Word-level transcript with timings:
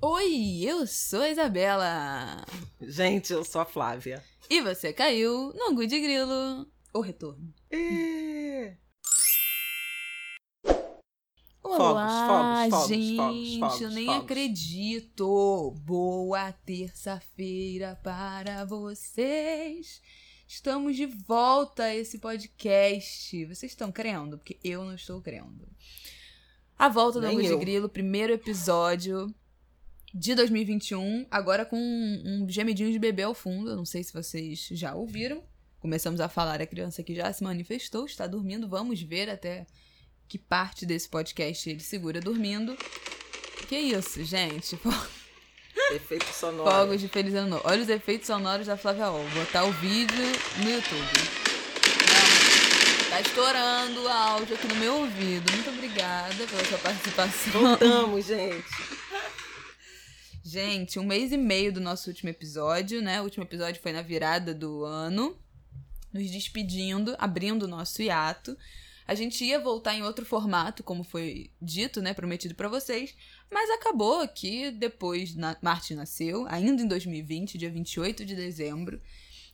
Oi, 0.00 0.60
eu 0.62 0.86
sou 0.86 1.22
a 1.22 1.28
Isabela. 1.28 2.44
Gente, 2.80 3.32
eu 3.32 3.44
sou 3.44 3.60
a 3.60 3.64
Flávia. 3.64 4.22
E 4.48 4.60
você 4.60 4.92
caiu 4.92 5.52
no 5.54 5.84
de 5.84 5.98
Grilo. 5.98 6.68
O 6.94 7.00
retorno. 7.00 7.52
E... 7.68 8.76
Olá, 11.64 12.68
fogos, 12.68 12.70
fogos, 12.70 12.88
gente. 12.88 13.16
fogos, 13.16 13.58
fogos, 13.58 13.80
eu 13.80 13.90
nem 13.90 14.08
acredito. 14.08 15.74
Boa 15.80 16.52
terça-feira 16.52 17.98
para 18.00 18.64
vocês. 18.64 20.00
Estamos 20.46 20.94
de 20.94 21.06
volta 21.06 21.82
a 21.82 21.96
esse 21.96 22.20
podcast. 22.20 23.44
Vocês 23.46 23.72
estão 23.72 23.90
crendo? 23.90 24.38
Porque 24.38 24.60
eu 24.62 24.84
não 24.84 24.94
estou 24.94 25.20
crendo. 25.20 25.68
A 26.78 26.88
volta 26.88 27.20
do 27.20 27.26
Angu 27.26 27.42
de. 27.42 27.56
Grilo, 27.56 27.88
primeiro 27.88 28.32
episódio 28.32 29.34
de 30.18 30.34
2021, 30.34 31.26
agora 31.30 31.64
com 31.64 31.76
um, 31.76 32.42
um 32.42 32.48
gemidinho 32.48 32.90
de 32.90 32.98
bebê 32.98 33.22
ao 33.22 33.34
fundo. 33.34 33.70
Eu 33.70 33.76
não 33.76 33.84
sei 33.84 34.02
se 34.02 34.12
vocês 34.12 34.68
já 34.72 34.94
ouviram. 34.94 35.42
Começamos 35.78 36.20
a 36.20 36.28
falar, 36.28 36.60
a 36.60 36.66
criança 36.66 37.04
que 37.04 37.14
já 37.14 37.32
se 37.32 37.44
manifestou, 37.44 38.04
está 38.04 38.26
dormindo. 38.26 38.68
Vamos 38.68 39.00
ver 39.00 39.30
até 39.30 39.64
que 40.26 40.36
parte 40.36 40.84
desse 40.84 41.08
podcast 41.08 41.70
ele 41.70 41.80
segura 41.80 42.20
dormindo. 42.20 42.76
Que 43.68 43.76
isso, 43.76 44.24
gente? 44.24 44.76
Efeito 45.94 46.26
sonoro. 46.34 46.68
Fogos 46.68 47.00
de 47.00 47.08
Feliz 47.08 47.34
Ano 47.34 47.50
Novo. 47.50 47.62
Olha 47.64 47.80
os 47.80 47.88
efeitos 47.88 48.26
sonoros 48.26 48.66
da 48.66 48.76
Flávia 48.76 49.10
Ol. 49.10 49.22
Vou 49.22 49.44
botar 49.44 49.64
o 49.64 49.72
vídeo 49.72 50.24
no 50.62 50.70
YouTube. 50.70 51.48
Tá 53.08 53.20
estourando 53.20 54.02
o 54.02 54.08
áudio 54.08 54.56
aqui 54.56 54.66
no 54.66 54.74
meu 54.74 54.96
ouvido. 54.96 55.50
Muito 55.52 55.70
obrigada 55.70 56.46
pela 56.46 56.64
sua 56.64 56.78
participação. 56.78 57.52
Voltamos, 57.52 58.26
gente. 58.26 58.64
Gente, 60.50 60.98
um 60.98 61.04
mês 61.04 61.30
e 61.30 61.36
meio 61.36 61.70
do 61.70 61.78
nosso 61.78 62.08
último 62.08 62.30
episódio, 62.30 63.02
né? 63.02 63.20
O 63.20 63.24
último 63.24 63.44
episódio 63.44 63.82
foi 63.82 63.92
na 63.92 64.00
virada 64.00 64.54
do 64.54 64.82
ano. 64.82 65.36
Nos 66.10 66.30
despedindo, 66.30 67.14
abrindo 67.18 67.64
o 67.64 67.68
nosso 67.68 68.00
hiato. 68.00 68.56
A 69.06 69.14
gente 69.14 69.44
ia 69.44 69.60
voltar 69.60 69.94
em 69.94 70.02
outro 70.02 70.24
formato, 70.24 70.82
como 70.82 71.04
foi 71.04 71.50
dito, 71.60 72.00
né? 72.00 72.14
Prometido 72.14 72.54
pra 72.54 72.66
vocês. 72.66 73.14
Mas 73.50 73.68
acabou 73.68 74.26
que 74.26 74.70
depois 74.70 75.34
na... 75.34 75.54
Martin 75.60 75.96
nasceu, 75.96 76.46
ainda 76.48 76.80
em 76.80 76.88
2020, 76.88 77.58
dia 77.58 77.70
28 77.70 78.24
de 78.24 78.34
dezembro. 78.34 78.98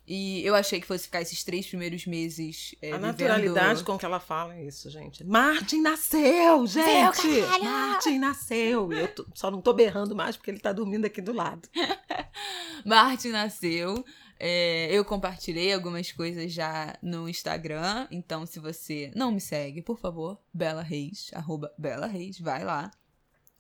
E 0.07 0.45
eu 0.45 0.55
achei 0.55 0.81
que 0.81 0.87
fosse 0.87 1.05
ficar 1.05 1.23
esses 1.23 1.43
três 1.43 1.67
primeiros 1.67 2.07
meses. 2.07 2.75
é, 2.83 2.89
a 2.89 2.97
vivendo- 2.97 3.07
naturalidade 3.07 3.85
com 3.85 3.97
que 3.97 4.05
ela 4.05 4.21
fala 4.21 4.55
é 4.55 4.65
isso, 4.65 4.91
gente. 4.91 5.25
Martin 5.25 5.81
nasceu, 5.81 6.67
gente! 6.67 7.41
caralho! 7.41 7.65
Martin 7.65 8.19
nasceu! 8.19 8.93
E 8.93 8.99
eu 9.01 9.09
tô- 9.09 9.27
só 9.35 9.51
não 9.51 9.63
tô 9.63 9.73
berrando 9.73 10.15
mais 10.15 10.37
porque 10.37 10.51
ele 10.51 10.61
tá 10.61 10.73
dormindo 10.73 11.07
aqui 11.07 11.23
do 11.23 11.33
lado. 11.33 11.69
Martin 12.85 13.29
nasceu. 13.29 14.05
É, 14.39 14.89
eu 14.91 15.05
compartilhei 15.05 15.73
algumas 15.73 16.11
coisas 16.13 16.53
já 16.53 16.99
no 17.03 17.29
Instagram. 17.29 18.07
Então, 18.11 18.45
se 18.45 18.59
você 18.59 19.11
não 19.15 19.31
me 19.33 19.41
segue, 19.41 19.81
por 19.81 19.99
favor, 19.99 20.39
Bela 20.53 20.83
Reis, 20.83 21.31
arroba 21.33 21.73
Bela 21.79 22.07
Reis, 22.07 22.39
vai 22.39 22.65
lá. 22.65 22.91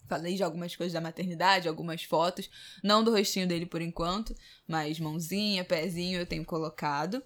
Falei 0.08 0.34
de 0.34 0.42
algumas 0.42 0.74
coisas 0.76 0.92
da 0.92 1.00
maternidade, 1.00 1.68
algumas 1.68 2.02
fotos. 2.04 2.50
Não 2.82 3.02
do 3.02 3.10
rostinho 3.10 3.46
dele 3.46 3.66
por 3.66 3.80
enquanto, 3.80 4.34
mas 4.66 5.00
mãozinha, 5.00 5.64
pezinho 5.64 6.20
eu 6.20 6.26
tenho 6.26 6.44
colocado. 6.44 7.22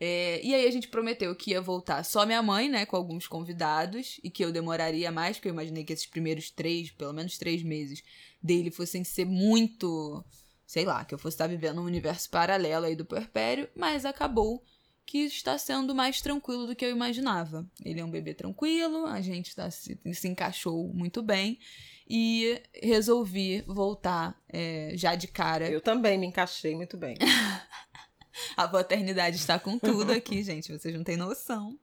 É, 0.00 0.40
e 0.42 0.54
aí 0.54 0.66
a 0.66 0.70
gente 0.70 0.88
prometeu 0.88 1.34
que 1.36 1.52
ia 1.52 1.60
voltar 1.60 2.02
só 2.04 2.26
minha 2.26 2.42
mãe, 2.42 2.68
né, 2.68 2.84
com 2.84 2.96
alguns 2.96 3.28
convidados, 3.28 4.18
e 4.24 4.30
que 4.30 4.44
eu 4.44 4.50
demoraria 4.50 5.12
mais, 5.12 5.36
porque 5.36 5.48
eu 5.48 5.52
imaginei 5.52 5.84
que 5.84 5.92
esses 5.92 6.06
primeiros 6.06 6.50
três, 6.50 6.90
pelo 6.90 7.12
menos 7.12 7.38
três 7.38 7.62
meses 7.62 8.02
dele 8.42 8.70
fossem 8.70 9.04
ser 9.04 9.26
muito 9.26 10.24
sei 10.72 10.86
lá, 10.86 11.04
que 11.04 11.14
eu 11.14 11.18
fosse 11.18 11.34
estar 11.34 11.46
vivendo 11.46 11.82
um 11.82 11.84
universo 11.84 12.30
paralelo 12.30 12.86
aí 12.86 12.96
do 12.96 13.04
puerpério, 13.04 13.68
mas 13.76 14.06
acabou 14.06 14.64
que 15.04 15.18
está 15.18 15.58
sendo 15.58 15.94
mais 15.94 16.22
tranquilo 16.22 16.66
do 16.66 16.74
que 16.74 16.82
eu 16.82 16.90
imaginava. 16.90 17.66
Ele 17.84 18.00
é 18.00 18.04
um 18.04 18.10
bebê 18.10 18.32
tranquilo, 18.32 19.04
a 19.04 19.20
gente 19.20 19.54
tá 19.54 19.70
se, 19.70 20.00
se 20.14 20.28
encaixou 20.28 20.90
muito 20.94 21.22
bem 21.22 21.58
e 22.08 22.60
resolvi 22.82 23.62
voltar 23.66 24.40
é, 24.48 24.92
já 24.94 25.14
de 25.14 25.28
cara. 25.28 25.68
Eu 25.68 25.80
também 25.80 26.18
me 26.18 26.26
encaixei 26.26 26.74
muito 26.74 26.96
bem. 26.96 27.16
A 28.56 28.66
paternidade 28.66 29.36
está 29.36 29.58
com 29.58 29.78
tudo 29.78 30.12
aqui, 30.12 30.42
gente, 30.44 30.72
vocês 30.72 30.94
não 30.94 31.04
têm 31.04 31.16
noção. 31.16 31.78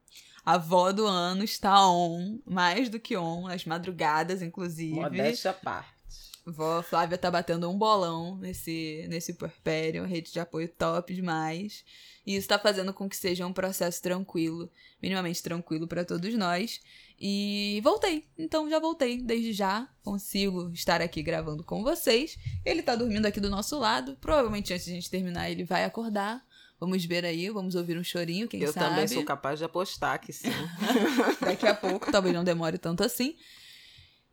A 0.46 0.54
avó 0.54 0.92
do 0.92 1.06
ano 1.06 1.44
está 1.44 1.88
on, 1.88 2.40
mais 2.46 2.90
do 2.90 3.00
que 3.00 3.16
on, 3.16 3.48
as 3.48 3.66
madrugadas, 3.66 4.42
inclusive. 4.42 4.96
Modéstia 4.96 5.52
à 5.52 5.54
parte. 5.54 6.00
Vó 6.46 6.82
Flávia 6.82 7.18
tá 7.18 7.30
batendo 7.30 7.70
um 7.70 7.78
bolão 7.78 8.38
nesse, 8.38 9.06
nesse 9.08 9.34
puerpério, 9.34 10.06
rede 10.06 10.32
de 10.32 10.40
apoio 10.40 10.68
top 10.68 11.14
demais. 11.14 11.84
E 12.26 12.36
isso 12.36 12.48
tá 12.48 12.58
fazendo 12.58 12.94
com 12.94 13.08
que 13.08 13.16
seja 13.16 13.46
um 13.46 13.54
processo 13.54 14.02
tranquilo, 14.02 14.70
minimamente 15.02 15.44
tranquilo 15.44 15.88
pra 15.88 16.06
todos 16.06 16.34
nós. 16.36 16.82
E 17.22 17.82
voltei, 17.84 18.30
então 18.38 18.70
já 18.70 18.80
voltei, 18.80 19.22
desde 19.22 19.52
já 19.52 19.90
consigo 20.02 20.72
estar 20.72 21.02
aqui 21.02 21.22
gravando 21.22 21.66
com 21.66 21.84
vocês. 21.84 22.38
Ele 22.64 22.82
tá 22.82 22.96
dormindo 22.96 23.26
aqui 23.26 23.42
do 23.42 23.50
nosso 23.50 23.78
lado, 23.78 24.16
provavelmente 24.22 24.74
antes 24.74 24.86
de 24.86 24.92
a 24.92 24.96
gente 24.96 25.10
terminar 25.10 25.52
ele 25.52 25.66
vai 25.66 25.84
acordar. 25.84 26.42
Vamos 26.80 27.04
ver 27.04 27.26
aí, 27.26 27.50
vamos 27.50 27.76
ouvir 27.76 27.98
um 27.98 28.04
chorinho, 28.04 28.48
quem 28.48 28.62
eu 28.62 28.72
sabe. 28.72 28.90
também 28.90 29.08
sou 29.10 29.26
capaz 29.26 29.60
de 29.60 29.66
apostar 29.66 30.22
que 30.22 30.32
sim. 30.32 30.48
daqui 31.42 31.68
a 31.68 31.76
pouco, 31.76 32.10
talvez 32.10 32.34
não 32.34 32.44
demore 32.44 32.78
tanto 32.78 33.04
assim. 33.04 33.36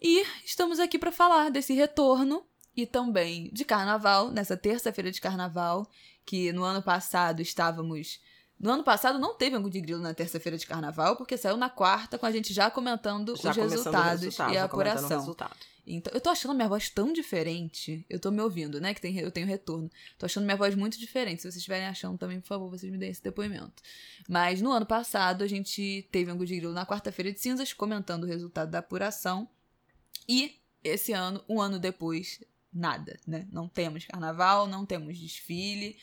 E 0.00 0.24
estamos 0.44 0.78
aqui 0.78 0.96
para 0.96 1.10
falar 1.10 1.50
desse 1.50 1.72
retorno 1.72 2.46
e 2.76 2.86
também 2.86 3.50
de 3.52 3.64
carnaval, 3.64 4.30
nessa 4.30 4.56
terça-feira 4.56 5.10
de 5.10 5.20
carnaval, 5.20 5.90
que 6.24 6.52
no 6.52 6.62
ano 6.62 6.82
passado 6.82 7.42
estávamos. 7.42 8.20
No 8.58 8.70
ano 8.70 8.82
passado 8.82 9.18
não 9.18 9.34
teve 9.34 9.54
Angu 9.54 9.68
de 9.68 9.80
Grilo 9.80 10.00
na 10.00 10.14
terça-feira 10.14 10.56
de 10.56 10.66
carnaval, 10.66 11.16
porque 11.16 11.36
saiu 11.36 11.56
na 11.56 11.68
quarta 11.68 12.18
com 12.18 12.24
a 12.24 12.30
gente 12.30 12.54
já 12.54 12.70
comentando 12.70 13.36
Já 13.36 13.50
os 13.50 13.56
resultados 13.56 14.22
resultado, 14.22 14.54
e 14.54 14.56
a 14.56 14.64
apuração. 14.64 15.08
resultado. 15.08 15.56
Então, 15.86 16.12
eu 16.12 16.20
tô 16.20 16.30
achando 16.30 16.52
minha 16.52 16.68
voz 16.68 16.90
tão 16.90 17.12
diferente. 17.12 18.04
Eu 18.10 18.18
tô 18.18 18.32
me 18.32 18.40
ouvindo, 18.40 18.80
né? 18.80 18.92
Que 18.92 19.00
tem, 19.00 19.16
eu 19.18 19.30
tenho 19.30 19.46
retorno. 19.46 19.88
Tô 20.18 20.26
achando 20.26 20.44
minha 20.44 20.56
voz 20.56 20.74
muito 20.74 20.98
diferente. 20.98 21.42
Se 21.42 21.42
vocês 21.42 21.56
estiverem 21.56 21.86
achando 21.86 22.18
também, 22.18 22.40
por 22.40 22.48
favor, 22.48 22.68
vocês 22.68 22.90
me 22.90 22.98
deem 22.98 23.12
esse 23.12 23.22
depoimento. 23.22 23.82
Mas 24.28 24.60
no 24.60 24.72
ano 24.72 24.84
passado, 24.84 25.44
a 25.44 25.46
gente 25.46 26.08
teve 26.10 26.28
Angu 26.28 26.44
de 26.44 26.56
Grilo 26.56 26.72
na 26.72 26.84
quarta-feira 26.84 27.30
de 27.30 27.38
cinzas, 27.38 27.72
comentando 27.72 28.24
o 28.24 28.26
resultado 28.26 28.68
da 28.68 28.80
apuração. 28.80 29.48
E 30.28 30.56
esse 30.82 31.12
ano, 31.12 31.44
um 31.48 31.60
ano 31.60 31.78
depois, 31.78 32.42
nada, 32.72 33.16
né? 33.24 33.46
Não 33.52 33.68
temos 33.68 34.04
carnaval, 34.06 34.66
não 34.66 34.84
temos 34.84 35.16
desfile, 35.16 35.96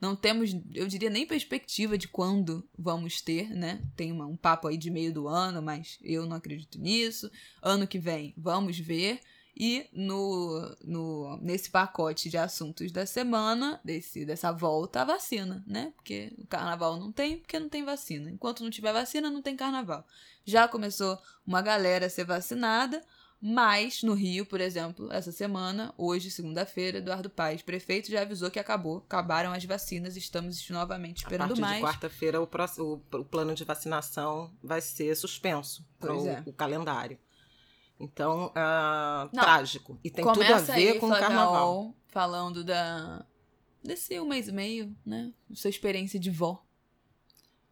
não 0.00 0.16
temos, 0.16 0.50
eu 0.74 0.86
diria, 0.86 1.10
nem 1.10 1.26
perspectiva 1.26 1.98
de 1.98 2.08
quando 2.08 2.66
vamos 2.78 3.20
ter, 3.20 3.50
né? 3.50 3.82
Tem 3.94 4.10
uma- 4.10 4.26
um 4.26 4.36
papo 4.36 4.66
aí 4.68 4.76
de 4.76 4.90
meio 4.90 5.12
do 5.12 5.28
ano, 5.28 5.60
mas 5.60 5.98
eu 6.02 6.26
não 6.26 6.36
acredito 6.36 6.78
nisso. 6.78 7.30
Ano 7.62 7.86
que 7.86 7.98
vem, 7.98 8.32
vamos 8.36 8.78
ver. 8.78 9.20
E 9.62 9.86
no, 9.92 10.74
no, 10.82 11.36
nesse 11.42 11.68
pacote 11.70 12.30
de 12.30 12.38
assuntos 12.38 12.90
da 12.90 13.04
semana, 13.04 13.78
desse, 13.84 14.24
dessa 14.24 14.50
volta, 14.52 15.02
a 15.02 15.04
vacina, 15.04 15.62
né? 15.66 15.92
Porque 15.96 16.32
o 16.38 16.46
carnaval 16.46 16.98
não 16.98 17.12
tem, 17.12 17.36
porque 17.38 17.58
não 17.58 17.68
tem 17.68 17.84
vacina. 17.84 18.30
Enquanto 18.30 18.62
não 18.62 18.70
tiver 18.70 18.92
vacina, 18.92 19.28
não 19.28 19.42
tem 19.42 19.54
carnaval. 19.56 20.06
Já 20.46 20.66
começou 20.66 21.18
uma 21.46 21.60
galera 21.60 22.06
a 22.06 22.10
ser 22.10 22.24
vacinada, 22.24 23.04
mas 23.40 24.02
no 24.02 24.12
Rio, 24.14 24.44
por 24.44 24.60
exemplo, 24.60 25.10
essa 25.12 25.32
semana, 25.32 25.94
hoje, 25.96 26.30
segunda-feira, 26.30 26.98
Eduardo 26.98 27.30
Paes, 27.30 27.62
prefeito, 27.62 28.10
já 28.10 28.22
avisou 28.22 28.50
que 28.50 28.58
acabou, 28.58 28.98
acabaram 28.98 29.52
as 29.52 29.64
vacinas, 29.64 30.16
estamos 30.16 30.68
novamente 30.68 31.24
A 31.24 31.28
esperando 31.28 31.48
partir 31.48 31.60
mais. 31.62 31.76
de 31.76 31.82
quarta-feira, 31.82 32.40
o, 32.40 32.46
próximo- 32.46 33.02
o- 33.12 33.16
o 33.16 33.24
plano 33.24 33.54
de 33.54 33.64
vacinação 33.64 34.52
vai 34.62 34.80
ser 34.80 35.14
suspenso 35.16 35.84
para 35.98 36.12
é. 36.14 36.42
o 36.46 36.52
calendário. 36.52 37.18
Então, 37.98 38.50
ah, 38.54 39.28
Não, 39.32 39.42
trágico. 39.42 39.98
E 40.02 40.10
tem 40.10 40.24
tudo 40.24 40.42
a 40.42 40.58
ver 40.58 40.72
aí, 40.92 40.98
com 40.98 41.06
o 41.06 41.10
carnaval. 41.10 41.94
Falando 42.08 42.64
da 42.64 43.24
desse 43.82 44.18
um 44.20 44.26
mês 44.26 44.48
e 44.48 44.52
meio, 44.52 44.94
né? 45.04 45.32
Sua 45.54 45.70
experiência 45.70 46.18
de 46.20 46.30
vó. 46.30 46.62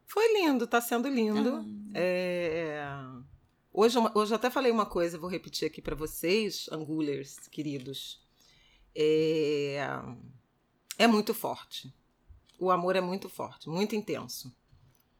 Foi 0.05 0.33
lindo, 0.33 0.65
tá 0.65 0.81
sendo 0.81 1.07
lindo. 1.07 1.57
Ah. 1.57 1.65
É, 1.93 2.81
Hoje, 3.71 3.97
uma- 3.97 4.11
hoje 4.17 4.31
eu 4.31 4.35
até 4.35 4.49
falei 4.49 4.71
uma 4.71 4.85
coisa, 4.85 5.17
vou 5.17 5.29
repetir 5.29 5.67
aqui 5.67 5.81
para 5.81 5.95
vocês, 5.95 6.67
angulers 6.71 7.37
queridos. 7.49 8.21
É... 8.95 9.77
é 10.97 11.07
muito 11.07 11.33
forte. 11.33 11.93
O 12.59 12.71
amor 12.71 12.95
é 12.95 13.01
muito 13.01 13.29
forte, 13.29 13.69
muito 13.69 13.95
intenso. 13.95 14.53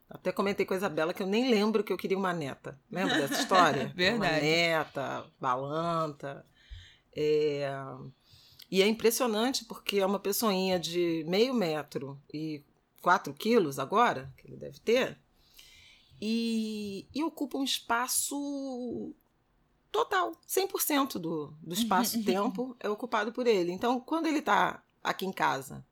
Até 0.09 0.31
comentei 0.31 0.65
com 0.65 0.73
a 0.73 0.77
Isabela 0.77 1.13
que 1.13 1.21
eu 1.21 1.27
nem 1.27 1.49
lembro 1.49 1.83
que 1.83 1.93
eu 1.93 1.97
queria 1.97 2.17
uma 2.17 2.33
neta. 2.33 2.79
Lembra 2.91 3.15
dessa 3.19 3.35
história? 3.41 3.93
Verdade. 3.95 4.33
Uma 4.33 4.41
neta, 4.41 5.31
balanta. 5.39 6.45
É, 7.15 7.69
E 8.71 8.81
é 8.81 8.87
impressionante 8.87 9.65
porque 9.65 9.99
é 9.99 10.05
uma 10.05 10.19
pessoinha 10.19 10.79
de 10.79 11.23
meio 11.27 11.53
metro 11.53 12.19
e 12.33 12.63
4 13.01 13.33
quilos 13.33 13.77
agora, 13.79 14.33
que 14.37 14.47
ele 14.47 14.57
deve 14.57 14.79
ter, 14.79 15.17
e, 16.21 17.07
e 17.13 17.23
ocupa 17.23 17.57
um 17.57 17.63
espaço 17.63 19.13
total. 19.91 20.33
100% 20.47 21.13
do, 21.13 21.53
do 21.61 21.73
espaço-tempo 21.73 22.75
é 22.79 22.89
ocupado 22.89 23.31
por 23.31 23.47
ele. 23.47 23.71
Então, 23.71 23.99
quando 23.99 24.27
ele 24.27 24.41
tá 24.41 24.83
aqui 25.03 25.25
em 25.25 25.31
casa, 25.31 25.85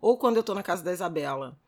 ou 0.00 0.16
quando 0.16 0.36
eu 0.36 0.42
tô 0.42 0.54
na 0.54 0.62
casa 0.62 0.82
da 0.82 0.92
Isabela, 0.92 1.58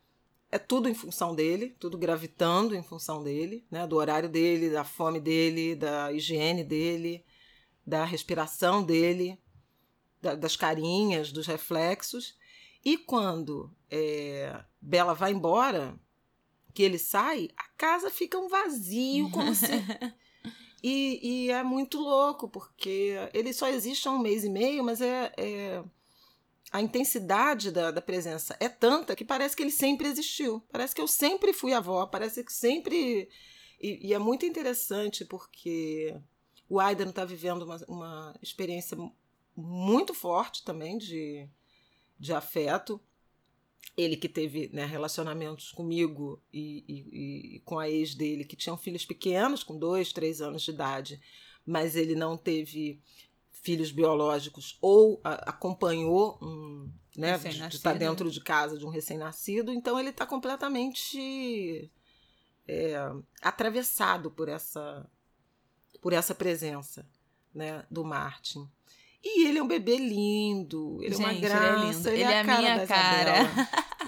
é 0.51 0.59
tudo 0.59 0.89
em 0.89 0.95
função 0.95 1.35
dele, 1.35 1.75
tudo 1.79 1.97
gravitando 1.97 2.75
em 2.75 2.83
função 2.83 3.23
dele, 3.23 3.67
né? 3.71 3.87
Do 3.87 3.97
horário 3.97 4.29
dele, 4.29 4.71
da 4.71 4.85
fome 4.85 5.21
dele, 5.21 5.75
da 5.75 6.13
higiene 6.13 6.63
dele, 6.63 7.25
da 7.87 8.05
respiração 8.05 8.83
dele, 8.83 9.41
da, 10.21 10.35
das 10.35 10.57
carinhas, 10.57 11.33
dos 11.33 11.47
reflexos. 11.47 12.37
E 12.85 12.99
quando 12.99 13.75
é, 13.91 14.63
Bela 14.81 15.15
vai 15.15 15.33
embora, 15.33 15.99
que 16.75 16.83
ele 16.83 16.99
sai, 16.99 17.49
a 17.57 17.65
casa 17.77 18.11
fica 18.11 18.39
um 18.39 18.49
vazio, 18.49 19.31
como 19.31 19.55
se. 19.55 19.67
e, 20.83 21.21
e, 21.23 21.51
é 21.51 21.63
muito 21.63 21.99
louco, 21.99 22.49
porque 22.49 23.15
ele 23.35 23.53
só 23.53 23.69
existe 23.69 24.09
há 24.09 24.11
um 24.11 24.19
mês 24.19 24.45
e 24.45 24.49
meio, 24.49 24.83
mas 24.83 25.01
é, 25.01 25.33
é 25.37 25.85
a 26.73 26.81
intensidade 26.81 27.71
da, 27.71 27.91
da, 27.91 28.01
presença 28.01 28.57
é 28.59 28.69
tanta 28.69 29.15
que 29.15 29.25
parece 29.25 29.55
que 29.55 29.63
ele 29.63 29.71
sempre 29.71 30.09
existiu. 30.09 30.63
Parece 30.73 30.95
que 30.95 31.03
eu 31.03 31.07
sempre 31.07 31.53
fui 31.53 31.75
avó, 31.75 32.07
parece 32.07 32.43
que 32.43 32.53
sempre. 32.53 33.29
E, 33.79 34.09
e 34.09 34.15
é 34.15 34.19
muito 34.19 34.47
interessante 34.47 35.25
porque 35.25 36.17
o 36.69 36.81
Aidan 36.81 37.11
está 37.11 37.27
vivendo 37.27 37.63
uma, 37.63 37.77
uma 37.87 38.35
experiência 38.41 38.97
muito 39.55 40.15
forte 40.15 40.65
também 40.65 40.97
de, 40.97 41.47
de 42.19 42.33
afeto. 42.33 42.99
Ele 43.97 44.17
que 44.17 44.29
teve 44.29 44.71
né, 44.73 44.87
relacionamentos 44.87 45.71
comigo 45.71 46.43
e, 46.53 46.85
e, 46.89 47.57
e, 47.57 47.61
com 47.61 47.79
a 47.79 47.89
ex 47.89 48.15
dele, 48.15 48.45
que 48.45 48.57
tinham 48.57 48.77
filhos 48.77 49.05
pequenos, 49.05 49.63
com 49.63 49.79
dois, 49.79 50.13
três 50.13 50.41
anos 50.41 50.63
de 50.63 50.71
idade, 50.71 51.21
mas 51.67 51.95
ele 51.95 52.15
não 52.15 52.37
teve 52.37 53.01
filhos 53.51 53.93
biológicos 53.93 54.79
ou 54.81 55.21
a, 55.23 55.51
acompanhou 55.51 56.39
um, 56.43 56.91
né, 57.17 57.39
de, 57.39 57.77
estar 57.77 57.95
dentro 57.95 58.31
de 58.31 58.41
casa 58.41 58.79
de 58.79 58.87
um 58.87 58.91
recém-nascido, 58.91 59.73
então 59.73 59.99
ele 59.99 60.09
está 60.09 60.27
completamente 60.27 61.91
é, 62.67 62.97
atravessado 63.41 64.31
por 64.31 64.49
essa 64.49 65.09
por 66.01 66.13
essa 66.13 66.35
presença 66.35 67.07
né, 67.55 67.87
do 67.89 68.05
Martin. 68.05 68.69
E 69.25 69.47
ele 69.47 69.59
é 69.59 69.63
um 69.63 69.69
bebê 69.69 69.97
lindo, 69.97 70.99
ele 71.01 71.15
Gente, 71.15 71.23
é 71.23 71.31
uma 71.31 71.41
graça, 71.41 72.11
ele 72.11 72.23
é, 72.23 72.25
ele 72.25 72.33
é, 72.33 72.37
é 72.37 72.41
a, 72.41 72.45
cara 72.45 72.61
minha 72.61 72.87
cara. 72.87 73.35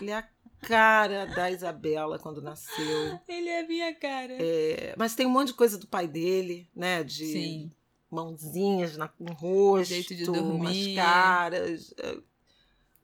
ele 0.00 0.10
é 0.10 0.14
a 0.14 0.28
cara 0.66 1.26
da 1.26 1.50
Isabela 1.50 2.18
quando 2.18 2.42
nasceu. 2.42 3.20
Ele 3.28 3.48
é 3.48 3.60
a 3.60 3.68
minha 3.68 3.94
cara. 3.94 4.36
É, 4.40 4.94
mas 4.96 5.14
tem 5.14 5.26
um 5.26 5.30
monte 5.30 5.48
de 5.48 5.54
coisa 5.54 5.78
do 5.78 5.86
pai 5.86 6.08
dele, 6.08 6.68
né? 6.74 7.04
De 7.04 7.26
Sim. 7.26 7.72
mãozinhas 8.10 8.96
na, 8.96 9.08
no 9.20 9.32
rosto, 9.34 9.94
Jeito 9.94 10.14
de 10.16 10.24
dormir. 10.24 10.42
umas 10.42 10.94
caras, 10.96 11.94
é, 11.98 12.18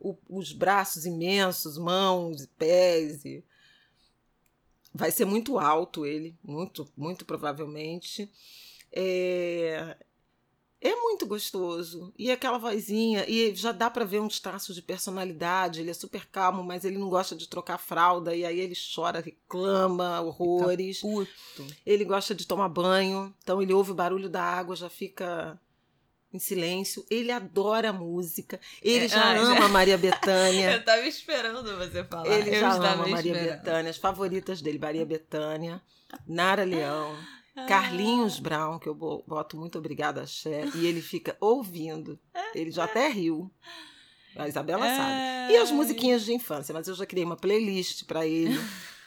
o, 0.01 0.17
os 0.29 0.53
braços 0.53 1.07
imensos, 1.07 1.79
mãos 1.79 2.43
e 2.43 2.49
pés. 2.49 3.25
E... 3.25 3.45
Vai 4.93 5.13
ser 5.13 5.27
muito 5.27 5.59
alto 5.61 6.05
ele, 6.05 6.37
muito, 6.43 6.89
muito 6.97 7.25
provavelmente. 7.25 8.29
É, 8.93 9.97
é 10.81 10.97
muito 10.97 11.27
gostoso. 11.27 12.13
E 12.19 12.31
aquela 12.31 12.57
vozinha, 12.57 13.25
e 13.29 13.55
já 13.55 13.71
dá 13.71 13.91
para 13.91 14.05
ver 14.05 14.21
uns 14.21 14.41
traços 14.41 14.75
de 14.75 14.81
personalidade. 14.81 15.81
Ele 15.81 15.91
é 15.91 15.95
super 15.95 16.27
calmo, 16.27 16.65
mas 16.65 16.85
ele 16.85 16.97
não 16.97 17.11
gosta 17.11 17.37
de 17.37 17.47
trocar 17.47 17.77
fralda. 17.77 18.35
E 18.35 18.47
aí 18.47 18.59
ele 18.59 18.75
chora, 18.95 19.21
reclama 19.21 20.21
horrores. 20.23 21.03
Ele 21.85 22.05
gosta 22.05 22.35
de 22.35 22.47
tomar 22.47 22.71
banho. 22.71 23.35
Então 23.43 23.61
ele 23.61 23.75
ouve 23.75 23.91
o 23.91 23.95
barulho 23.95 24.29
da 24.29 24.43
água, 24.43 24.75
já 24.75 24.89
fica 24.89 25.61
em 26.33 26.39
silêncio. 26.39 27.05
Ele 27.11 27.31
adora 27.31 27.93
música. 27.93 28.59
Ele 28.81 29.05
é, 29.05 29.09
já 29.09 29.23
ah, 29.23 29.39
ama 29.39 29.61
já... 29.61 29.69
Maria 29.69 29.99
Bethânia. 29.99 30.73
Eu 30.81 30.85
tava 30.85 31.07
esperando 31.07 31.77
você 31.77 32.05
falar. 32.05 32.27
Ele 32.27 32.57
Eu 32.57 32.61
já 32.61 32.73
ama 32.73 33.07
Maria 33.07 33.35
Bethânia. 33.35 33.91
As 33.91 33.99
favoritas 33.99 34.63
dele, 34.63 34.79
Maria 34.79 35.05
Bethânia, 35.05 35.83
Nara 36.27 36.65
Leão. 36.65 37.15
Carlinhos 37.69 38.39
Brown, 38.39 38.79
que 38.79 38.89
eu 38.89 38.95
boto 38.95 39.57
muito 39.57 39.79
obrigada, 39.79 40.27
Xé, 40.27 40.69
e 40.75 40.87
ele 40.87 41.01
fica 41.01 41.37
ouvindo. 41.41 42.19
Ele 42.55 42.71
já 42.71 42.85
até 42.85 43.09
riu. 43.09 43.51
A 44.37 44.49
Isabela 44.49 44.87
sabe. 44.87 45.53
E 45.53 45.57
as 45.57 45.71
musiquinhas 45.71 46.25
de 46.25 46.33
infância, 46.33 46.73
mas 46.73 46.87
eu 46.87 46.95
já 46.95 47.05
criei 47.05 47.25
uma 47.25 47.37
playlist 47.37 48.05
para 48.05 48.27
ele, 48.27 48.61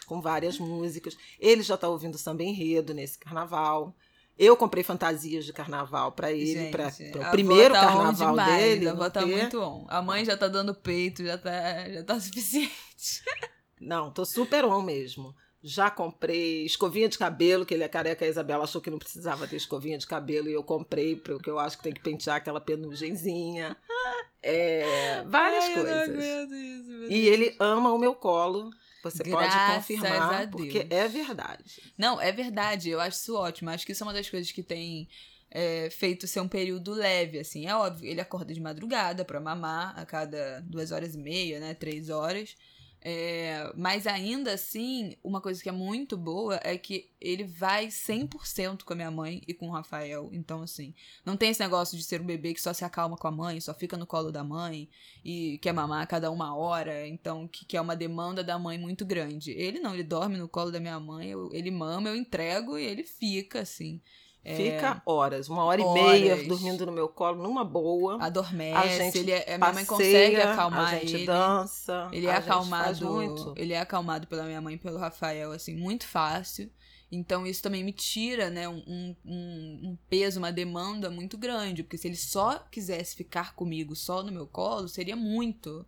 com 0.05 0.21
várias 0.21 0.59
músicas. 0.59 1.17
Ele 1.39 1.61
já 1.61 1.75
está 1.75 1.88
ouvindo 1.88 2.17
samba 2.17 2.44
enredo 2.44 2.94
nesse 2.94 3.17
carnaval. 3.17 3.95
Eu 4.38 4.57
comprei 4.57 4.83
fantasias 4.83 5.45
de 5.45 5.53
carnaval 5.53 6.11
para 6.11 6.31
ele, 6.31 6.71
para 6.71 6.88
o 6.88 7.31
primeiro 7.31 7.73
tá 7.73 7.81
carnaval 7.81 8.31
demais, 8.31 8.55
dele. 8.57 8.88
A 8.89 9.09
tá 9.09 9.25
muito 9.25 9.61
on. 9.61 9.85
A 9.88 10.01
mãe 10.01 10.25
já 10.25 10.35
tá 10.35 10.47
dando 10.47 10.73
peito, 10.73 11.23
já 11.23 11.38
tá, 11.38 11.89
já 11.89 12.03
tá 12.03 12.19
suficiente. 12.19 13.23
Não, 13.79 14.11
tô 14.11 14.25
super 14.25 14.65
on 14.65 14.81
mesmo. 14.81 15.35
Já 15.63 15.89
comprei 15.89 16.65
escovinha 16.65 17.07
de 17.07 17.18
cabelo, 17.18 17.65
que 17.65 17.74
ele 17.74 17.83
é 17.83 17.88
careca, 17.88 18.25
a 18.25 18.27
Isabela 18.27 18.65
achou 18.65 18.81
que 18.81 18.92
não 18.92 19.00
precisava 19.00 19.48
ter 19.48 19.56
escovinha 19.56 19.98
de 19.98 20.06
cabelo, 20.06 20.50
e 20.50 20.54
eu 20.54 20.63
comprei, 20.63 21.15
porque 21.15 21.50
eu 21.50 21.57
acho 21.57 21.77
que 21.77 21.83
tem 21.83 21.94
que 21.94 22.01
pentear 22.01 22.36
aquela 22.36 22.60
penugenzinha. 22.60 23.77
É, 24.42 25.24
várias 25.25 25.63
Ai, 25.63 25.74
coisas. 25.74 26.10
Isso, 26.10 27.06
e 27.10 27.27
ele 27.30 27.56
ama 27.60 27.94
o 27.94 27.98
meu 27.98 28.13
colo. 28.13 28.71
Você 29.04 29.24
Graças 29.24 29.54
pode 29.54 29.75
confirmar, 29.75 30.50
porque 30.50 30.86
é 30.89 31.07
verdade. 31.07 31.81
Não, 31.98 32.19
é 32.19 32.31
verdade. 32.31 32.89
Eu 32.89 33.00
acho 33.00 33.18
isso 33.18 33.36
ótimo. 33.36 33.69
Acho 33.69 33.86
que 33.86 33.94
isso 33.94 34.04
é 34.04 34.07
uma 34.07 34.13
das 34.13 34.30
coisas 34.30 34.51
que 34.51 34.63
tem 34.63 35.07
é, 35.50 35.89
feito 35.89 36.25
ser 36.27 36.39
um 36.39 36.48
período 36.48 36.94
leve, 36.94 37.39
assim. 37.39 37.68
É 37.68 37.75
óbvio, 37.75 38.10
ele 38.10 38.19
acorda 38.19 38.54
de 38.54 38.60
madrugada 38.60 39.24
para 39.24 39.39
mamar 39.39 39.98
a 39.98 40.06
cada 40.06 40.62
duas 40.62 40.92
horas 40.92 41.15
e 41.15 41.18
meia, 41.18 41.60
né? 41.60 41.74
Três 41.74 42.10
horas. 42.10 42.56
É, 43.05 43.69
mas 43.75 44.07
ainda 44.07 44.53
assim, 44.53 45.17
uma 45.21 45.41
coisa 45.41 45.61
que 45.61 45.67
é 45.67 45.73
muito 45.73 46.15
boa 46.15 46.57
é 46.63 46.77
que 46.77 47.09
ele 47.19 47.44
vai 47.44 47.88
100% 47.88 48.83
com 48.83 48.94
a 48.94 48.95
minha 48.95 49.11
mãe 49.11 49.41
e 49.45 49.53
com 49.53 49.67
o 49.67 49.71
Rafael. 49.71 50.29
Então, 50.31 50.61
assim, 50.61 50.94
não 51.25 51.35
tem 51.35 51.50
esse 51.50 51.59
negócio 51.59 51.97
de 51.97 52.03
ser 52.03 52.21
um 52.21 52.25
bebê 52.25 52.53
que 52.53 52.61
só 52.61 52.71
se 52.71 52.85
acalma 52.85 53.17
com 53.17 53.27
a 53.27 53.31
mãe, 53.31 53.59
só 53.59 53.73
fica 53.73 53.97
no 53.97 54.07
colo 54.07 54.31
da 54.31 54.41
mãe 54.41 54.89
e 55.23 55.57
quer 55.61 55.73
mamar 55.73 56.01
a 56.01 56.07
cada 56.07 56.31
uma 56.31 56.55
hora. 56.55 57.05
Então, 57.05 57.45
que, 57.45 57.65
que 57.65 57.75
é 57.75 57.81
uma 57.81 57.95
demanda 57.95 58.41
da 58.41 58.57
mãe 58.57 58.77
muito 58.77 59.05
grande. 59.05 59.51
Ele 59.51 59.81
não, 59.81 59.94
ele 59.94 60.03
dorme 60.03 60.38
no 60.38 60.47
colo 60.47 60.71
da 60.71 60.79
minha 60.79 60.97
mãe, 60.97 61.29
eu, 61.29 61.50
ele 61.53 61.71
mama, 61.71 62.07
eu 62.07 62.15
entrego 62.15 62.77
e 62.77 62.85
ele 62.85 63.03
fica, 63.03 63.59
assim. 63.59 64.00
Fica 64.45 64.98
é, 64.98 65.01
horas, 65.06 65.48
uma 65.48 65.63
hora 65.63 65.81
horas. 65.81 66.04
e 66.04 66.19
meia 66.19 66.48
dormindo 66.48 66.86
no 66.86 66.92
meu 66.92 67.07
colo, 67.07 67.42
numa 67.42 67.63
boa. 67.63 68.22
Adormece, 68.22 68.78
a 68.78 68.88
gente 68.88 69.18
ele 69.19 69.31
é, 69.31 69.57
minha 69.57 69.72
mãe 69.72 69.86
consegue 69.86 70.36
acalmar 70.36 70.96
ele. 70.96 70.98
A 70.98 71.00
gente 71.00 71.15
ele. 71.15 71.25
dança. 71.25 72.10
Ele 72.12 72.27
é 72.27 72.36
acalmado, 72.36 73.53
ele 73.56 73.74
é 73.74 73.79
acalmado 73.79 74.27
pela 74.27 74.44
minha 74.44 74.60
mãe 74.60 74.75
e 74.75 74.77
pelo 74.77 74.98
Rafael, 74.98 75.53
assim, 75.53 75.74
muito 75.75 76.06
fácil. 76.06 76.70
Então 77.10 77.48
isso 77.48 77.62
também 77.62 77.84
me 77.84 77.94
tira, 77.94 78.50
né, 78.50 78.67
um, 78.67 78.84
um, 78.88 79.15
um, 79.25 79.98
peso, 80.10 80.39
uma 80.39 80.51
demanda 80.51 81.10
muito 81.10 81.38
grande, 81.38 81.84
porque 81.84 81.98
se 81.98 82.08
ele 82.08 82.17
só 82.17 82.60
quisesse 82.72 83.15
ficar 83.15 83.53
comigo 83.53 83.96
só 83.96 84.24
no 84.24 84.32
meu 84.32 84.48
colo, 84.48 84.89
seria 84.89 85.15
muito 85.15 85.86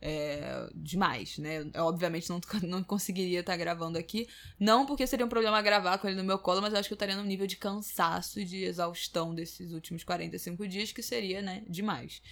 é, 0.00 0.68
demais, 0.74 1.38
né? 1.38 1.64
Eu, 1.72 1.84
obviamente 1.84 2.28
não, 2.28 2.40
não 2.62 2.82
conseguiria 2.82 3.40
estar 3.40 3.56
gravando 3.56 3.98
aqui. 3.98 4.28
Não 4.58 4.86
porque 4.86 5.06
seria 5.06 5.26
um 5.26 5.28
problema 5.28 5.60
gravar 5.62 5.98
com 5.98 6.06
ele 6.08 6.16
no 6.16 6.24
meu 6.24 6.38
colo, 6.38 6.60
mas 6.60 6.72
eu 6.72 6.78
acho 6.78 6.88
que 6.88 6.92
eu 6.92 6.96
estaria 6.96 7.16
num 7.16 7.24
nível 7.24 7.46
de 7.46 7.56
cansaço 7.56 8.40
e 8.40 8.44
de 8.44 8.64
exaustão 8.64 9.34
desses 9.34 9.72
últimos 9.72 10.04
45 10.04 10.66
dias, 10.68 10.92
que 10.92 11.02
seria, 11.02 11.42
né, 11.42 11.62
demais. 11.68 12.22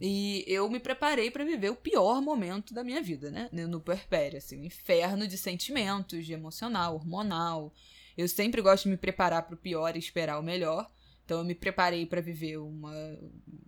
E 0.00 0.44
eu 0.46 0.68
me 0.70 0.78
preparei 0.78 1.30
para 1.30 1.44
viver 1.44 1.70
o 1.70 1.76
pior 1.76 2.22
momento 2.22 2.72
da 2.72 2.84
minha 2.84 3.02
vida, 3.02 3.30
né? 3.30 3.48
No 3.52 3.80
puerpério, 3.80 4.38
assim, 4.38 4.60
um 4.60 4.64
inferno 4.64 5.26
de 5.26 5.36
sentimentos, 5.36 6.24
de 6.24 6.32
emocional, 6.32 6.94
hormonal. 6.94 7.74
Eu 8.16 8.28
sempre 8.28 8.62
gosto 8.62 8.84
de 8.84 8.90
me 8.90 8.96
preparar 8.96 9.42
para 9.42 9.54
o 9.54 9.58
pior 9.58 9.96
e 9.96 9.98
esperar 9.98 10.38
o 10.38 10.42
melhor. 10.42 10.88
Então 11.28 11.40
eu 11.40 11.44
me 11.44 11.54
preparei 11.54 12.06
para 12.06 12.22
viver 12.22 12.56
uma, 12.56 12.90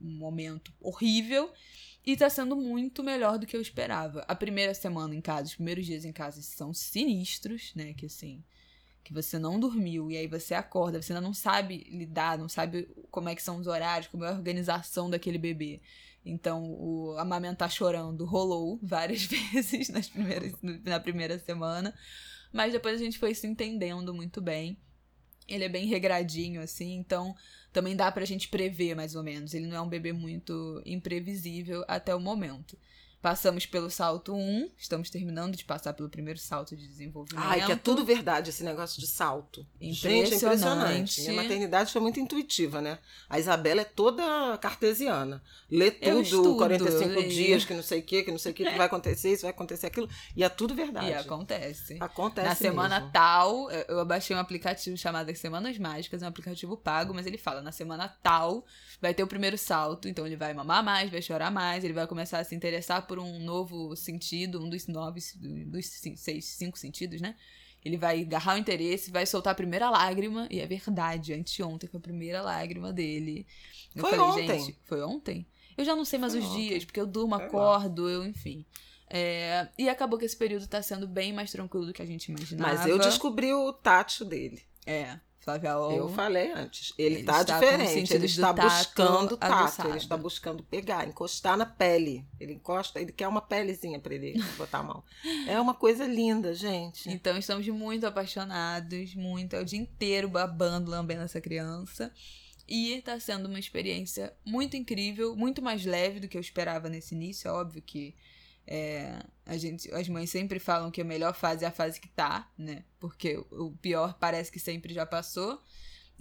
um 0.01 0.17
momento 0.17 0.73
horrível 0.81 1.53
e 2.07 2.17
tá 2.17 2.31
sendo 2.31 2.57
muito 2.57 3.05
melhor 3.05 3.39
do 3.39 3.47
que 3.47 3.55
eu 3.55 3.61
esperava. 3.61 4.25
A 4.27 4.35
primeira 4.35 4.73
semana 4.73 5.15
em 5.15 5.21
casa, 5.21 5.49
os 5.49 5.57
primeiros 5.57 5.85
dias 5.85 6.07
em 6.07 6.13
casa 6.13 6.41
são 6.41 6.73
sinistros, 6.73 7.75
né? 7.75 7.93
Que 7.93 8.07
assim, 8.07 8.43
que 9.05 9.13
você 9.13 9.39
não 9.39 9.61
dormiu 9.61 10.11
e 10.11 10.17
aí 10.17 10.27
você 10.27 10.55
acorda, 10.55 11.03
você 11.03 11.13
ainda 11.13 11.21
não 11.21 11.35
sabe 11.35 11.87
lidar, 11.91 12.39
não 12.39 12.49
sabe 12.49 12.89
como 13.11 13.29
é 13.29 13.35
que 13.35 13.43
são 13.43 13.59
os 13.59 13.67
horários, 13.67 14.09
como 14.09 14.25
é 14.25 14.31
a 14.31 14.33
organização 14.33 15.11
daquele 15.11 15.37
bebê. 15.37 15.83
Então, 16.25 16.65
o 16.65 17.15
amamentar 17.19 17.71
chorando 17.71 18.25
rolou 18.25 18.79
várias 18.83 19.25
vezes 19.29 19.91
nas 19.91 20.09
primeiras, 20.09 20.55
na 20.63 20.99
primeira 20.99 21.39
semana, 21.39 21.95
mas 22.51 22.73
depois 22.73 22.99
a 22.99 23.05
gente 23.05 23.19
foi 23.19 23.35
se 23.35 23.47
entendendo 23.47 24.15
muito 24.15 24.41
bem. 24.41 24.79
Ele 25.51 25.65
é 25.65 25.69
bem 25.69 25.87
regradinho, 25.87 26.63
assim, 26.63 26.95
então 26.95 27.35
também 27.73 27.95
dá 27.97 28.11
pra 28.11 28.25
gente 28.25 28.49
prever 28.49 28.95
mais 28.95 29.15
ou 29.15 29.23
menos. 29.23 29.53
Ele 29.53 29.67
não 29.67 29.77
é 29.77 29.81
um 29.81 29.89
bebê 29.89 30.13
muito 30.13 30.81
imprevisível 30.87 31.85
até 31.89 32.15
o 32.15 32.21
momento. 32.21 32.79
Passamos 33.23 33.67
pelo 33.67 33.91
salto 33.91 34.35
1, 34.35 34.71
estamos 34.79 35.11
terminando 35.11 35.55
de 35.55 35.63
passar 35.63 35.93
pelo 35.93 36.09
primeiro 36.09 36.39
salto 36.39 36.75
de 36.75 36.89
desenvolvimento. 36.89 37.45
Ai, 37.45 37.67
que 37.67 37.73
é 37.73 37.77
tudo 37.77 38.03
verdade 38.03 38.49
esse 38.49 38.65
negócio 38.65 38.99
de 38.99 39.07
salto. 39.07 39.67
Gente, 39.79 40.33
é 40.33 40.37
impressionante. 40.37 41.21
Minha 41.21 41.43
maternidade 41.43 41.93
foi 41.93 42.01
muito 42.01 42.19
intuitiva, 42.19 42.81
né? 42.81 42.99
A 43.29 43.39
Isabela 43.39 43.83
é 43.83 43.85
toda 43.85 44.57
cartesiana. 44.57 45.43
Lê 45.71 45.91
tudo, 45.91 46.23
estudo, 46.23 46.57
45 46.57 47.29
dias, 47.29 47.65
que 47.67 47.75
não 47.75 47.83
sei 47.83 48.01
o 48.01 48.03
que, 48.03 48.23
que 48.23 48.31
não 48.31 48.39
sei 48.39 48.53
o 48.53 48.55
que, 48.55 48.65
que 48.65 48.77
vai 48.77 48.87
acontecer, 48.87 49.33
isso 49.33 49.43
vai 49.43 49.51
acontecer 49.51 49.89
aquilo. 49.89 50.09
E 50.35 50.43
é 50.43 50.49
tudo 50.49 50.75
verdade. 50.75 51.09
E 51.09 51.13
acontece. 51.13 51.99
Acontece 52.01 52.49
Na 52.49 52.55
semana 52.55 53.01
mesmo. 53.01 53.13
tal, 53.13 53.71
eu 53.71 54.03
baixei 54.07 54.35
um 54.35 54.39
aplicativo 54.39 54.97
chamado 54.97 55.31
Semanas 55.37 55.77
Mágicas, 55.77 56.23
é 56.23 56.25
um 56.25 56.31
aplicativo 56.31 56.75
pago, 56.75 57.13
mas 57.13 57.27
ele 57.27 57.37
fala, 57.37 57.61
na 57.61 57.71
semana 57.71 58.09
tal 58.23 58.65
vai 58.99 59.13
ter 59.13 59.23
o 59.23 59.27
primeiro 59.27 59.59
salto, 59.59 60.09
então 60.09 60.27
ele 60.27 60.37
vai 60.37 60.55
mamar 60.55 60.83
mais, 60.83 61.11
vai 61.11 61.21
chorar 61.21 61.51
mais, 61.51 61.85
ele 61.85 61.93
vai 61.93 62.07
começar 62.07 62.39
a 62.39 62.45
se 62.45 62.55
interessar 62.55 63.07
por 63.11 63.19
um 63.19 63.41
novo 63.41 63.97
sentido, 63.97 64.63
um 64.63 64.71
dos 64.71 64.87
nove, 64.87 65.21
dos 65.67 65.87
seis, 66.15 66.45
cinco 66.45 66.79
sentidos, 66.79 67.21
né? 67.21 67.35
Ele 67.85 67.97
vai 67.97 68.21
agarrar 68.21 68.55
o 68.55 68.59
interesse, 68.59 69.11
vai 69.11 69.27
soltar 69.27 69.51
a 69.51 69.55
primeira 69.57 69.91
lágrima, 69.91 70.47
e 70.49 70.61
é 70.61 70.67
verdade, 70.67 71.35
anteontem 71.35 71.91
foi 71.91 71.99
a 71.99 72.01
primeira 72.01 72.41
lágrima 72.41 72.93
dele. 72.93 73.49
Eu 73.97 74.03
foi 74.03 74.11
falei, 74.17 74.25
ontem. 74.45 74.61
gente, 74.61 74.79
foi 74.85 75.03
ontem? 75.03 75.45
Eu 75.77 75.85
já 75.85 75.97
não 75.97 76.05
sei 76.05 76.21
mais 76.21 76.35
Foi 76.35 76.41
os 76.41 76.49
ontem. 76.51 76.69
dias, 76.69 76.85
porque 76.85 77.01
eu 77.01 77.07
durmo, 77.07 77.35
Sei 77.35 77.45
lá. 77.47 77.49
acordo, 77.49 78.09
eu, 78.09 78.25
enfim. 78.25 78.65
É, 79.09 79.67
e 79.77 79.89
acabou 79.89 80.17
que 80.17 80.25
esse 80.25 80.37
período 80.37 80.69
tá 80.69 80.81
sendo 80.81 81.09
bem 81.09 81.33
mais 81.33 81.51
tranquilo 81.51 81.87
do 81.87 81.93
que 81.93 82.03
a 82.03 82.07
gente 82.07 82.27
imaginava. 82.27 82.75
Mas 82.77 82.87
eu 82.87 82.97
descobri 82.97 83.53
o 83.53 83.73
tato 83.73 84.25
dele. 84.25 84.63
É, 84.87 85.19
Flávia 85.41 85.79
Ol. 85.79 85.93
Eu 85.93 86.09
falei 86.11 86.53
antes. 86.53 86.93
Ele, 86.99 87.17
Ele 87.17 87.25
tá 87.25 87.41
está 87.41 87.59
diferente. 87.59 88.13
Ele 88.15 88.27
está 88.27 88.53
tato 88.53 88.69
buscando 88.69 89.37
tato. 89.39 89.53
aguçado. 89.53 89.89
Ele 89.89 89.99
está 89.99 90.17
buscando 90.17 90.63
pegar, 90.63 91.09
encostar 91.09 91.57
na 91.57 91.65
pele. 91.65 92.27
Ele 92.39 92.53
encosta, 92.55 93.01
ele 93.01 93.11
quer 93.11 93.27
uma 93.27 93.41
pelezinha 93.41 93.99
pra 93.99 94.15
ele 94.15 94.35
botar 94.59 94.79
a 94.79 94.83
mão. 94.83 95.03
É 95.47 95.59
uma 95.59 95.73
coisa 95.73 96.07
linda, 96.07 96.55
gente. 96.55 97.09
Então 97.11 97.37
estamos 97.39 97.67
muito 97.69 98.07
apaixonados, 98.07 99.15
muito, 99.15 99.57
é 99.57 99.61
o 99.61 99.65
dia 99.65 99.79
inteiro 99.79 100.29
babando, 100.29 100.91
lambendo 100.91 101.23
essa 101.23 101.41
criança. 101.41 102.13
E 102.69 103.01
tá 103.03 103.19
sendo 103.19 103.47
uma 103.47 103.59
experiência 103.59 104.33
muito 104.45 104.77
incrível, 104.77 105.35
muito 105.35 105.61
mais 105.61 105.85
leve 105.85 106.21
do 106.21 106.29
que 106.29 106.37
eu 106.37 106.41
esperava 106.41 106.89
nesse 106.89 107.15
início. 107.15 107.49
É 107.49 107.53
óbvio 107.53 107.83
que 107.83 108.15
é, 108.67 109.19
a 109.45 109.57
gente, 109.57 109.91
as 109.93 110.09
mães 110.09 110.31
sempre 110.31 110.59
falam 110.59 110.91
que 110.91 111.01
a 111.01 111.05
melhor 111.05 111.35
fase 111.35 111.65
é 111.65 111.69
a 111.69 111.73
fase 111.73 112.01
que 112.01 112.09
tá, 112.09 112.51
né? 112.57 112.85
Porque 112.99 113.37
o 113.51 113.73
pior 113.81 114.15
parece 114.19 114.51
que 114.51 114.59
sempre 114.59 114.95
já 114.95 115.05
passou. 115.05 115.61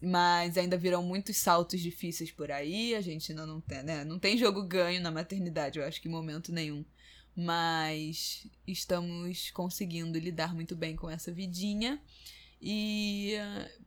Mas 0.01 0.57
ainda 0.57 0.77
virão 0.77 1.03
muitos 1.03 1.37
saltos 1.37 1.81
difíceis 1.81 2.31
por 2.31 2.51
aí. 2.51 2.95
A 2.95 3.01
gente 3.01 3.31
ainda 3.31 3.45
não 3.45 3.59
tem, 3.59 3.83
né? 3.83 4.03
Não 4.05 4.17
tem 4.17 4.37
jogo 4.37 4.63
ganho 4.63 5.01
na 5.01 5.11
maternidade, 5.11 5.77
eu 5.77 5.85
acho 5.85 6.01
que 6.01 6.07
em 6.07 6.11
momento 6.11 6.51
nenhum. 6.51 6.85
Mas 7.35 8.47
estamos 8.65 9.51
conseguindo 9.51 10.17
lidar 10.17 10.53
muito 10.55 10.75
bem 10.75 10.95
com 10.95 11.09
essa 11.09 11.31
vidinha. 11.31 12.01
E 12.61 13.35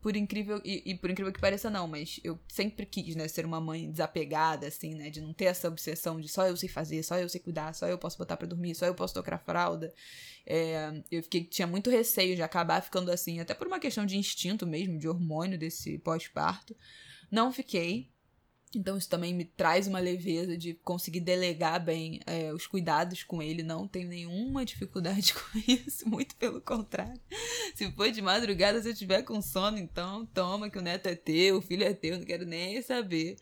por 0.01 0.17
incrível 0.17 0.61
e, 0.65 0.83
e 0.87 0.95
por 0.95 1.11
incrível 1.11 1.31
que 1.31 1.41
pareça 1.41 1.69
não, 1.69 1.87
mas 1.87 2.19
eu 2.25 2.39
sempre 2.49 2.87
quis, 2.87 3.15
né, 3.15 3.29
ser 3.29 3.45
uma 3.45 3.61
mãe 3.61 3.91
desapegada 3.91 4.67
assim, 4.67 4.95
né, 4.95 5.11
de 5.11 5.21
não 5.21 5.35
ter 5.35 5.45
essa 5.45 5.69
obsessão 5.69 6.19
de 6.19 6.27
só 6.27 6.47
eu 6.47 6.57
sei 6.57 6.71
fazer, 6.71 7.03
só 7.03 7.19
eu 7.19 7.29
sei 7.29 7.39
cuidar, 7.41 7.75
só 7.75 7.87
eu 7.87 7.99
posso 7.99 8.17
botar 8.17 8.37
pra 8.37 8.47
dormir, 8.47 8.75
só 8.75 8.87
eu 8.87 8.95
posso 8.95 9.13
tocar 9.13 9.39
fralda. 9.39 9.93
É, 10.47 11.03
eu 11.11 11.23
fiquei 11.23 11.45
tinha 11.45 11.67
muito 11.67 11.91
receio 11.91 12.35
de 12.35 12.43
acabar 12.43 12.83
ficando 12.83 13.11
assim, 13.11 13.41
até 13.41 13.53
por 13.53 13.67
uma 13.67 13.79
questão 13.79 14.07
de 14.07 14.17
instinto 14.17 14.67
mesmo, 14.67 14.99
de 14.99 15.07
hormônio 15.07 15.59
desse 15.59 15.99
pós-parto. 15.99 16.75
Não 17.31 17.53
fiquei. 17.53 18.11
Então 18.75 18.97
isso 18.97 19.09
também 19.09 19.35
me 19.35 19.45
traz 19.45 19.87
uma 19.87 19.99
leveza 19.99 20.57
de 20.57 20.73
conseguir 20.75 21.21
delegar 21.21 21.85
bem 21.85 22.21
é, 22.27 22.53
os 22.55 22.67
cuidados 22.67 23.23
com 23.23 23.43
ele. 23.43 23.63
Não 23.63 23.87
tenho 23.87 24.09
nenhuma 24.09 24.65
dificuldade 24.67 25.35
com 25.35 25.59
isso, 25.69 26.09
muito 26.09 26.35
pelo 26.37 26.61
contrário. 26.61 27.21
Se 27.75 27.91
for 27.93 28.11
de 28.11 28.23
madrugada, 28.23 28.81
se 28.81 28.89
eu 28.89 28.95
tiver 28.95 29.23
com 29.23 29.43
sono, 29.43 29.77
então 29.79 30.25
toma 30.27 30.71
que 30.71 30.79
o 30.79 30.83
neto 30.83 31.07
é 31.07 31.15
teu, 31.15 31.59
o 31.59 31.63
filho 31.63 31.85
é 31.85 31.93
teu, 31.93 32.19
não 32.19 32.25
quero 32.25 32.47
nem 32.47 32.81
saber. 32.81 33.37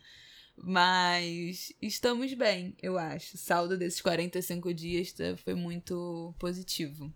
Mas 0.63 1.73
estamos 1.81 2.33
bem, 2.33 2.75
eu 2.81 2.97
acho. 2.97 3.35
O 3.35 3.37
saldo 3.39 3.77
desses 3.77 4.01
45 4.01 4.73
dias 4.73 5.11
tá- 5.13 5.35
foi 5.37 5.55
muito 5.55 6.35
positivo. 6.37 7.11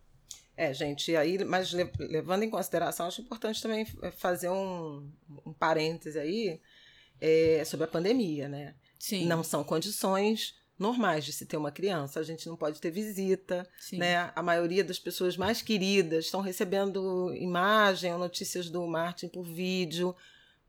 É, 0.58 0.74
gente, 0.74 1.14
aí, 1.16 1.44
mas 1.44 1.72
le- 1.74 1.92
levando 2.00 2.44
em 2.44 2.50
consideração, 2.50 3.08
acho 3.08 3.22
importante 3.22 3.62
também 3.62 3.86
eh, 4.02 4.12
fazer 4.12 4.50
um, 4.50 5.12
um 5.46 5.52
parêntese 5.54 6.18
aí 6.18 6.62
é, 7.20 7.64
sobre 7.66 7.86
a 7.86 7.90
pandemia, 7.90 8.48
né? 8.48 8.76
Sim. 9.00 9.26
Não 9.26 9.44
são 9.44 9.64
condições 9.64 10.56
normais 10.78 11.24
de 11.24 11.32
se 11.32 11.46
ter 11.46 11.58
uma 11.58 11.72
criança. 11.72 12.20
A 12.20 12.24
gente 12.24 12.48
não 12.48 12.56
pode 12.56 12.80
ter 12.82 12.92
visita, 12.92 13.68
sim. 13.80 13.98
né? 13.98 14.32
A 14.36 14.44
maioria 14.44 14.84
das 14.84 15.00
pessoas 15.00 15.38
mais 15.38 15.62
queridas 15.62 16.26
estão 16.26 16.42
recebendo 16.42 17.34
imagem 17.36 18.12
ou 18.12 18.20
notícias 18.20 18.70
do 18.70 18.86
Martin 18.86 19.28
por 19.28 19.44
vídeo, 19.44 20.16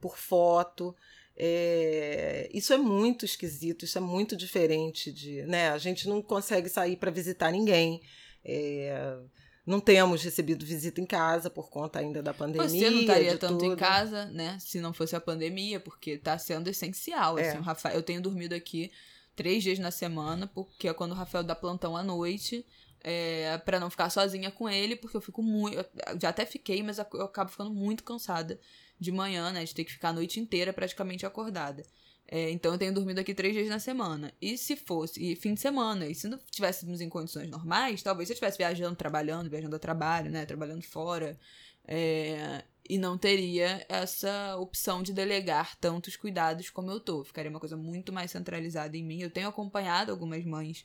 por 0.00 0.16
foto. 0.16 0.94
É, 1.36 2.48
Isso 2.52 2.72
é 2.72 2.78
muito 2.78 3.24
esquisito, 3.24 3.84
isso 3.84 3.98
é 3.98 4.00
muito 4.00 4.36
diferente 4.36 5.12
de, 5.12 5.42
né? 5.42 5.70
A 5.70 5.78
gente 5.78 6.08
não 6.08 6.22
consegue 6.22 6.68
sair 6.68 6.96
para 6.96 7.10
visitar 7.10 7.50
ninguém. 7.50 8.00
É, 8.44 9.18
Não 9.66 9.80
temos 9.80 10.22
recebido 10.22 10.64
visita 10.64 11.00
em 11.00 11.04
casa 11.04 11.50
por 11.50 11.68
conta 11.68 11.98
ainda 11.98 12.22
da 12.22 12.32
pandemia. 12.32 12.68
Você 12.68 12.88
não 12.88 13.00
estaria 13.00 13.36
tanto 13.36 13.64
em 13.64 13.70
tudo. 13.70 13.76
casa. 13.76 14.18
casa, 14.18 14.32
né? 14.32 14.56
Se 14.60 14.80
não 14.80 14.92
fosse 14.92 15.16
a 15.16 15.20
pandemia, 15.20 15.80
porque 15.80 16.16
tá 16.16 16.38
sendo 16.38 16.68
essencial. 16.68 17.36
É. 17.36 17.48
Assim, 17.48 17.58
o 17.58 17.62
Rafael, 17.62 17.96
eu 17.96 18.02
tenho 18.02 18.22
dormido 18.22 18.54
aqui 18.54 18.92
três 19.34 19.64
dias 19.64 19.80
na 19.80 19.90
semana, 19.90 20.46
porque 20.46 20.86
é 20.86 20.94
quando 20.94 21.12
o 21.12 21.14
Rafael 21.14 21.42
dá 21.42 21.54
plantão 21.54 21.96
à 21.96 22.02
noite. 22.02 22.64
É, 23.08 23.58
para 23.58 23.78
não 23.78 23.88
ficar 23.88 24.10
sozinha 24.10 24.50
com 24.50 24.68
ele, 24.68 24.96
porque 24.96 25.16
eu 25.16 25.20
fico 25.20 25.42
muito. 25.42 25.76
eu 25.78 25.84
Já 26.20 26.30
até 26.30 26.46
fiquei, 26.46 26.82
mas 26.82 26.98
eu 26.98 27.22
acabo 27.22 27.50
ficando 27.50 27.70
muito 27.70 28.02
cansada 28.02 28.58
de 28.98 29.12
manhã, 29.12 29.52
né? 29.52 29.64
De 29.64 29.74
ter 29.74 29.84
que 29.84 29.92
ficar 29.92 30.08
a 30.10 30.12
noite 30.12 30.40
inteira 30.40 30.72
praticamente 30.72 31.26
acordada. 31.26 31.84
É, 32.28 32.50
então 32.50 32.72
eu 32.72 32.78
tenho 32.78 32.92
dormido 32.92 33.20
aqui 33.20 33.34
três 33.34 33.54
dias 33.54 33.68
na 33.68 33.78
semana. 33.78 34.32
E 34.40 34.58
se 34.58 34.76
fosse, 34.76 35.22
e 35.22 35.36
fim 35.36 35.54
de 35.54 35.60
semana, 35.60 36.06
e 36.06 36.14
se 36.14 36.28
não 36.28 36.38
estivéssemos 36.38 37.00
em 37.00 37.08
condições 37.08 37.48
normais, 37.48 38.02
talvez 38.02 38.28
se 38.28 38.32
eu 38.32 38.34
estivesse 38.34 38.58
viajando, 38.58 38.96
trabalhando, 38.96 39.48
viajando 39.48 39.76
a 39.76 39.78
trabalho, 39.78 40.30
né? 40.30 40.44
Trabalhando 40.46 40.82
fora. 40.82 41.38
é, 41.86 42.64
e 42.88 42.98
não 42.98 43.18
teria 43.18 43.84
essa 43.88 44.56
opção 44.58 45.02
de 45.02 45.12
delegar 45.12 45.76
tantos 45.76 46.16
cuidados 46.16 46.70
como 46.70 46.90
eu 46.90 47.00
tô. 47.00 47.24
Ficaria 47.24 47.50
uma 47.50 47.60
coisa 47.60 47.76
muito 47.76 48.12
mais 48.12 48.30
centralizada 48.30 48.96
em 48.96 49.04
mim. 49.04 49.20
Eu 49.20 49.30
tenho 49.30 49.48
acompanhado 49.48 50.10
algumas 50.12 50.44
mães 50.44 50.84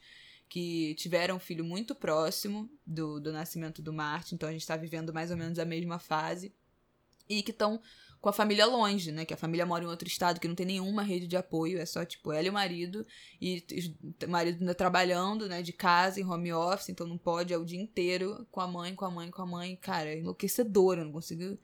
que 0.50 0.96
tiveram 0.96 1.36
um 1.38 1.40
filho 1.40 1.64
muito 1.64 1.96
próximo 1.96 2.70
do, 2.86 3.20
do 3.20 3.32
nascimento 3.32 3.82
do 3.82 3.94
Marte, 3.94 4.36
então 4.36 4.50
a 4.50 4.52
gente 4.52 4.68
tá 4.68 4.76
vivendo 4.76 5.14
mais 5.14 5.32
ou 5.32 5.38
menos 5.38 5.60
a 5.60 5.66
mesma 5.66 6.00
fase. 6.00 6.54
E 7.30 7.42
que 7.42 7.52
estão 7.52 7.80
com 8.22 8.30
a 8.30 8.34
família 8.34 8.68
longe, 8.68 9.12
né? 9.12 9.26
Que 9.26 9.34
a 9.34 9.38
família 9.38 9.66
mora 9.66 9.84
em 9.84 9.88
outro 9.88 10.08
estado, 10.08 10.40
que 10.40 10.48
não 10.48 10.54
tem 10.54 10.66
nenhuma 10.66 11.02
rede 11.02 11.26
de 11.26 11.36
apoio, 11.36 11.80
é 11.80 11.86
só, 11.86 12.06
tipo, 12.06 12.32
ela 12.32 12.46
e 12.46 12.50
o 12.50 12.54
marido. 12.54 13.06
E 13.42 13.66
o 14.24 14.30
marido 14.30 14.60
ainda 14.60 14.76
trabalhando, 14.76 15.50
né? 15.50 15.64
De 15.64 15.74
casa, 15.74 16.22
em 16.22 16.26
home 16.26 16.54
office, 16.54 16.90
então 16.90 17.08
não 17.08 17.18
pode, 17.18 17.52
é 17.52 17.58
o 17.58 17.66
dia 17.66 17.82
inteiro 17.82 18.46
com 18.52 18.62
a 18.62 18.68
mãe, 18.68 18.94
com 18.94 19.06
a 19.06 19.10
mãe, 19.10 19.32
com 19.32 19.42
a 19.42 19.46
mãe. 19.46 19.76
Cara, 19.76 20.10
é 20.10 20.20
enlouquecedor, 20.20 21.00
eu 21.00 21.06
não 21.06 21.12
consigo 21.12 21.58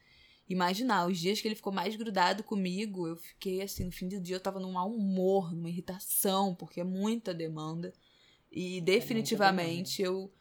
imaginar. 0.50 1.06
Os 1.08 1.20
dias 1.20 1.40
que 1.40 1.48
ele 1.48 1.56
ficou 1.56 1.72
mais 1.72 1.96
grudado 1.96 2.44
comigo, 2.44 3.08
eu 3.08 3.18
fiquei 3.18 3.62
assim, 3.62 3.86
no 3.86 3.92
fim 3.92 4.08
do 4.08 4.20
dia 4.20 4.38
eu 4.38 4.40
tava 4.40 4.60
num 4.60 4.72
mau 4.72 4.92
humor, 4.92 5.54
numa 5.54 5.70
irritação, 5.70 6.56
porque 6.56 6.82
é 6.82 6.84
muita 6.84 7.36
demanda. 7.36 7.94
E 8.52 8.82
definitivamente 8.82 10.02
eu 10.02 10.32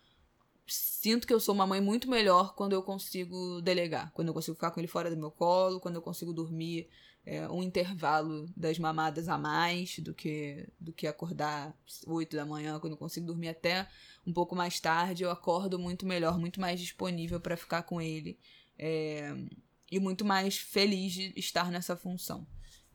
sinto 1.07 1.25
que 1.25 1.33
eu 1.33 1.39
sou 1.39 1.55
uma 1.55 1.69
mãe 1.69 1.81
muito 1.81 2.11
melhor 2.11 2.53
quando 2.57 2.73
eu 2.73 2.83
consigo 2.83 3.61
delegar, 3.63 4.11
quando 4.13 4.27
eu 4.27 4.35
consigo 4.35 4.57
ficar 4.57 4.73
com 4.73 4.81
ele 4.81 4.89
fora 4.89 5.09
do 5.09 5.17
meu 5.17 5.31
colo, 5.31 5.79
quando 5.79 5.95
eu 5.95 6.03
consigo 6.03 6.33
dormir 6.33 6.89
é, 7.25 7.49
um 7.49 7.63
intervalo 7.63 8.49
das 8.57 8.77
mamadas 8.77 9.29
a 9.29 9.39
mais 9.39 10.01
do 10.01 10.13
que 10.13 10.69
do 10.81 10.93
que 10.93 11.07
acordar 11.07 11.73
8 12.09 12.35
da 12.35 12.45
manhã, 12.45 12.81
quando 12.81 12.95
eu 12.95 12.97
consigo 12.97 13.25
dormir 13.25 13.51
até 13.51 13.89
um 14.27 14.33
pouco 14.33 14.57
mais 14.57 14.81
tarde, 14.81 15.23
eu 15.23 15.31
acordo 15.31 15.79
muito 15.79 16.05
melhor, 16.05 16.41
muito 16.41 16.61
mais 16.61 16.81
disponível 16.81 17.39
para 17.39 17.57
ficar 17.57 17.85
com 17.85 18.01
ele 18.01 18.37
é, 18.77 19.33
e 19.89 20.01
muito 20.01 20.25
mais 20.25 20.59
feliz 20.59 21.13
de 21.13 21.33
estar 21.37 21.71
nessa 21.71 21.97
função. 21.97 22.45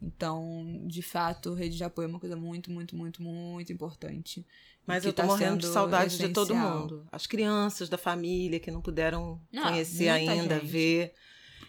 Então, 0.01 0.81
de 0.87 1.01
fato, 1.01 1.53
rede 1.53 1.77
de 1.77 1.83
apoio 1.83 2.05
é 2.05 2.09
uma 2.09 2.19
coisa 2.19 2.35
muito, 2.35 2.71
muito, 2.71 2.95
muito, 2.95 3.21
muito 3.21 3.71
importante. 3.71 4.43
Mas 4.85 5.05
eu 5.05 5.13
tô 5.13 5.21
tá 5.21 5.27
morrendo 5.27 5.57
de 5.59 5.67
saudade 5.67 6.17
de 6.17 6.29
todo 6.29 6.53
essencial. 6.53 6.79
mundo. 6.79 7.07
As 7.11 7.27
crianças 7.27 7.87
da 7.87 7.97
família 7.99 8.59
que 8.59 8.71
não 8.71 8.81
puderam 8.81 9.39
Ah, 9.55 9.61
conhecer 9.69 10.09
ainda, 10.09 10.55
gente. 10.59 10.65
ver. 10.65 11.13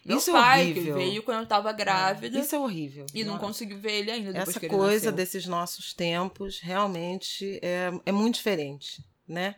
Meu 0.04 0.16
Isso 0.16 0.32
pai, 0.32 0.60
é 0.60 0.64
horrível. 0.64 0.82
que 0.82 0.92
veio 1.04 1.22
quando 1.22 1.40
eu 1.40 1.46
tava 1.46 1.70
grávida 1.72 2.40
Isso 2.40 2.54
é 2.56 2.58
horrível. 2.58 3.06
e 3.14 3.22
não 3.22 3.34
Nossa. 3.34 3.46
conseguiu 3.46 3.78
ver 3.78 4.00
ele 4.00 4.10
ainda 4.10 4.32
depois 4.32 4.56
Essa 4.56 4.66
coisa 4.66 4.94
nasceu. 4.94 5.12
desses 5.12 5.46
nossos 5.46 5.92
tempos 5.92 6.58
realmente 6.58 7.60
é, 7.62 7.92
é 8.06 8.10
muito 8.10 8.34
diferente, 8.36 9.04
né? 9.28 9.54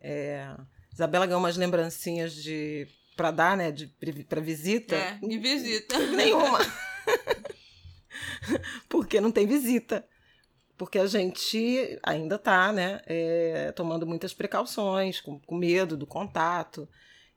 É, 0.00 0.54
Isabela 0.92 1.24
ganhou 1.24 1.40
umas 1.40 1.56
lembrancinhas 1.56 2.34
de 2.34 2.86
para 3.16 3.30
dar, 3.30 3.56
né, 3.56 3.70
de 3.70 3.86
para 4.28 4.40
visita. 4.40 4.96
É, 4.96 5.18
de 5.26 5.38
visita. 5.38 5.96
Nenhuma. 6.10 6.58
Porque 8.88 9.20
não 9.20 9.30
tem 9.30 9.46
visita. 9.46 10.06
porque 10.76 10.98
a 10.98 11.06
gente 11.06 11.98
ainda 12.02 12.36
está 12.36 12.72
né, 12.72 13.00
é, 13.06 13.70
tomando 13.72 14.06
muitas 14.06 14.34
precauções, 14.34 15.20
com, 15.20 15.38
com 15.38 15.54
medo 15.54 15.96
do 15.96 16.06
contato. 16.06 16.88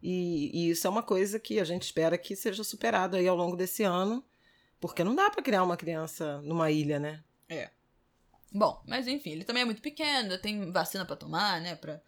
E, 0.02 0.52
e, 0.54 0.70
isso 0.70 0.88
é 0.88 0.90
uma 0.90 1.04
coisa 1.04 1.40
que 1.40 1.60
a 1.60 1.64
gente 1.64 1.84
espera 1.84 2.18
que 2.18 2.36
seja 2.36 2.64
superado 2.64 3.16
aí 3.16 3.28
ao 3.28 3.36
longo 3.36 3.56
desse 3.56 3.84
ano, 3.84 4.24
porque 4.80 5.04
não 5.04 5.16
dá 5.16 5.30
para 5.30 5.44
criar 5.44 5.64
uma 5.64 5.78
criança 5.78 6.42
numa 6.42 6.72
ilha, 6.72 7.00
né? 7.00 7.24
É. 7.50 7.70
Bom, 8.52 8.82
mas 8.88 9.08
enfim, 9.08 9.32
ele 9.32 9.44
também 9.44 9.64
é 9.64 9.66
muito 9.66 9.82
pequeno, 9.82 10.38
tem 10.38 10.72
vacina 10.72 11.06
para 11.06 11.16
tomar, 11.16 11.60
né? 11.62 11.76
Pra 11.76 12.02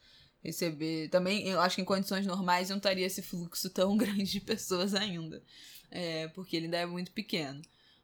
receber. 0.44 1.10
Também, 1.10 1.48
eu 1.48 1.60
acho 1.60 1.75
que 1.75 1.82
em 1.82 1.86
condições 1.86 2.25
normais 2.25 2.70
não 2.70 2.77
estaria 2.77 3.06
esse 3.06 3.22
fluxo 3.22 3.70
tão 3.70 3.96
grande 3.98 4.25
de 4.25 4.42
pessoas 4.42 4.94
ainda. 4.94 5.44
É, 5.89 6.27
porque 6.30 6.56
ele 6.56 6.66
ainda 6.66 6.77
é 6.77 6.86
muito 6.86 7.12
pequeno. 7.12 7.62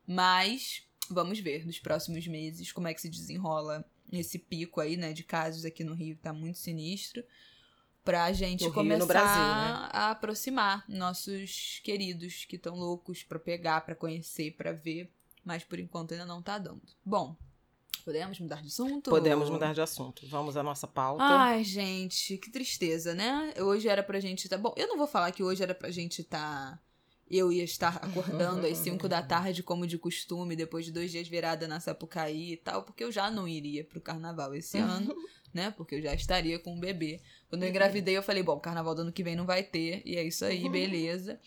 Mas 0.08 0.84
vamos 1.10 1.40
ver 1.40 1.66
nos 1.66 1.80
próximos 1.80 2.28
meses 2.28 2.72
como 2.72 2.88
é 2.88 2.94
que 2.94 3.02
se 3.02 3.10
desenrola 3.10 3.86
esse 4.12 4.38
pico 4.38 4.80
aí, 4.80 4.96
né, 4.96 5.14
de 5.14 5.24
casos 5.24 5.66
aqui 5.66 5.84
no 5.84 5.94
Rio, 5.94 6.16
que 6.16 6.22
tá 6.22 6.34
muito 6.34 6.58
sinistro. 6.58 7.24
Pra 8.04 8.34
gente 8.34 8.66
no 8.66 8.74
começar 8.74 9.06
Brasil, 9.06 9.42
né? 9.42 9.90
a 9.94 10.12
aproximar 10.12 10.84
nossos 10.90 11.80
queridos 11.86 12.44
que 12.44 12.58
estão 12.58 12.76
loucos 12.76 13.24
para 13.24 13.40
pegar, 13.40 13.80
para 13.82 13.96
conhecer, 13.96 14.52
para 14.58 14.74
ver. 14.74 15.10
Mas 15.44 15.64
por 15.64 15.80
enquanto 15.80 16.12
ainda 16.12 16.26
não 16.26 16.42
tá 16.42 16.58
dando. 16.58 16.82
Bom, 17.06 17.36
Podemos 18.04 18.38
mudar 18.38 18.62
de 18.62 18.68
assunto? 18.68 19.10
Podemos 19.10 19.50
mudar 19.50 19.74
de 19.74 19.80
assunto. 19.80 20.28
Vamos 20.28 20.58
à 20.58 20.64
nossa 20.64 20.86
pauta. 20.86 21.24
Ai, 21.24 21.64
gente, 21.64 22.38
que 22.38 22.52
tristeza, 22.52 23.14
né? 23.16 23.54
Hoje 23.58 23.88
era 23.88 24.04
pra 24.04 24.20
gente 24.20 24.50
tá 24.50 24.58
bom. 24.58 24.74
Eu 24.76 24.90
não 24.90 24.98
vou 24.98 25.08
falar 25.08 25.32
que 25.32 25.42
hoje 25.42 25.64
era 25.64 25.74
pra 25.74 25.90
gente 25.90 26.22
tá 26.22 26.78
eu 27.30 27.52
ia 27.52 27.64
estar 27.64 27.98
acordando 27.98 28.66
às 28.68 28.78
5 28.78 29.08
da 29.08 29.22
tarde, 29.24 29.64
como 29.64 29.88
de 29.88 29.98
costume, 29.98 30.56
depois 30.56 30.86
de 30.86 30.92
dois 30.92 31.12
dias 31.12 31.28
virada 31.28 31.68
na 31.68 31.80
Sapucaí 31.80 32.54
e 32.54 32.58
tal, 32.58 32.84
porque 32.84 33.04
eu 33.04 33.12
já 33.12 33.32
não 33.32 33.48
iria 33.48 33.84
pro 33.84 34.02
carnaval 34.02 34.54
esse 34.54 34.78
ano, 34.78 35.16
né? 35.54 35.72
Porque 35.72 35.96
eu 35.96 36.02
já 36.02 36.14
estaria 36.14 36.60
com 36.60 36.74
um 36.76 36.80
bebê. 36.80 37.22
Quando 37.50 37.64
eu 37.64 37.70
engravidei, 37.70 38.18
eu 38.18 38.24
falei, 38.24 38.44
bom, 38.44 38.60
carnaval 38.60 38.96
do 38.96 39.02
ano 39.02 39.12
que 39.12 39.24
vem 39.24 39.36
não 39.36 39.46
vai 39.46 39.64
ter, 39.64 40.02
e 40.06 40.16
é 40.16 40.24
isso 40.24 40.46
aí, 40.46 40.68
beleza. 40.70 41.40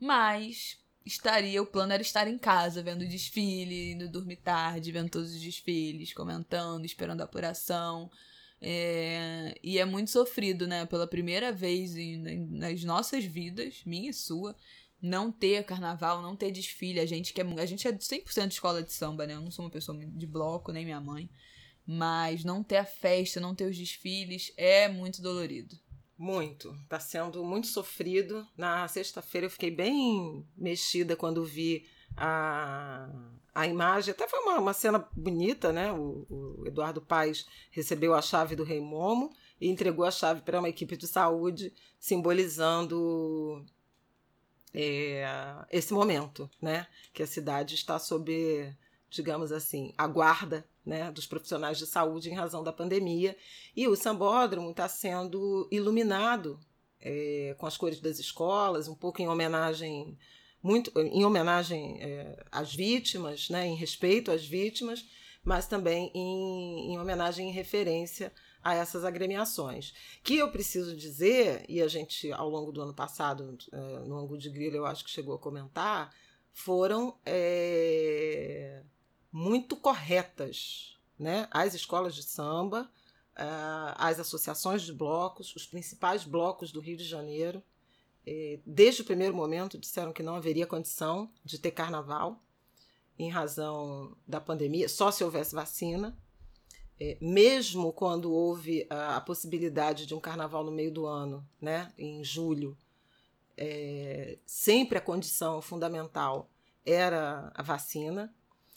Mas 0.00 0.78
estaria, 1.04 1.62
o 1.62 1.66
plano 1.66 1.92
era 1.92 2.02
estar 2.02 2.26
em 2.26 2.38
casa, 2.38 2.82
vendo 2.82 3.02
o 3.02 3.08
desfile, 3.08 3.92
indo 3.92 4.08
dormir 4.08 4.36
tarde, 4.36 4.92
vendo 4.92 5.10
todos 5.10 5.34
os 5.34 5.40
desfiles, 5.40 6.12
comentando, 6.12 6.84
esperando 6.84 7.20
a 7.20 7.24
apuração. 7.24 8.10
É, 8.60 9.58
e 9.62 9.78
é 9.78 9.84
muito 9.84 10.10
sofrido, 10.10 10.66
né? 10.66 10.86
Pela 10.86 11.06
primeira 11.06 11.52
vez 11.52 11.96
em, 11.96 12.18
nas 12.50 12.82
nossas 12.82 13.24
vidas, 13.24 13.82
minha 13.84 14.10
e 14.10 14.14
sua, 14.14 14.56
não 15.04 15.30
ter 15.30 15.62
carnaval, 15.64 16.22
não 16.22 16.34
ter 16.34 16.50
desfile. 16.50 16.98
A 16.98 17.04
gente 17.04 17.34
que 17.34 17.40
é, 17.42 17.44
a 17.44 17.66
gente 17.66 17.86
é 17.86 17.92
100% 17.92 18.48
de 18.48 18.54
escola 18.54 18.82
de 18.82 18.90
samba, 18.90 19.26
né? 19.26 19.34
Eu 19.34 19.40
não 19.42 19.50
sou 19.50 19.66
uma 19.66 19.70
pessoa 19.70 19.98
de 19.98 20.26
bloco, 20.26 20.72
nem 20.72 20.82
minha 20.82 21.00
mãe. 21.00 21.28
Mas 21.86 22.42
não 22.42 22.64
ter 22.64 22.78
a 22.78 22.86
festa, 22.86 23.38
não 23.38 23.54
ter 23.54 23.66
os 23.66 23.76
desfiles 23.76 24.50
é 24.56 24.88
muito 24.88 25.20
dolorido. 25.20 25.76
Muito. 26.16 26.74
Tá 26.88 26.98
sendo 26.98 27.44
muito 27.44 27.66
sofrido. 27.66 28.46
Na 28.56 28.88
sexta-feira 28.88 29.46
eu 29.46 29.50
fiquei 29.50 29.70
bem 29.70 30.42
mexida 30.56 31.14
quando 31.14 31.44
vi 31.44 31.86
a, 32.16 33.06
a 33.54 33.66
imagem. 33.66 34.12
Até 34.12 34.26
foi 34.26 34.38
uma, 34.40 34.58
uma 34.58 34.72
cena 34.72 35.06
bonita, 35.12 35.70
né? 35.70 35.92
O, 35.92 36.26
o 36.30 36.66
Eduardo 36.66 37.02
Paes 37.02 37.44
recebeu 37.70 38.14
a 38.14 38.22
chave 38.22 38.56
do 38.56 38.64
Rei 38.64 38.80
Momo 38.80 39.30
e 39.60 39.68
entregou 39.68 40.06
a 40.06 40.10
chave 40.10 40.40
para 40.40 40.60
uma 40.60 40.68
equipe 40.70 40.96
de 40.96 41.06
saúde, 41.06 41.74
simbolizando 42.00 43.62
é, 44.74 45.24
esse 45.70 45.94
momento, 45.94 46.50
né? 46.60 46.86
Que 47.12 47.22
a 47.22 47.26
cidade 47.26 47.74
está 47.74 47.98
sob, 47.98 48.76
digamos 49.08 49.52
assim, 49.52 49.94
a 49.96 50.06
guarda 50.06 50.66
né, 50.84 51.10
dos 51.10 51.26
profissionais 51.26 51.78
de 51.78 51.86
saúde 51.86 52.30
em 52.30 52.34
razão 52.34 52.62
da 52.62 52.72
pandemia. 52.72 53.36
E 53.76 53.86
o 53.86 53.96
sambódromo 53.96 54.70
está 54.70 54.88
sendo 54.88 55.68
iluminado 55.70 56.58
é, 57.00 57.54
com 57.58 57.66
as 57.66 57.76
cores 57.76 58.00
das 58.00 58.18
escolas, 58.18 58.88
um 58.88 58.94
pouco 58.94 59.22
em 59.22 59.28
homenagem 59.28 60.18
muito 60.62 60.90
em 60.98 61.22
homenagem 61.26 61.98
é, 62.00 62.42
às 62.50 62.74
vítimas, 62.74 63.50
né, 63.50 63.66
em 63.66 63.74
respeito 63.74 64.30
às 64.30 64.46
vítimas, 64.46 65.06
mas 65.44 65.66
também 65.66 66.10
em, 66.14 66.94
em 66.94 66.98
homenagem 66.98 67.50
e 67.50 67.52
referência 67.52 68.32
a 68.64 68.74
essas 68.74 69.04
agremiações. 69.04 69.92
Que 70.22 70.38
eu 70.38 70.50
preciso 70.50 70.96
dizer, 70.96 71.64
e 71.68 71.82
a 71.82 71.86
gente 71.86 72.32
ao 72.32 72.48
longo 72.48 72.72
do 72.72 72.80
ano 72.80 72.94
passado, 72.94 73.56
é, 73.70 73.76
no 74.00 74.18
ângulo 74.18 74.38
de 74.38 74.48
grilo, 74.48 74.76
eu 74.76 74.86
acho 74.86 75.04
que 75.04 75.10
chegou 75.10 75.34
a 75.34 75.38
comentar, 75.38 76.10
foram 76.50 77.18
é, 77.26 78.82
muito 79.30 79.76
corretas. 79.76 80.96
Né? 81.18 81.46
As 81.50 81.74
escolas 81.74 82.14
de 82.14 82.22
samba, 82.22 82.90
uh, 83.34 83.94
as 83.96 84.18
associações 84.18 84.82
de 84.82 84.92
blocos, 84.92 85.54
os 85.54 85.66
principais 85.66 86.24
blocos 86.24 86.72
do 86.72 86.80
Rio 86.80 86.96
de 86.96 87.04
Janeiro, 87.04 87.62
eh, 88.26 88.58
desde 88.64 89.02
o 89.02 89.04
primeiro 89.04 89.34
momento 89.34 89.78
disseram 89.78 90.12
que 90.12 90.22
não 90.22 90.34
haveria 90.34 90.66
condição 90.66 91.30
de 91.44 91.58
ter 91.58 91.70
carnaval 91.72 92.42
em 93.18 93.30
razão 93.30 94.16
da 94.26 94.40
pandemia, 94.40 94.88
só 94.88 95.10
se 95.10 95.22
houvesse 95.22 95.54
vacina. 95.54 96.16
É, 96.98 97.18
mesmo 97.20 97.92
quando 97.92 98.32
houve 98.32 98.86
a, 98.88 99.16
a, 99.16 99.20
possibilidade 99.20 100.06
de 100.06 100.14
um 100.14 100.20
carnaval 100.20 100.62
no 100.62 100.70
meio 100.70 100.92
do 100.92 101.06
ano, 101.06 101.46
né, 101.60 101.92
em 101.98 102.22
julho, 102.22 102.76
é, 103.56 104.38
sempre 104.46 104.98
a 104.98 105.00
condição 105.00 105.60
fundamental 105.60 106.50
era 106.84 107.50
a 107.54 107.62
vacina. 107.62 108.32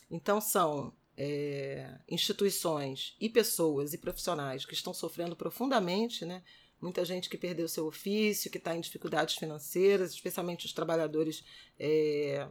Então, 0.10 0.42
são 0.42 0.94
é, 1.16 1.96
instituições 2.08 3.16
e 3.20 3.30
pessoas 3.30 3.94
e 3.94 3.98
profissionais 3.98 4.66
que 4.66 4.74
estão 4.74 4.94
sofrendo 4.94 5.36
profundamente, 5.36 6.26
né? 6.26 6.44
Muita 6.80 7.04
gente 7.04 7.28
que 7.28 7.38
perdeu 7.38 7.68
seu 7.68 7.88
ofício, 7.88 8.52
que 8.52 8.60
está 8.60 8.76
em 8.76 8.82
dificuldades 8.82 9.36
financeiras, 9.36 10.12
especialmente 10.12 10.68
os 10.68 10.74
trabalhadores 10.74 11.44
é, 11.80 12.48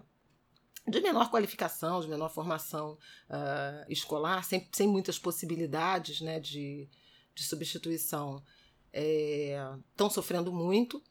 de 0.87 1.01
menor 1.01 1.31
qualificação, 1.31 2.01
de 2.01 2.09
menor 2.09 2.31
formação 2.31 2.99
uh, 3.29 3.91
escolar, 3.91 4.45
sem, 4.45 4.69
sem 4.73 4.87
muitas 4.87 5.19
possibilidades 5.19 6.21
né, 6.21 6.39
de, 6.39 6.89
de 7.35 7.43
substituição, 7.43 8.43
estão 8.93 10.07
é, 10.07 10.11
sofrendo 10.11 10.53
muito, 10.53 11.03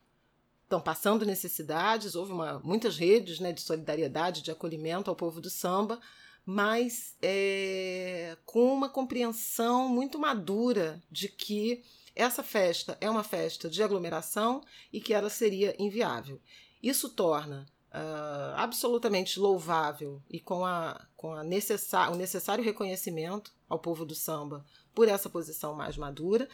estão 0.64 0.80
passando 0.80 1.26
necessidades. 1.26 2.16
Houve 2.16 2.32
uma, 2.32 2.60
muitas 2.60 2.98
redes 2.98 3.40
né, 3.40 3.52
de 3.52 3.62
solidariedade, 3.62 4.42
de 4.42 4.52
acolhimento 4.52 5.10
ao 5.10 5.16
povo 5.16 5.42
do 5.42 5.50
samba, 5.50 6.00
mas 6.46 7.16
é, 7.22 8.38
com 8.46 8.74
uma 8.74 8.88
compreensão 8.88 9.90
muito 9.90 10.18
madura 10.18 11.02
de 11.12 11.28
que 11.28 11.84
essa 12.16 12.42
festa 12.42 12.98
é 13.02 13.10
uma 13.10 13.24
festa 13.24 13.70
de 13.70 13.84
aglomeração 13.84 14.62
e 14.94 15.02
que 15.02 15.14
ela 15.14 15.30
seria 15.30 15.76
inviável. 15.78 16.40
Isso 16.82 17.10
torna 17.10 17.66
uh, 17.96 18.54
absolutamente 18.56 19.40
louvável 19.40 20.22
e 20.30 20.40
com, 20.40 20.66
a, 20.66 21.08
com 21.16 21.34
a 21.34 21.44
necessar, 21.44 22.12
o 22.12 22.16
necessário 22.16 22.64
reconhecimento 22.64 23.54
ao 23.70 23.80
povo 23.80 24.06
do 24.06 24.14
samba 24.14 24.66
por 24.94 25.08
essa 25.08 25.30
posição 25.30 25.74
mais 25.74 25.98
madura 25.98 26.48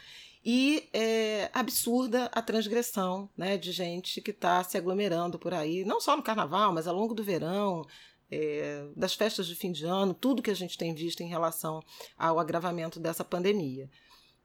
e 0.44 0.88
é 0.92 1.50
absurda 1.52 2.26
a 2.26 2.40
transgressão 2.40 3.28
né, 3.36 3.56
de 3.56 3.72
gente 3.72 4.20
que 4.20 4.30
está 4.30 4.62
se 4.62 4.76
aglomerando 4.76 5.38
por 5.38 5.52
aí, 5.52 5.84
não 5.84 6.00
só 6.00 6.16
no 6.16 6.22
carnaval, 6.22 6.72
mas 6.72 6.86
ao 6.86 6.94
longo 6.94 7.14
do 7.14 7.22
verão, 7.22 7.84
é, 8.30 8.86
das 8.96 9.14
festas 9.14 9.46
de 9.46 9.54
fim 9.54 9.70
de 9.72 9.84
ano, 9.84 10.14
tudo 10.14 10.42
que 10.42 10.50
a 10.50 10.56
gente 10.56 10.78
tem 10.78 10.94
visto 10.94 11.20
em 11.22 11.28
relação 11.28 11.82
ao 12.16 12.38
agravamento 12.38 12.98
dessa 12.98 13.24
pandemia. 13.24 13.90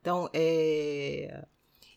Então, 0.02 0.30
é, 0.34 1.46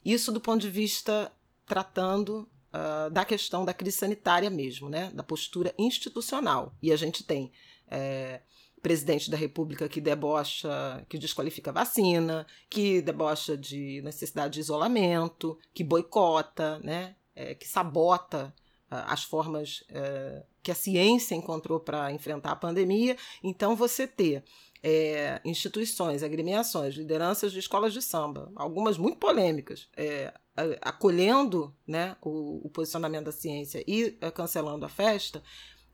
isso 0.05 0.33
do 0.33 0.41
ponto 0.41 0.61
de 0.61 0.71
vista 0.71 1.31
tratando 1.67 2.49
uh, 2.73 3.11
da 3.11 3.25
questão 3.25 3.65
da 3.65 3.75
crise 3.75 3.97
sanitária 3.97 4.51
mesmo, 4.51 4.89
né, 4.89 5.11
da 5.15 5.23
postura 5.23 5.75
institucional. 5.79 6.75
E 6.83 6.93
a 6.93 6.97
gente 6.97 7.25
tem 7.25 7.53
é, 7.89 8.41
presidente 8.83 9.31
da 9.31 9.37
República 9.37 9.89
que 9.89 10.01
debocha, 10.01 11.05
que 11.09 11.19
desqualifica 11.19 11.71
a 11.71 11.75
vacina, 11.75 12.47
que 12.69 13.03
debocha 13.03 13.57
de 13.57 14.01
necessidade 14.03 14.55
de 14.55 14.61
isolamento, 14.61 15.59
que 15.75 15.85
boicota, 15.85 16.79
né, 16.81 17.17
é, 17.35 17.55
que 17.55 17.69
sabota 17.69 18.55
as 18.91 19.23
formas 19.23 19.85
é, 19.89 20.43
que 20.63 20.71
a 20.71 20.75
ciência 20.75 21.35
encontrou 21.35 21.79
para 21.79 22.13
enfrentar 22.13 22.51
a 22.51 22.57
pandemia. 22.57 23.17
Então, 23.43 23.77
você 23.77 24.07
ter 24.07 24.43
é, 24.83 25.41
instituições, 25.45 26.23
agremiações, 26.23 26.95
lideranças 26.95 27.53
de 27.53 27.59
escolas 27.59 27.93
de 27.93 28.03
samba, 28.03 28.51
algumas 28.57 28.99
muito 28.99 29.19
polêmicas, 29.19 29.89
é, 29.97 30.33
acolhendo 30.81 31.75
né, 31.87 32.17
o, 32.21 32.67
o, 32.67 32.71
posicionamento 32.71 33.27
da 33.27 33.33
ciência 33.33 33.83
e 33.87 34.17
é, 34.21 34.31
cancelando 34.31 34.85
a 34.85 34.89
festa, 34.89 35.43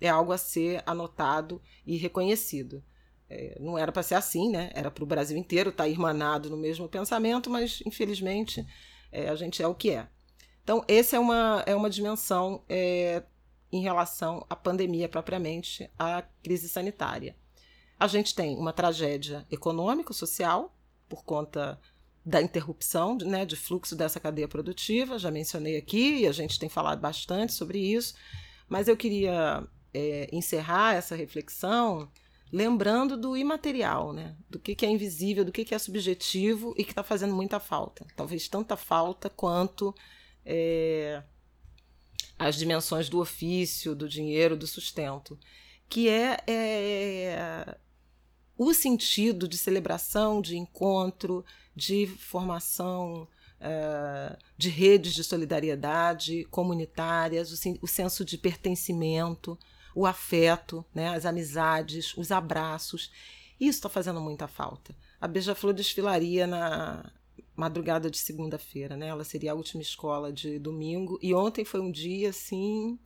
é 0.00 0.08
algo 0.08 0.32
a 0.32 0.38
ser 0.38 0.82
anotado 0.86 1.62
e 1.86 1.96
reconhecido. 1.96 2.82
É, 3.28 3.56
não 3.60 3.76
era 3.76 3.90
para 3.92 4.02
ser 4.02 4.14
assim, 4.14 4.50
né? 4.50 4.70
Era 4.74 4.90
para 4.90 5.02
o 5.02 5.06
Brasil 5.06 5.36
inteiro 5.36 5.70
estar 5.70 5.84
tá 5.84 5.88
irmanado 5.88 6.48
no 6.48 6.56
mesmo 6.56 6.88
pensamento, 6.88 7.50
mas 7.50 7.82
infelizmente 7.84 8.66
é, 9.10 9.28
a 9.28 9.34
gente 9.34 9.62
é 9.62 9.66
o 9.66 9.74
que 9.74 9.90
é. 9.90 10.08
Então, 10.62 10.84
essa 10.88 11.16
é 11.16 11.18
uma, 11.18 11.62
é 11.66 11.74
uma 11.74 11.88
dimensão 11.88 12.64
é, 12.68 13.22
em 13.70 13.82
relação 13.82 14.44
à 14.50 14.56
pandemia 14.56 15.08
propriamente, 15.08 15.88
à 15.98 16.22
crise 16.42 16.68
sanitária. 16.68 17.36
A 17.98 18.06
gente 18.06 18.34
tem 18.34 18.56
uma 18.56 18.72
tragédia 18.72 19.46
econômica, 19.50 20.12
social, 20.12 20.76
por 21.08 21.24
conta 21.24 21.80
da 22.26 22.42
interrupção 22.42 23.16
né, 23.18 23.46
de 23.46 23.54
fluxo 23.54 23.94
dessa 23.94 24.18
cadeia 24.18 24.48
produtiva, 24.48 25.16
já 25.16 25.30
mencionei 25.30 25.76
aqui, 25.76 26.22
e 26.22 26.26
a 26.26 26.32
gente 26.32 26.58
tem 26.58 26.68
falado 26.68 27.00
bastante 27.00 27.52
sobre 27.52 27.78
isso, 27.78 28.16
mas 28.68 28.88
eu 28.88 28.96
queria 28.96 29.62
é, 29.94 30.28
encerrar 30.32 30.96
essa 30.96 31.14
reflexão 31.14 32.10
lembrando 32.52 33.16
do 33.16 33.36
imaterial, 33.36 34.12
né? 34.12 34.34
do 34.50 34.58
que, 34.58 34.74
que 34.74 34.84
é 34.84 34.90
invisível, 34.90 35.44
do 35.44 35.52
que, 35.52 35.64
que 35.64 35.74
é 35.74 35.78
subjetivo 35.78 36.74
e 36.76 36.82
que 36.82 36.90
está 36.90 37.04
fazendo 37.04 37.32
muita 37.32 37.60
falta. 37.60 38.04
Talvez 38.16 38.48
tanta 38.48 38.76
falta 38.76 39.30
quanto 39.30 39.94
é, 40.44 41.22
as 42.36 42.56
dimensões 42.56 43.08
do 43.08 43.20
ofício, 43.20 43.94
do 43.94 44.08
dinheiro, 44.08 44.56
do 44.56 44.66
sustento, 44.66 45.38
que 45.88 46.08
é, 46.08 46.38
é 46.48 47.76
o 48.56 48.72
sentido 48.72 49.46
de 49.46 49.58
celebração, 49.58 50.40
de 50.40 50.56
encontro, 50.56 51.44
de 51.74 52.06
formação 52.06 53.28
uh, 53.60 54.36
de 54.56 54.68
redes 54.68 55.14
de 55.14 55.22
solidariedade 55.22 56.44
comunitárias, 56.50 57.52
o, 57.52 57.78
o, 57.82 57.86
senso 57.86 58.24
de 58.24 58.38
pertencimento, 58.38 59.58
o 59.94 60.06
afeto, 60.06 60.84
né, 60.94 61.14
as 61.14 61.26
amizades, 61.26 62.16
os 62.16 62.30
abraços. 62.32 63.10
Isso 63.60 63.78
está 63.78 63.88
fazendo 63.88 64.20
muita 64.20 64.48
falta. 64.48 64.94
A 65.20 65.28
Beija-Flor 65.28 65.72
desfilaria 65.72 66.46
na 66.46 67.10
madrugada 67.54 68.10
de 68.10 68.18
segunda-feira, 68.18 68.96
né? 68.96 69.08
Ela 69.08 69.24
seria 69.24 69.52
a 69.52 69.54
última 69.54 69.82
escola 69.82 70.30
de 70.30 70.58
domingo 70.58 71.18
e 71.22 71.32
ontem 71.32 71.64
foi 71.64 71.80
um 71.80 71.90
dia 71.90 72.28
assim 72.28 72.98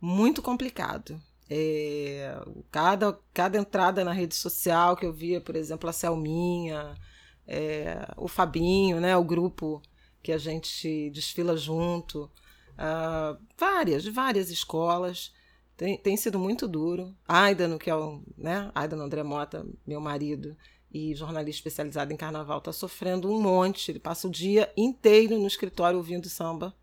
muito 0.00 0.40
complicado. 0.40 1.20
É, 1.52 2.32
cada, 2.70 3.18
cada 3.34 3.58
entrada 3.58 4.04
na 4.04 4.12
rede 4.12 4.36
social 4.36 4.96
que 4.96 5.04
eu 5.04 5.12
via, 5.12 5.40
por 5.40 5.56
exemplo, 5.56 5.90
a 5.90 5.92
Selminha, 5.92 6.96
é, 7.44 8.06
o 8.16 8.28
Fabinho, 8.28 9.00
né, 9.00 9.16
o 9.16 9.24
grupo 9.24 9.82
que 10.22 10.30
a 10.30 10.38
gente 10.38 11.10
desfila 11.10 11.56
junto, 11.56 12.30
uh, 12.74 13.36
várias, 13.58 14.06
várias 14.06 14.50
escolas. 14.50 15.32
Tem, 15.76 15.98
tem 15.98 16.16
sido 16.16 16.38
muito 16.38 16.68
duro. 16.68 17.16
Aidano, 17.26 17.78
que 17.78 17.90
é 17.90 17.96
o, 17.96 18.22
né, 18.36 18.70
Aidano 18.72 19.02
André 19.02 19.24
Mota, 19.24 19.66
meu 19.84 20.00
marido, 20.00 20.56
e 20.92 21.14
jornalista 21.14 21.58
especializado 21.58 22.12
em 22.12 22.16
carnaval, 22.16 22.58
está 22.58 22.72
sofrendo 22.72 23.28
um 23.28 23.40
monte. 23.40 23.90
Ele 23.90 23.98
passa 23.98 24.28
o 24.28 24.30
dia 24.30 24.72
inteiro 24.76 25.38
no 25.38 25.46
escritório 25.46 25.98
ouvindo 25.98 26.28
samba 26.28 26.74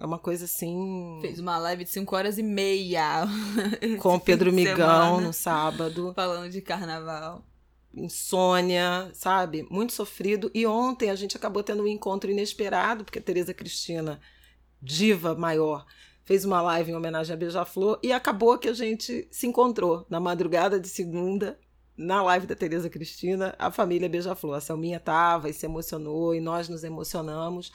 é 0.00 0.06
uma 0.06 0.18
coisa 0.18 0.46
assim. 0.46 1.18
Fez 1.20 1.38
uma 1.38 1.58
live 1.58 1.84
de 1.84 1.90
5 1.90 2.16
horas 2.16 2.38
e 2.38 2.42
meia. 2.42 3.26
Com 4.00 4.14
o 4.14 4.20
Pedro 4.20 4.50
Migão 4.50 5.20
no 5.20 5.30
sábado. 5.30 6.14
Falando 6.16 6.50
de 6.50 6.62
carnaval. 6.62 7.44
Insônia, 7.92 9.10
sabe? 9.12 9.66
Muito 9.70 9.92
sofrido. 9.92 10.50
E 10.54 10.66
ontem 10.66 11.10
a 11.10 11.14
gente 11.14 11.36
acabou 11.36 11.62
tendo 11.62 11.82
um 11.82 11.86
encontro 11.86 12.30
inesperado, 12.30 13.04
porque 13.04 13.18
a 13.18 13.22
Tereza 13.22 13.52
Cristina, 13.52 14.18
diva 14.80 15.34
maior, 15.34 15.84
fez 16.24 16.46
uma 16.46 16.62
live 16.62 16.92
em 16.92 16.94
homenagem 16.94 17.34
a 17.34 17.36
Beija-Flor 17.36 18.00
e 18.02 18.10
acabou 18.10 18.56
que 18.56 18.68
a 18.68 18.72
gente 18.72 19.28
se 19.30 19.46
encontrou 19.46 20.06
na 20.08 20.18
madrugada 20.18 20.80
de 20.80 20.88
segunda, 20.88 21.58
na 21.94 22.22
live 22.22 22.46
da 22.46 22.54
Tereza 22.54 22.88
Cristina, 22.88 23.54
a 23.58 23.70
família 23.70 24.08
Beija-Flor. 24.08 24.56
A 24.56 24.60
Selminha 24.62 24.96
estava 24.96 25.50
e 25.50 25.52
se 25.52 25.66
emocionou 25.66 26.34
e 26.34 26.40
nós 26.40 26.70
nos 26.70 26.84
emocionamos 26.84 27.70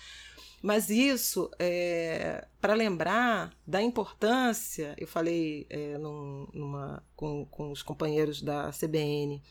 mas 0.66 0.90
isso 0.90 1.52
é 1.60 2.48
para 2.60 2.74
lembrar 2.74 3.56
da 3.68 3.84
importância, 3.84 4.96
eu 4.98 5.06
falei 5.06 5.68
é, 5.70 5.96
num, 6.00 6.48
numa, 6.52 7.04
com, 7.16 7.46
com 7.46 7.72
os 7.72 7.84
companheiros 7.84 8.42
da 8.42 8.72
CBN, 8.72 9.44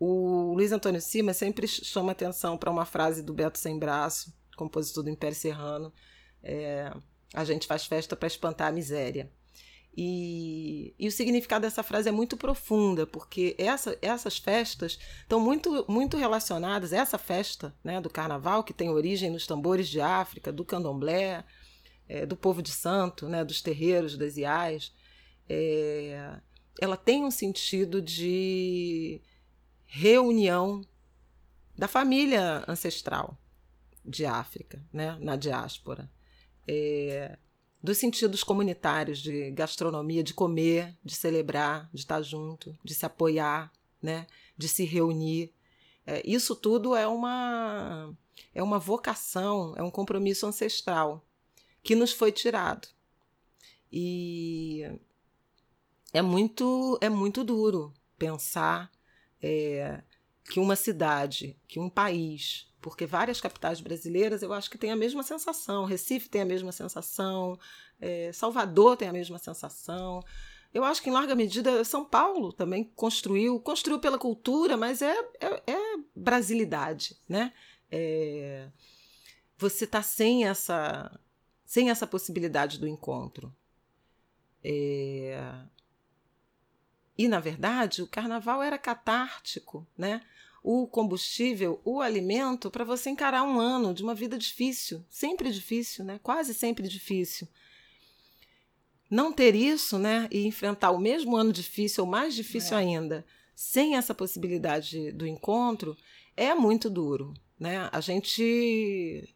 o 0.00 0.54
Luiz 0.54 0.72
Antônio 0.72 1.00
Cima 1.00 1.32
sempre 1.32 1.68
chama 1.68 2.10
atenção 2.10 2.58
para 2.58 2.72
uma 2.72 2.84
frase 2.84 3.22
do 3.22 3.32
Beto 3.32 3.56
Sem 3.56 3.78
Braço, 3.78 4.34
compositor 4.56 5.04
do 5.04 5.10
Império 5.10 5.36
Serrano, 5.36 5.92
é, 6.42 6.92
a 7.32 7.44
gente 7.44 7.64
faz 7.64 7.86
festa 7.86 8.16
para 8.16 8.26
espantar 8.26 8.66
a 8.66 8.72
miséria. 8.72 9.30
E, 9.96 10.94
e, 10.98 11.08
o 11.08 11.12
significado 11.12 11.62
dessa 11.62 11.82
frase 11.82 12.08
é 12.08 12.12
muito 12.12 12.36
profunda, 12.36 13.04
porque 13.04 13.56
essa, 13.58 13.98
essas 14.00 14.38
festas 14.38 14.96
estão 15.22 15.40
muito, 15.40 15.84
muito 15.88 16.16
relacionadas, 16.16 16.92
essa 16.92 17.18
festa 17.18 17.74
né, 17.82 18.00
do 18.00 18.08
carnaval, 18.08 18.62
que 18.62 18.72
tem 18.72 18.90
origem 18.90 19.30
nos 19.30 19.44
tambores 19.44 19.88
de 19.88 20.00
África, 20.00 20.52
do 20.52 20.64
candomblé, 20.64 21.44
é, 22.08 22.24
do 22.24 22.36
povo 22.36 22.62
de 22.62 22.70
santo, 22.70 23.28
né, 23.28 23.44
dos 23.44 23.60
terreiros, 23.60 24.16
das 24.16 24.36
iais, 24.36 24.92
é, 25.48 26.38
ela 26.80 26.96
tem 26.96 27.24
um 27.24 27.30
sentido 27.30 28.00
de 28.00 29.20
reunião 29.84 30.86
da 31.76 31.88
família 31.88 32.64
ancestral 32.68 33.36
de 34.04 34.24
África, 34.24 34.82
né, 34.92 35.16
na 35.20 35.36
diáspora. 35.36 36.10
É, 36.66 37.38
dos 37.82 37.98
sentidos 37.98 38.42
comunitários 38.42 39.18
de 39.18 39.50
gastronomia, 39.52 40.22
de 40.22 40.34
comer, 40.34 40.96
de 41.04 41.14
celebrar, 41.14 41.88
de 41.92 42.00
estar 42.00 42.20
junto, 42.22 42.76
de 42.84 42.94
se 42.94 43.06
apoiar, 43.06 43.72
né? 44.02 44.26
de 44.56 44.68
se 44.68 44.84
reunir. 44.84 45.52
É, 46.06 46.22
isso 46.24 46.56
tudo 46.56 46.96
é 46.96 47.06
uma, 47.06 48.12
é 48.54 48.62
uma 48.62 48.78
vocação, 48.78 49.74
é 49.76 49.82
um 49.82 49.90
compromisso 49.90 50.46
ancestral 50.46 51.24
que 51.82 51.94
nos 51.94 52.12
foi 52.12 52.32
tirado. 52.32 52.88
E 53.90 54.82
é 56.12 56.20
muito, 56.20 56.98
é 57.00 57.08
muito 57.08 57.44
duro 57.44 57.94
pensar 58.18 58.90
é, 59.40 60.02
que 60.44 60.58
uma 60.58 60.76
cidade, 60.76 61.56
que 61.66 61.78
um 61.78 61.88
país 61.88 62.67
porque 62.80 63.06
várias 63.06 63.40
capitais 63.40 63.80
brasileiras 63.80 64.42
eu 64.42 64.52
acho 64.52 64.70
que 64.70 64.78
têm 64.78 64.90
a 64.90 64.96
mesma 64.96 65.22
sensação. 65.22 65.84
Recife 65.84 66.28
tem 66.28 66.42
a 66.42 66.46
mesma 66.46 66.72
sensação, 66.72 67.58
é, 68.00 68.32
Salvador 68.32 68.96
tem 68.96 69.08
a 69.08 69.12
mesma 69.12 69.38
sensação. 69.38 70.22
Eu 70.72 70.84
acho 70.84 71.02
que, 71.02 71.08
em 71.08 71.12
larga 71.12 71.34
medida, 71.34 71.82
São 71.82 72.04
Paulo 72.04 72.52
também 72.52 72.84
construiu, 72.84 73.58
construiu 73.58 73.98
pela 73.98 74.18
cultura, 74.18 74.76
mas 74.76 75.00
é, 75.00 75.16
é, 75.40 75.72
é 75.72 75.96
brasilidade, 76.14 77.16
né? 77.28 77.52
É, 77.90 78.68
você 79.56 79.84
está 79.84 80.02
sem 80.02 80.46
essa, 80.46 81.18
sem 81.64 81.90
essa 81.90 82.06
possibilidade 82.06 82.78
do 82.78 82.86
encontro. 82.86 83.54
É, 84.62 85.40
e, 87.16 87.26
na 87.26 87.40
verdade, 87.40 88.02
o 88.02 88.06
carnaval 88.06 88.62
era 88.62 88.78
catártico, 88.78 89.86
né? 89.96 90.22
O 90.62 90.86
combustível, 90.86 91.80
o 91.84 92.00
alimento 92.00 92.70
para 92.70 92.84
você 92.84 93.10
encarar 93.10 93.42
um 93.44 93.58
ano 93.58 93.94
de 93.94 94.02
uma 94.02 94.14
vida 94.14 94.36
difícil, 94.36 95.04
sempre 95.08 95.50
difícil, 95.52 96.04
né? 96.04 96.18
Quase 96.22 96.52
sempre 96.52 96.88
difícil. 96.88 97.48
Não 99.10 99.32
ter 99.32 99.54
isso, 99.54 99.98
né, 99.98 100.28
e 100.30 100.46
enfrentar 100.46 100.90
o 100.90 100.98
mesmo 100.98 101.34
ano 101.34 101.50
difícil 101.50 102.04
ou 102.04 102.10
mais 102.10 102.34
difícil 102.34 102.76
é. 102.76 102.80
ainda, 102.80 103.24
sem 103.54 103.96
essa 103.96 104.14
possibilidade 104.14 105.10
do 105.12 105.26
encontro, 105.26 105.96
é 106.36 106.54
muito 106.54 106.90
duro, 106.90 107.32
né? 107.58 107.88
A 107.90 108.00
gente 108.00 109.34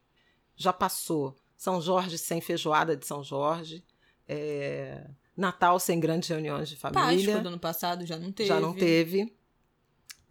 já 0.54 0.72
passou 0.72 1.35
São 1.56 1.80
Jorge 1.80 2.18
sem 2.18 2.40
feijoada 2.40 2.94
de 2.94 3.06
São 3.06 3.24
Jorge, 3.24 3.82
é... 4.28 5.08
Natal 5.35 5.80
sem 5.80 5.98
grandes 5.98 6.28
reuniões 6.28 6.68
de 6.68 6.76
família. 6.76 7.24
Páscoa 7.24 7.40
do 7.40 7.48
ano 7.48 7.58
passado 7.58 8.04
já 8.04 8.18
não 8.18 8.30
teve. 8.30 8.48
Já 8.48 8.61
não 8.61 8.74
teve 8.74 9.32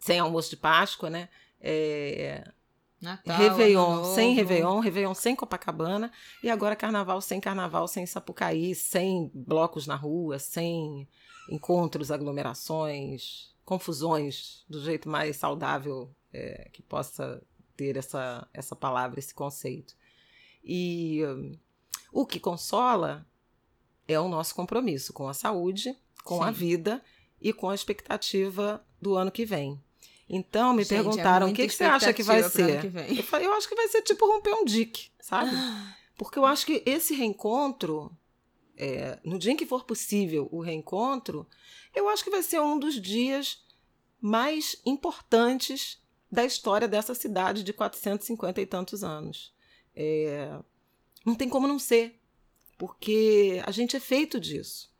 sem 0.02 0.18
almoço 0.18 0.50
de 0.50 0.56
Páscoa, 0.56 1.08
né? 1.08 1.28
É, 1.60 2.44
Natal, 3.00 3.36
Réveillon 3.36 4.04
sem 4.14 4.34
Réveillon, 4.34 4.80
Réveillon 4.80 5.14
sem 5.14 5.34
Copacabana, 5.34 6.10
e 6.42 6.50
agora 6.50 6.76
Carnaval 6.76 7.20
sem 7.20 7.40
Carnaval, 7.40 7.86
sem 7.86 8.04
Sapucaí, 8.04 8.74
sem 8.74 9.30
blocos 9.32 9.86
na 9.86 9.94
rua, 9.94 10.38
sem 10.38 11.08
encontros, 11.48 12.10
aglomerações, 12.10 13.54
confusões, 13.64 14.64
do 14.68 14.82
jeito 14.82 15.08
mais 15.08 15.36
saudável 15.36 16.14
é, 16.32 16.68
que 16.72 16.82
possa 16.82 17.40
ter 17.76 17.96
essa, 17.96 18.46
essa 18.52 18.74
palavra, 18.74 19.20
esse 19.20 19.34
conceito. 19.34 19.94
E 20.64 21.22
um, 21.24 21.58
o 22.12 22.26
que 22.26 22.40
consola 22.40 23.24
é 24.06 24.18
o 24.18 24.28
nosso 24.28 24.54
compromisso 24.54 25.12
com 25.12 25.28
a 25.28 25.34
saúde, 25.34 25.96
com 26.24 26.38
Sim. 26.38 26.44
a 26.44 26.50
vida 26.50 27.02
e 27.40 27.52
com 27.52 27.68
a 27.68 27.74
expectativa 27.74 28.84
do 29.00 29.16
ano 29.16 29.30
que 29.30 29.44
vem. 29.44 29.80
Então 30.28 30.72
me 30.72 30.82
Gente, 30.82 30.94
é 30.94 31.02
perguntaram 31.02 31.48
é 31.48 31.50
o 31.50 31.54
que, 31.54 31.66
que, 31.66 31.74
você 31.74 31.84
acha 31.84 32.12
que 32.12 32.22
vai 32.22 32.42
ser. 32.42 32.80
Que 32.80 33.18
eu 33.18 33.24
falei, 33.24 33.46
eu 33.46 33.52
acho 33.54 33.68
que 33.68 33.74
vai 33.74 33.88
ser 33.88 34.02
tipo 34.02 34.26
romper 34.26 34.54
um 34.54 34.64
dique, 34.64 35.10
sabe? 35.20 35.50
Porque 36.16 36.38
eu 36.38 36.44
acho 36.44 36.64
que 36.64 36.82
esse 36.86 37.14
reencontro, 37.14 38.16
é, 38.76 39.18
no 39.24 39.38
dia 39.38 39.52
em 39.52 39.56
que 39.56 39.66
for 39.66 39.84
possível 39.84 40.48
o 40.52 40.60
reencontro, 40.60 41.46
eu 41.94 42.08
acho 42.08 42.22
que 42.22 42.30
vai 42.30 42.42
ser 42.42 42.60
um 42.60 42.78
dos 42.78 43.00
dias 43.00 43.62
mais 44.20 44.80
importantes 44.86 46.00
da 46.30 46.44
história 46.44 46.88
dessa 46.88 47.14
cidade 47.14 47.62
de 47.62 47.72
450 47.72 48.60
e 48.60 48.66
tantos 48.66 49.02
anos. 49.02 49.52
É, 49.94 50.58
não 51.26 51.34
tem 51.34 51.48
como 51.48 51.68
não 51.68 51.78
ser, 51.78 52.18
porque 52.78 53.62
a 53.66 53.70
gente 53.70 53.96
é 53.96 54.00
feito 54.00 54.40
disso. 54.40 54.90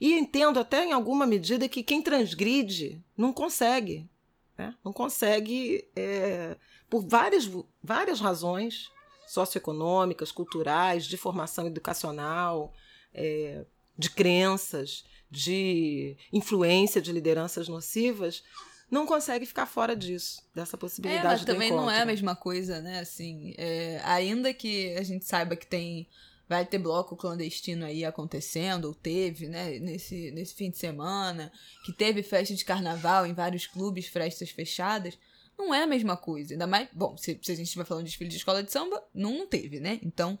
E 0.00 0.12
entendo 0.14 0.58
até 0.58 0.84
em 0.84 0.92
alguma 0.92 1.26
medida 1.26 1.68
que 1.68 1.82
quem 1.82 2.02
transgride 2.02 3.02
não 3.16 3.32
consegue. 3.32 4.08
Né? 4.56 4.74
Não 4.84 4.92
consegue, 4.92 5.86
é, 5.96 6.56
por 6.88 7.06
várias, 7.06 7.50
várias 7.82 8.20
razões 8.20 8.90
socioeconômicas, 9.26 10.30
culturais, 10.30 11.06
de 11.06 11.16
formação 11.16 11.66
educacional, 11.66 12.72
é, 13.12 13.64
de 13.96 14.10
crenças, 14.10 15.04
de 15.30 16.16
influência 16.32 17.00
de 17.00 17.10
lideranças 17.12 17.68
nocivas, 17.68 18.44
não 18.90 19.06
consegue 19.06 19.46
ficar 19.46 19.66
fora 19.66 19.96
disso, 19.96 20.42
dessa 20.54 20.76
possibilidade 20.76 21.26
é, 21.26 21.30
mas 21.30 21.44
também 21.44 21.70
não 21.70 21.90
é 21.90 22.02
a 22.02 22.06
mesma 22.06 22.36
coisa, 22.36 22.80
né? 22.80 23.00
Assim, 23.00 23.54
é, 23.56 24.00
ainda 24.04 24.54
que 24.54 24.94
a 24.94 25.02
gente 25.02 25.24
saiba 25.24 25.56
que 25.56 25.66
tem 25.66 26.06
vai 26.48 26.64
ter 26.64 26.78
bloco 26.78 27.16
clandestino 27.16 27.84
aí 27.84 28.04
acontecendo, 28.04 28.86
ou 28.86 28.94
teve, 28.94 29.48
né, 29.48 29.78
nesse, 29.78 30.30
nesse 30.30 30.54
fim 30.54 30.70
de 30.70 30.78
semana, 30.78 31.50
que 31.84 31.92
teve 31.92 32.22
festa 32.22 32.54
de 32.54 32.64
carnaval 32.64 33.26
em 33.26 33.32
vários 33.32 33.66
clubes, 33.66 34.06
festas 34.06 34.50
fechadas, 34.50 35.18
não 35.56 35.74
é 35.74 35.82
a 35.82 35.86
mesma 35.86 36.16
coisa. 36.16 36.54
Ainda 36.54 36.66
mais, 36.66 36.88
bom, 36.92 37.16
se, 37.16 37.38
se 37.42 37.52
a 37.52 37.54
gente 37.54 37.66
estiver 37.66 37.84
falando 37.84 38.04
de 38.04 38.10
desfile 38.10 38.30
de 38.30 38.36
escola 38.36 38.62
de 38.62 38.70
samba, 38.70 39.02
não 39.14 39.46
teve, 39.46 39.80
né? 39.80 40.00
Então, 40.02 40.38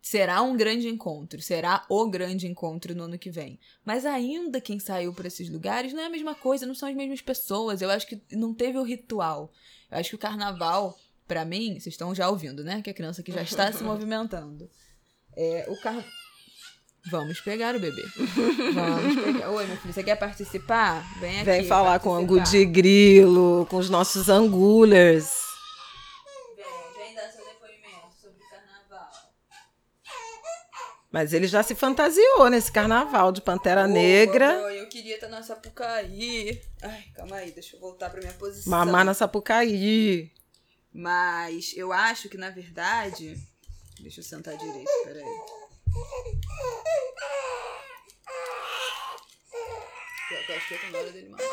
será 0.00 0.42
um 0.42 0.56
grande 0.56 0.88
encontro, 0.88 1.40
será 1.40 1.84
o 1.88 2.08
grande 2.08 2.46
encontro 2.46 2.94
no 2.94 3.04
ano 3.04 3.18
que 3.18 3.30
vem. 3.30 3.58
Mas 3.84 4.04
ainda 4.04 4.60
quem 4.60 4.78
saiu 4.78 5.14
para 5.14 5.28
esses 5.28 5.48
lugares 5.48 5.92
não 5.92 6.02
é 6.02 6.06
a 6.06 6.10
mesma 6.10 6.34
coisa, 6.34 6.66
não 6.66 6.74
são 6.74 6.88
as 6.88 6.94
mesmas 6.94 7.20
pessoas. 7.20 7.80
Eu 7.80 7.90
acho 7.90 8.06
que 8.06 8.20
não 8.32 8.52
teve 8.52 8.78
o 8.78 8.82
ritual. 8.82 9.52
Eu 9.90 9.98
acho 9.98 10.10
que 10.10 10.16
o 10.16 10.18
carnaval, 10.18 10.98
para 11.26 11.44
mim, 11.44 11.80
vocês 11.80 11.94
estão 11.94 12.14
já 12.14 12.28
ouvindo, 12.28 12.64
né? 12.64 12.82
Que 12.82 12.90
a 12.90 12.94
criança 12.94 13.22
que 13.22 13.32
já 13.32 13.42
está 13.42 13.72
se 13.72 13.82
movimentando. 13.84 14.68
É, 15.36 15.66
o 15.68 15.80
car... 15.80 16.04
Vamos 17.10 17.38
pegar 17.38 17.74
o 17.76 17.78
bebê. 17.78 18.02
Vamos 18.72 19.22
pegar. 19.22 19.50
Oi, 19.50 19.66
meu 19.66 19.76
filho, 19.76 19.92
você 19.92 20.02
quer 20.02 20.16
participar? 20.16 21.04
Vem 21.20 21.36
aqui. 21.36 21.44
Vem 21.44 21.66
falar 21.66 21.98
com 22.00 22.08
o 22.08 22.14
Angu 22.14 22.40
de 22.40 22.64
Grilo, 22.64 23.66
com 23.68 23.76
os 23.76 23.90
nossos 23.90 24.30
angulers. 24.30 25.30
Vem, 26.56 26.64
vem 26.96 27.14
dar 27.14 27.28
seu 27.30 27.44
depoimento 27.44 28.10
sobre 28.18 28.42
o 28.42 28.48
carnaval. 28.48 29.10
Mas 31.12 31.34
ele 31.34 31.46
já 31.46 31.62
se 31.62 31.74
fantasiou 31.74 32.48
nesse 32.48 32.72
carnaval 32.72 33.32
de 33.32 33.42
Pantera 33.42 33.86
Negra. 33.86 34.52
Eu 34.72 34.88
queria 34.88 35.16
estar 35.16 35.28
na 35.28 35.42
Sapucaí. 35.42 36.58
Ai, 36.80 37.04
calma 37.14 37.36
aí, 37.36 37.50
deixa 37.50 37.76
eu 37.76 37.80
voltar 37.80 38.08
pra 38.08 38.20
minha 38.20 38.32
posição. 38.32 38.70
Mamar 38.70 39.04
na 39.04 39.12
Sapucaí. 39.12 40.32
Mas 40.90 41.76
eu 41.76 41.92
acho 41.92 42.30
que, 42.30 42.38
na 42.38 42.48
verdade 42.48 43.36
Deixa 44.04 44.20
eu 44.20 44.24
sentar 44.24 44.54
direito, 44.58 44.90
peraí. 45.02 45.24
Eu 50.30 50.56
acho 50.56 50.68
que 50.68 50.74
é 50.74 50.90
na 50.90 50.98
hora 50.98 51.10
dele 51.10 51.28
mamar. 51.30 51.46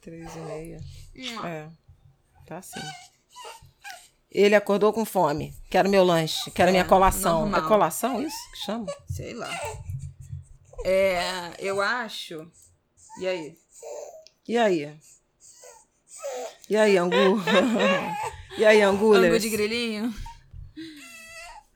Três 0.00 0.34
e 0.34 0.38
meia. 0.38 0.80
É. 1.44 1.68
Tá 2.46 2.56
assim. 2.56 2.80
Ele 4.30 4.54
acordou 4.54 4.94
com 4.94 5.04
fome. 5.04 5.54
Quero 5.70 5.90
meu 5.90 6.04
lanche. 6.04 6.50
Quero 6.50 6.70
é, 6.70 6.72
minha 6.72 6.86
colação. 6.86 7.40
Normal. 7.40 7.60
É 7.60 7.68
colação 7.68 8.22
isso 8.22 8.50
que 8.50 8.56
chama? 8.64 8.86
Sei 9.10 9.34
lá. 9.34 9.50
É, 10.86 11.52
eu 11.58 11.82
acho. 11.82 12.50
E 13.20 13.28
aí? 13.28 13.58
E 14.48 14.56
aí? 14.56 14.98
E 16.70 16.76
aí, 16.78 16.96
Angu? 16.96 17.14
E 18.56 18.64
aí, 18.64 18.80
angulers? 18.82 19.24
Angu 19.24 19.38
de 19.40 19.50
grilinho? 19.50 20.14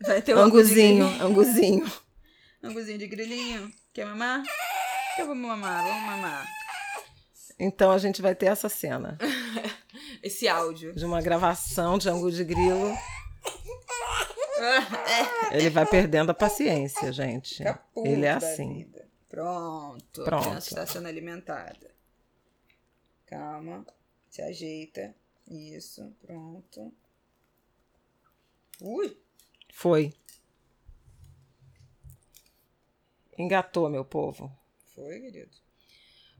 Vai 0.00 0.22
ter 0.22 0.34
o 0.34 0.38
anguzinho, 0.38 1.06
anguzinho. 1.20 1.90
Anguzinho 2.62 2.98
de 2.98 3.06
grilinho. 3.08 3.72
Quer 3.92 4.06
mamar? 4.06 4.44
Eu 5.18 5.26
vou 5.26 5.34
mamar, 5.34 5.82
vamos 5.82 6.02
mamar. 6.04 6.46
Então 7.58 7.90
a 7.90 7.98
gente 7.98 8.22
vai 8.22 8.34
ter 8.34 8.46
essa 8.46 8.68
cena. 8.68 9.18
Esse 10.22 10.46
áudio. 10.46 10.94
De 10.94 11.04
uma 11.04 11.20
gravação 11.20 11.98
de 11.98 12.08
angu 12.08 12.30
de 12.30 12.44
grilo. 12.44 12.96
Ele 15.50 15.70
vai 15.70 15.84
perdendo 15.86 16.30
a 16.30 16.34
paciência, 16.34 17.12
gente. 17.12 17.62
Ele 18.04 18.24
é 18.24 18.30
assim. 18.30 18.88
Pronto. 19.28 20.24
Pronto. 20.24 20.36
A 20.36 20.50
criança 20.50 20.68
está 20.68 20.86
sendo 20.86 21.08
alimentada. 21.08 21.90
Calma. 23.26 23.84
Se 24.28 24.42
ajeita. 24.42 25.14
Isso, 25.50 26.14
pronto. 26.20 26.92
Ui! 28.80 29.16
Foi. 29.72 30.12
Engatou, 33.37 33.88
meu 33.88 34.04
povo. 34.04 34.52
Foi, 34.94 35.20
querido. 35.20 35.56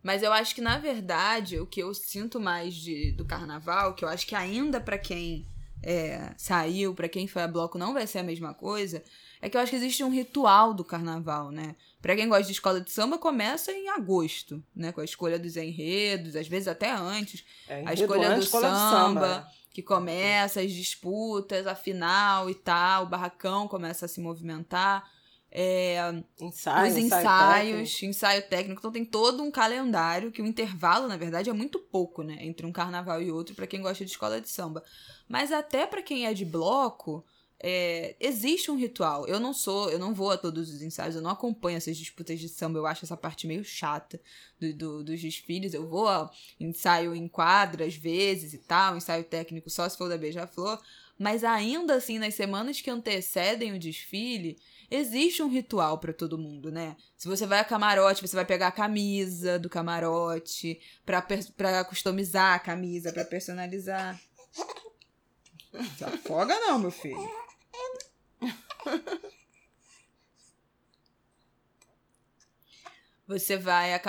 Mas 0.03 0.23
eu 0.23 0.33
acho 0.33 0.55
que, 0.55 0.61
na 0.61 0.79
verdade, 0.79 1.59
o 1.59 1.67
que 1.67 1.83
eu 1.83 1.93
sinto 1.95 2.39
mais 2.39 2.75
de, 2.75 3.13
do 3.13 3.25
carnaval, 3.25 3.95
que 3.95 4.05
eu 4.05 4.09
acho 4.09 4.27
que 4.27 4.35
ainda 4.35 4.81
para 4.81 4.99
quem 4.99 5.47
é, 5.83 6.35
saiu, 6.37 6.95
para 6.95 7.09
quem 7.09 7.27
foi 7.27 7.43
a 7.43 7.49
bloco, 7.49 7.79
não 7.79 7.93
vai 7.93 8.07
ser 8.07 8.19
a 8.19 8.23
mesma 8.23 8.55
coisa, 8.55 9.03
é 9.41 9.49
que 9.49 9.57
eu 9.57 9.61
acho 9.61 9.71
que 9.71 9.77
existe 9.77 10.03
um 10.03 10.11
ritual 10.11 10.75
do 10.75 10.85
carnaval, 10.85 11.51
né? 11.51 11.77
Pra 12.01 12.15
quem 12.15 12.29
gosta 12.29 12.45
de 12.45 12.53
escola 12.53 12.81
de 12.81 12.91
samba, 12.91 13.19
começa 13.19 13.73
em 13.73 13.89
agosto, 13.89 14.63
né? 14.75 14.93
Com 14.93 15.01
a 15.01 15.05
escolha 15.05 15.39
dos 15.39 15.57
enredos, 15.57 16.37
às 16.37 16.49
vezes 16.49 16.69
até 16.69 16.91
antes. 16.91 17.45
É, 17.69 17.83
a 17.87 17.93
escolha 17.93 18.35
do 18.35 18.41
escola 18.41 18.69
samba, 18.69 19.21
samba, 19.21 19.49
que 19.73 19.83
começa 19.83 20.61
as 20.61 20.73
disputas, 20.73 21.67
a 21.67 21.75
final 21.75 22.49
e 22.51 22.55
tal, 22.55 23.05
o 23.05 23.09
barracão 23.09 23.69
começa 23.69 24.07
a 24.07 24.09
se 24.09 24.21
movimentar. 24.21 25.09
É, 25.51 25.97
ensaio, 26.41 26.93
os 26.93 26.99
ensaios, 26.99 26.99
ensaio 26.99 27.73
técnico. 27.73 28.05
ensaio 28.05 28.49
técnico. 28.49 28.81
Então 28.81 28.93
tem 28.93 29.05
todo 29.05 29.43
um 29.43 29.51
calendário 29.51 30.31
que 30.31 30.43
o 30.43 30.47
intervalo, 30.47 31.09
na 31.09 31.17
verdade, 31.17 31.49
é 31.49 31.53
muito 31.53 31.79
pouco, 31.79 32.23
né? 32.23 32.37
Entre 32.41 32.67
um 32.67 32.73
carnaval 32.73 33.23
e 33.23 33.31
outro, 33.31 33.55
para 33.55 33.67
quem 33.67 33.81
gosta 33.81 34.05
de 34.05 34.11
escola 34.11 34.41
de 34.41 34.49
samba. 34.49 34.85
Mas 35.27 35.51
até 35.51 35.87
para 35.87 36.03
quem 36.03 36.27
é 36.27 36.35
de 36.35 36.45
bloco, 36.45 37.25
é, 37.61 38.15
existe 38.21 38.71
um 38.71 38.77
ritual. 38.77 39.27
Eu 39.27 39.41
não 39.41 39.53
sou, 39.53 39.91
eu 39.91 39.99
não 39.99 40.15
vou 40.15 40.31
a 40.31 40.39
todos 40.39 40.71
os 40.71 40.81
ensaios, 40.81 41.17
eu 41.17 41.23
não 41.23 41.31
acompanho 41.31 41.77
essas 41.77 41.97
disputas 41.97 42.39
de 42.39 42.49
samba, 42.49 42.79
eu 42.79 42.87
acho 42.87 43.05
essa 43.05 43.17
parte 43.17 43.47
meio 43.47 43.65
chata 43.65 44.21
do, 44.61 44.73
do, 44.73 45.05
dos 45.05 45.21
desfiles. 45.21 45.75
Eu 45.75 45.89
vou 45.89 46.07
a 46.09 46.31
ensaio 46.61 47.15
em 47.15 47.27
quadra 47.27 47.85
às 47.85 47.97
vezes 47.97 48.55
e 48.55 48.59
tal, 48.59 48.97
ensaio 48.97 49.25
técnico 49.25 49.69
só 49.71 49.89
se 49.89 49.99
for 49.99 50.09
da 50.09 50.17
Beija-Flor. 50.17 50.81
Mas 51.19 51.43
ainda 51.43 51.95
assim, 51.95 52.17
nas 52.17 52.35
semanas 52.35 52.81
que 52.81 52.89
antecedem 52.89 53.73
o 53.73 53.79
desfile, 53.79 54.57
existe 54.89 55.43
um 55.43 55.49
ritual 55.49 55.99
para 55.99 56.13
todo 56.13 56.39
mundo, 56.39 56.71
né? 56.71 56.97
Se 57.17 57.27
você 57.27 57.45
vai 57.45 57.59
a 57.59 57.65
camarote, 57.65 58.23
você 58.23 58.37
vai 58.37 58.45
pegar 58.45 58.69
a 58.69 58.73
camisa 58.73 59.59
do 59.59 59.69
camarote 59.69 60.81
pra 61.05 61.85
customizar 61.85 62.55
a 62.55 62.59
camisa, 62.61 63.13
pra 63.13 63.25
personalizar. 63.25 64.17
Se 65.97 66.05
afoga 66.05 66.55
não, 66.61 66.79
meu 66.79 66.93
filho. 66.93 67.48
Você 73.29 73.59
vai 73.59 73.93
é, 73.93 74.01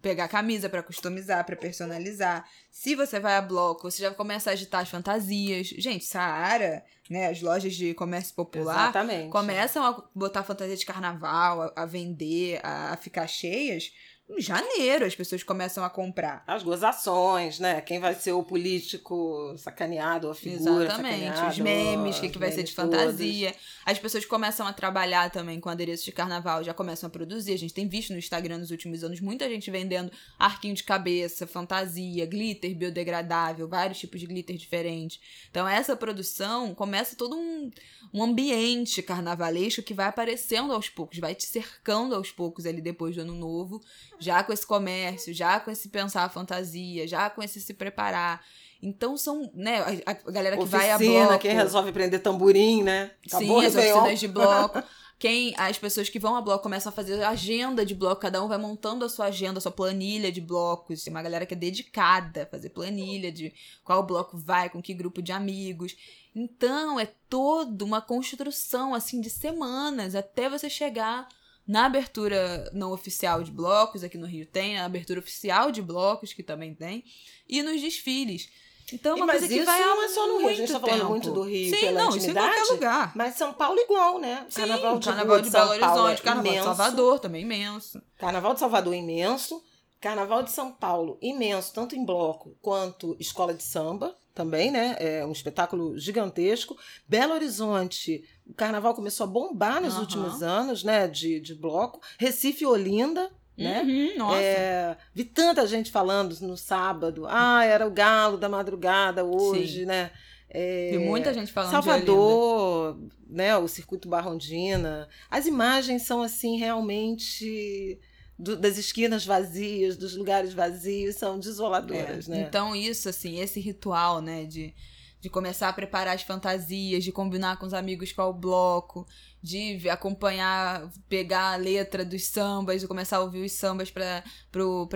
pegar 0.00 0.24
a 0.24 0.28
camisa 0.28 0.68
para 0.68 0.82
customizar, 0.82 1.46
para 1.46 1.54
personalizar. 1.54 2.44
Se 2.72 2.96
você 2.96 3.20
vai 3.20 3.36
a 3.36 3.40
bloco, 3.40 3.88
você 3.88 4.02
já 4.02 4.10
começa 4.10 4.50
a 4.50 4.52
agitar 4.52 4.80
as 4.80 4.88
fantasias. 4.88 5.68
Gente, 5.68 6.04
Saara, 6.04 6.84
né, 7.08 7.28
as 7.28 7.40
lojas 7.40 7.72
de 7.72 7.94
comércio 7.94 8.34
popular 8.34 8.90
Exatamente. 8.90 9.30
começam 9.30 9.84
a 9.86 10.04
botar 10.12 10.42
fantasia 10.42 10.76
de 10.76 10.84
carnaval, 10.84 11.62
a, 11.62 11.72
a 11.76 11.86
vender, 11.86 12.58
a, 12.64 12.94
a 12.94 12.96
ficar 12.96 13.28
cheias 13.28 13.92
em 14.28 14.40
janeiro 14.40 15.04
as 15.04 15.14
pessoas 15.14 15.42
começam 15.42 15.84
a 15.84 15.90
comprar. 15.90 16.42
As 16.46 16.62
gozações, 16.62 17.58
né? 17.58 17.80
Quem 17.80 18.00
vai 18.00 18.14
ser 18.14 18.32
o 18.32 18.42
político 18.42 19.54
sacaneado, 19.58 20.30
a 20.30 20.34
figura 20.34 20.84
Exatamente. 20.84 21.40
Os 21.50 21.58
memes, 21.58 22.18
o 22.18 22.20
que, 22.20 22.28
que 22.30 22.38
vai 22.38 22.50
ser 22.50 22.62
de 22.62 22.72
fantasia. 22.72 23.50
Todos. 23.50 23.66
As 23.84 23.98
pessoas 23.98 24.24
começam 24.24 24.66
a 24.66 24.72
trabalhar 24.72 25.30
também 25.30 25.60
com 25.60 25.68
adereços 25.68 26.04
de 26.04 26.12
carnaval, 26.12 26.64
já 26.64 26.72
começam 26.72 27.06
a 27.06 27.10
produzir. 27.10 27.52
A 27.52 27.58
gente 27.58 27.74
tem 27.74 27.86
visto 27.86 28.12
no 28.12 28.18
Instagram 28.18 28.58
nos 28.58 28.70
últimos 28.70 29.04
anos 29.04 29.20
muita 29.20 29.48
gente 29.48 29.70
vendendo 29.70 30.10
arquinho 30.38 30.74
de 30.74 30.84
cabeça, 30.84 31.46
fantasia, 31.46 32.24
glitter 32.24 32.74
biodegradável, 32.74 33.68
vários 33.68 33.98
tipos 33.98 34.20
de 34.20 34.26
glitter 34.26 34.56
diferentes. 34.56 35.20
Então 35.50 35.68
essa 35.68 35.94
produção 35.94 36.74
começa 36.74 37.16
todo 37.16 37.36
um, 37.36 37.70
um 38.14 38.22
ambiente 38.22 39.02
carnavalesco 39.02 39.82
que 39.82 39.94
vai 39.94 40.06
aparecendo 40.06 40.72
aos 40.72 40.88
poucos, 40.88 41.18
vai 41.18 41.34
te 41.34 41.46
cercando 41.46 42.14
aos 42.14 42.30
poucos 42.30 42.66
ali 42.66 42.80
depois 42.80 43.14
do 43.16 43.22
ano 43.22 43.34
novo 43.34 43.82
já 44.22 44.42
com 44.42 44.52
esse 44.52 44.66
comércio, 44.66 45.34
já 45.34 45.58
com 45.60 45.70
esse 45.70 45.88
pensar 45.88 46.24
a 46.24 46.28
fantasia, 46.28 47.06
já 47.06 47.28
com 47.28 47.42
esse 47.42 47.60
se 47.60 47.74
preparar. 47.74 48.42
Então 48.82 49.16
são, 49.16 49.50
né, 49.54 50.02
a, 50.04 50.10
a 50.10 50.30
galera 50.30 50.56
que 50.56 50.62
Oficina, 50.62 50.78
vai 50.82 50.90
a 50.90 50.98
bloco. 50.98 51.38
quem 51.38 51.54
resolve 51.54 51.92
prender 51.92 52.20
tamborim, 52.20 52.82
né? 52.82 53.12
Acabou 53.26 53.60
Sim, 53.60 53.66
as 53.66 53.76
oficinas 53.76 54.20
de 54.20 54.26
bloco. 54.28 54.82
quem 55.20 55.54
as 55.56 55.78
pessoas 55.78 56.08
que 56.08 56.18
vão 56.18 56.34
a 56.34 56.40
bloco 56.40 56.64
começam 56.64 56.90
a 56.90 56.92
fazer 56.92 57.22
agenda 57.22 57.86
de 57.86 57.94
bloco, 57.94 58.20
cada 58.20 58.42
um 58.42 58.48
vai 58.48 58.58
montando 58.58 59.04
a 59.04 59.08
sua 59.08 59.26
agenda, 59.26 59.58
a 59.58 59.60
sua 59.60 59.70
planilha 59.70 60.32
de 60.32 60.40
blocos. 60.40 61.04
Tem 61.04 61.12
uma 61.12 61.22
galera 61.22 61.46
que 61.46 61.54
é 61.54 61.56
dedicada 61.56 62.42
a 62.42 62.46
fazer 62.46 62.70
planilha 62.70 63.30
de 63.30 63.52
qual 63.84 64.02
bloco 64.04 64.36
vai, 64.36 64.68
com 64.68 64.82
que 64.82 64.94
grupo 64.94 65.22
de 65.22 65.30
amigos. 65.30 65.96
Então 66.34 66.98
é 66.98 67.06
toda 67.28 67.84
uma 67.84 68.00
construção 68.00 68.94
assim 68.94 69.20
de 69.20 69.30
semanas 69.30 70.16
até 70.16 70.48
você 70.48 70.68
chegar 70.68 71.28
Na 71.66 71.86
abertura 71.86 72.70
não 72.72 72.92
oficial 72.92 73.42
de 73.42 73.50
blocos, 73.50 74.02
aqui 74.02 74.18
no 74.18 74.26
Rio 74.26 74.46
tem, 74.46 74.76
na 74.76 74.84
abertura 74.84 75.20
oficial 75.20 75.70
de 75.70 75.80
blocos, 75.80 76.32
que 76.32 76.42
também 76.42 76.74
tem, 76.74 77.04
e 77.48 77.62
nos 77.62 77.80
desfiles. 77.80 78.48
Então, 78.92 79.12
é 79.12 79.14
uma 79.16 79.26
mas 79.26 79.38
coisa 79.40 79.54
que 79.54 79.64
vai 79.64 79.80
não 79.80 80.02
é 80.02 80.08
só 80.08 80.26
no 80.26 80.38
Rio. 80.38 80.48
A 80.48 80.54
gente 80.54 80.72
tá 80.72 80.80
falando 80.80 80.98
tempo. 80.98 81.10
muito 81.10 81.30
do 81.30 81.42
Rio 81.42 81.74
Sim, 81.74 81.80
pela 81.80 82.02
não, 82.02 82.08
isso 82.08 82.18
em 82.18 82.20
intimidade. 82.30 82.54
qualquer 82.54 82.72
lugar. 82.72 83.12
Mas 83.14 83.34
São 83.36 83.52
Paulo 83.54 83.78
igual, 83.78 84.18
né? 84.18 84.46
Sim, 84.48 84.60
Carnaval 84.60 84.98
de, 84.98 85.06
Carnaval 85.06 85.36
de 85.38 85.44
de 85.44 85.50
Belo 85.50 85.70
Horizonte, 85.70 86.20
é 86.20 86.24
Carnaval 86.24 86.42
de 86.42 86.48
imenso. 86.48 86.64
Salvador 86.64 87.18
também 87.20 87.42
imenso. 87.42 88.02
Carnaval 88.18 88.54
de 88.54 88.60
Salvador 88.60 88.94
imenso. 88.94 89.64
Carnaval 90.00 90.42
de 90.42 90.50
São 90.50 90.72
Paulo 90.72 91.16
imenso, 91.22 91.72
tanto 91.72 91.94
em 91.94 92.04
bloco 92.04 92.56
quanto 92.60 93.16
escola 93.20 93.54
de 93.54 93.62
samba 93.62 94.16
também, 94.34 94.70
né? 94.70 94.96
É 94.98 95.24
um 95.26 95.32
espetáculo 95.32 95.98
gigantesco. 95.98 96.76
Belo 97.06 97.34
Horizonte, 97.34 98.24
o 98.46 98.54
carnaval 98.54 98.94
começou 98.94 99.24
a 99.24 99.30
bombar 99.30 99.80
nos 99.80 99.94
Aham. 99.94 100.00
últimos 100.02 100.42
anos, 100.42 100.82
né? 100.82 101.06
De, 101.08 101.40
de 101.40 101.54
bloco. 101.54 102.00
Recife 102.18 102.64
e 102.64 102.66
Olinda, 102.66 103.30
né? 103.56 103.82
Uhum, 103.82 104.18
nossa. 104.18 104.40
É, 104.40 104.96
vi 105.14 105.24
tanta 105.24 105.66
gente 105.66 105.90
falando 105.90 106.34
no 106.40 106.56
sábado. 106.56 107.26
Ah, 107.28 107.64
era 107.64 107.86
o 107.86 107.90
galo 107.90 108.36
da 108.36 108.48
madrugada 108.48 109.24
hoje, 109.24 109.80
Sim. 109.80 109.86
né? 109.86 110.10
É, 110.54 110.90
Vi 110.90 110.98
muita 110.98 111.32
gente 111.32 111.50
falando. 111.50 111.70
Salvador, 111.70 112.98
né, 113.26 113.56
o 113.56 113.66
circuito 113.66 114.08
Barrondina. 114.08 115.08
As 115.30 115.46
imagens 115.46 116.02
são 116.02 116.22
assim 116.22 116.58
realmente 116.58 117.98
do- 118.38 118.56
das 118.56 118.78
esquinas 118.78 119.24
vazias, 119.24 119.96
dos 119.96 120.16
lugares 120.16 120.52
vazios, 120.52 121.16
são 121.16 121.38
desoladoras, 121.38 122.28
É, 122.28 122.30
né? 122.32 122.46
Então, 122.48 122.74
isso, 122.74 123.08
assim, 123.08 123.38
esse 123.40 123.60
ritual, 123.60 124.20
né, 124.20 124.44
de, 124.44 124.74
de 125.20 125.30
começar 125.30 125.68
a 125.68 125.72
preparar 125.72 126.14
as 126.16 126.22
fantasias, 126.22 127.04
de 127.04 127.12
combinar 127.12 127.56
com 127.58 127.66
os 127.66 127.74
amigos 127.74 128.12
qual 128.12 128.30
o 128.30 128.34
bloco, 128.34 129.06
de 129.42 129.88
acompanhar, 129.88 130.90
pegar 131.08 131.52
a 131.52 131.56
letra 131.56 132.04
dos 132.04 132.24
sambas, 132.26 132.80
de 132.80 132.88
começar 132.88 133.16
a 133.18 133.20
ouvir 133.22 133.44
os 133.44 133.52
sambas 133.52 133.90
pra 133.90 134.22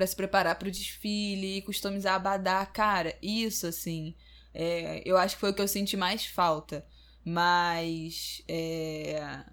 se 0.06 0.16
preparar 0.16 0.58
pro 0.58 0.70
desfile, 0.70 1.58
e 1.58 1.62
customizar 1.62 2.14
abadá. 2.14 2.64
Cara, 2.66 3.16
isso, 3.22 3.66
assim, 3.66 4.14
é, 4.54 5.02
eu 5.04 5.16
acho 5.16 5.34
que 5.34 5.40
foi 5.40 5.50
o 5.50 5.54
que 5.54 5.62
eu 5.62 5.68
senti 5.68 5.96
mais 5.96 6.26
falta. 6.26 6.84
Mas. 7.24 8.42
É, 8.46 9.44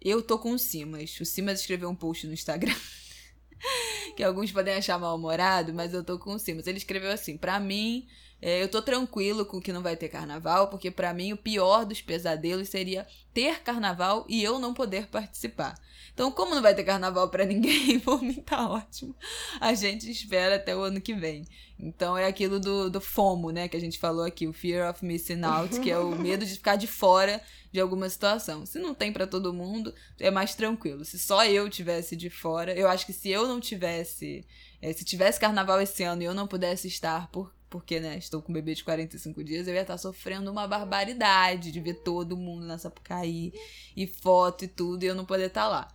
eu 0.00 0.22
tô 0.22 0.38
com 0.38 0.52
o 0.52 0.58
Simas. 0.58 1.18
O 1.20 1.24
Simas 1.24 1.60
escreveu 1.60 1.88
um 1.88 1.94
post 1.94 2.26
no 2.26 2.32
Instagram. 2.32 2.74
que 4.16 4.22
alguns 4.22 4.52
podem 4.52 4.74
achar 4.74 4.98
mal-humorado, 4.98 5.72
mas 5.72 5.92
eu 5.94 6.04
tô 6.04 6.18
com 6.18 6.34
o 6.34 6.38
Simas. 6.38 6.66
Ele 6.66 6.78
escreveu 6.78 7.10
assim: 7.10 7.36
pra 7.36 7.58
mim, 7.58 8.06
é, 8.40 8.62
eu 8.62 8.68
tô 8.68 8.80
tranquilo 8.80 9.44
com 9.44 9.60
que 9.60 9.72
não 9.72 9.82
vai 9.82 9.96
ter 9.96 10.08
carnaval, 10.08 10.68
porque 10.68 10.90
pra 10.90 11.12
mim 11.12 11.32
o 11.32 11.36
pior 11.36 11.84
dos 11.84 12.00
pesadelos 12.00 12.68
seria 12.68 13.06
ter 13.34 13.60
carnaval 13.62 14.24
e 14.28 14.42
eu 14.42 14.58
não 14.58 14.72
poder 14.72 15.08
participar. 15.08 15.74
Então, 16.14 16.30
como 16.30 16.54
não 16.54 16.62
vai 16.62 16.74
ter 16.74 16.84
carnaval 16.84 17.28
pra 17.28 17.44
ninguém, 17.46 17.98
por 17.98 18.22
mim 18.22 18.34
tá 18.34 18.68
ótimo. 18.68 19.14
A 19.60 19.74
gente 19.74 20.10
espera 20.10 20.56
até 20.56 20.74
o 20.76 20.82
ano 20.82 21.00
que 21.00 21.14
vem. 21.14 21.46
Então 21.78 22.16
é 22.16 22.26
aquilo 22.26 22.58
do, 22.58 22.90
do 22.90 23.00
FOMO, 23.00 23.50
né, 23.50 23.68
que 23.68 23.76
a 23.76 23.80
gente 23.80 23.98
falou 23.98 24.24
aqui, 24.24 24.46
o 24.46 24.52
Fear 24.52 24.90
of 24.90 25.04
Missing 25.04 25.42
Out, 25.42 25.80
que 25.80 25.90
é 25.90 25.98
o 25.98 26.10
medo 26.18 26.44
de 26.44 26.54
ficar 26.54 26.76
de 26.76 26.86
fora 26.86 27.40
de 27.72 27.80
alguma 27.80 28.08
situação. 28.08 28.64
Se 28.66 28.78
não 28.78 28.94
tem 28.94 29.12
pra 29.12 29.26
todo 29.26 29.52
mundo, 29.52 29.94
é 30.18 30.30
mais 30.30 30.54
tranquilo. 30.54 31.04
Se 31.04 31.18
só 31.18 31.44
eu 31.44 31.68
tivesse 31.68 32.16
de 32.16 32.30
fora, 32.30 32.72
eu 32.72 32.88
acho 32.88 33.06
que 33.06 33.12
se 33.12 33.28
eu 33.28 33.46
não 33.46 33.60
tivesse, 33.60 34.44
eh, 34.80 34.92
se 34.92 35.04
tivesse 35.04 35.38
carnaval 35.38 35.80
esse 35.80 36.02
ano 36.02 36.22
e 36.22 36.24
eu 36.24 36.34
não 36.34 36.48
pudesse 36.48 36.88
estar 36.88 37.30
por 37.30 37.52
porque, 37.70 38.00
né, 38.00 38.16
estou 38.16 38.40
com 38.40 38.50
um 38.50 38.54
bebê 38.54 38.74
de 38.74 38.84
45 38.84 39.44
dias, 39.44 39.68
eu 39.68 39.74
ia 39.74 39.82
estar 39.82 39.98
sofrendo 39.98 40.50
uma 40.50 40.66
barbaridade 40.66 41.70
de 41.70 41.80
ver 41.80 41.94
todo 42.02 42.36
mundo 42.36 42.64
na 42.66 42.78
Sapucaí 42.78 43.52
e 43.96 44.06
foto 44.06 44.64
e 44.64 44.68
tudo, 44.68 45.02
e 45.04 45.06
eu 45.06 45.14
não 45.14 45.24
poder 45.24 45.46
estar 45.46 45.68
lá. 45.68 45.88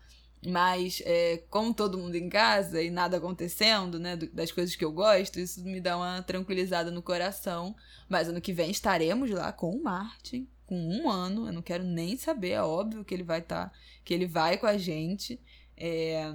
Mas, 0.46 1.02
é, 1.06 1.44
como 1.50 1.74
todo 1.74 1.98
mundo 1.98 2.16
em 2.16 2.30
casa 2.30 2.82
e 2.82 2.92
nada 2.92 3.18
acontecendo, 3.18 3.98
né, 3.98 4.16
das 4.16 4.52
coisas 4.52 4.76
que 4.76 4.84
eu 4.84 4.92
gosto, 4.92 5.40
isso 5.40 5.64
me 5.64 5.80
dá 5.80 5.96
uma 5.96 6.22
tranquilizada 6.22 6.92
no 6.92 7.02
coração. 7.02 7.76
Mas 8.10 8.28
ano 8.28 8.42
que 8.42 8.52
vem 8.52 8.70
estaremos 8.70 9.30
lá 9.30 9.54
com 9.54 9.72
o 9.72 9.82
Martin, 9.82 10.48
com 10.66 10.78
um 10.78 11.10
ano. 11.10 11.48
Eu 11.48 11.54
não 11.54 11.62
quero 11.62 11.84
nem 11.84 12.18
saber, 12.18 12.52
é 12.52 12.62
óbvio 12.62 13.06
que 13.06 13.14
ele 13.14 13.24
vai 13.24 13.40
estar, 13.40 13.72
que 14.04 14.14
ele 14.14 14.28
vai 14.28 14.58
com 14.58 14.66
a 14.66 14.78
gente. 14.78 15.40
É, 15.78 16.34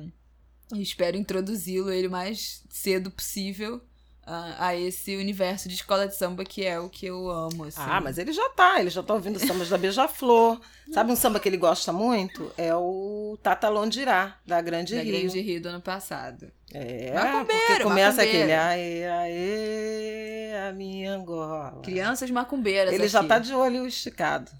espero 0.72 1.16
introduzi-lo 1.16 1.90
ele 1.90 2.08
o 2.08 2.10
mais 2.10 2.64
cedo 2.70 3.10
possível 3.10 3.82
a, 4.28 4.66
a 4.68 4.76
esse 4.76 5.16
universo 5.16 5.68
de 5.68 5.74
escola 5.74 6.06
de 6.06 6.14
samba 6.14 6.44
que 6.44 6.64
é 6.64 6.78
o 6.78 6.90
que 6.90 7.06
eu 7.06 7.30
amo. 7.30 7.64
Assim. 7.64 7.80
Ah, 7.80 8.00
mas 8.00 8.18
ele 8.18 8.30
já 8.30 8.46
tá, 8.50 8.78
ele 8.78 8.90
já 8.90 9.02
tá 9.02 9.14
ouvindo 9.14 9.38
sambas 9.38 9.70
da 9.70 9.78
Beija-Flor. 9.78 10.60
Sabe 10.92 11.10
um 11.10 11.16
samba 11.16 11.40
que 11.40 11.48
ele 11.48 11.56
gosta 11.56 11.92
muito? 11.92 12.52
É 12.56 12.74
o 12.74 13.38
Tata 13.42 13.68
Londirá, 13.68 14.36
da 14.46 14.60
Grande 14.60 14.94
da 14.94 15.02
Rio. 15.02 15.18
Grande 15.18 15.40
Rio 15.40 15.62
do 15.62 15.68
ano 15.70 15.80
passado. 15.80 16.52
É, 16.74 17.12
Macumbeiro, 17.14 17.62
porque 17.66 17.82
começa 17.82 18.18
macumbeiro. 18.18 18.38
aquele 18.38 18.52
aê, 18.52 19.06
aê, 19.08 20.68
a 20.68 20.72
minha 20.72 21.14
Angola. 21.14 21.80
Crianças 21.82 22.30
macumbeiras. 22.30 22.92
Ele 22.92 23.08
já 23.08 23.20
aqui. 23.20 23.28
tá 23.28 23.38
de 23.38 23.54
olho 23.54 23.86
esticado. 23.86 24.50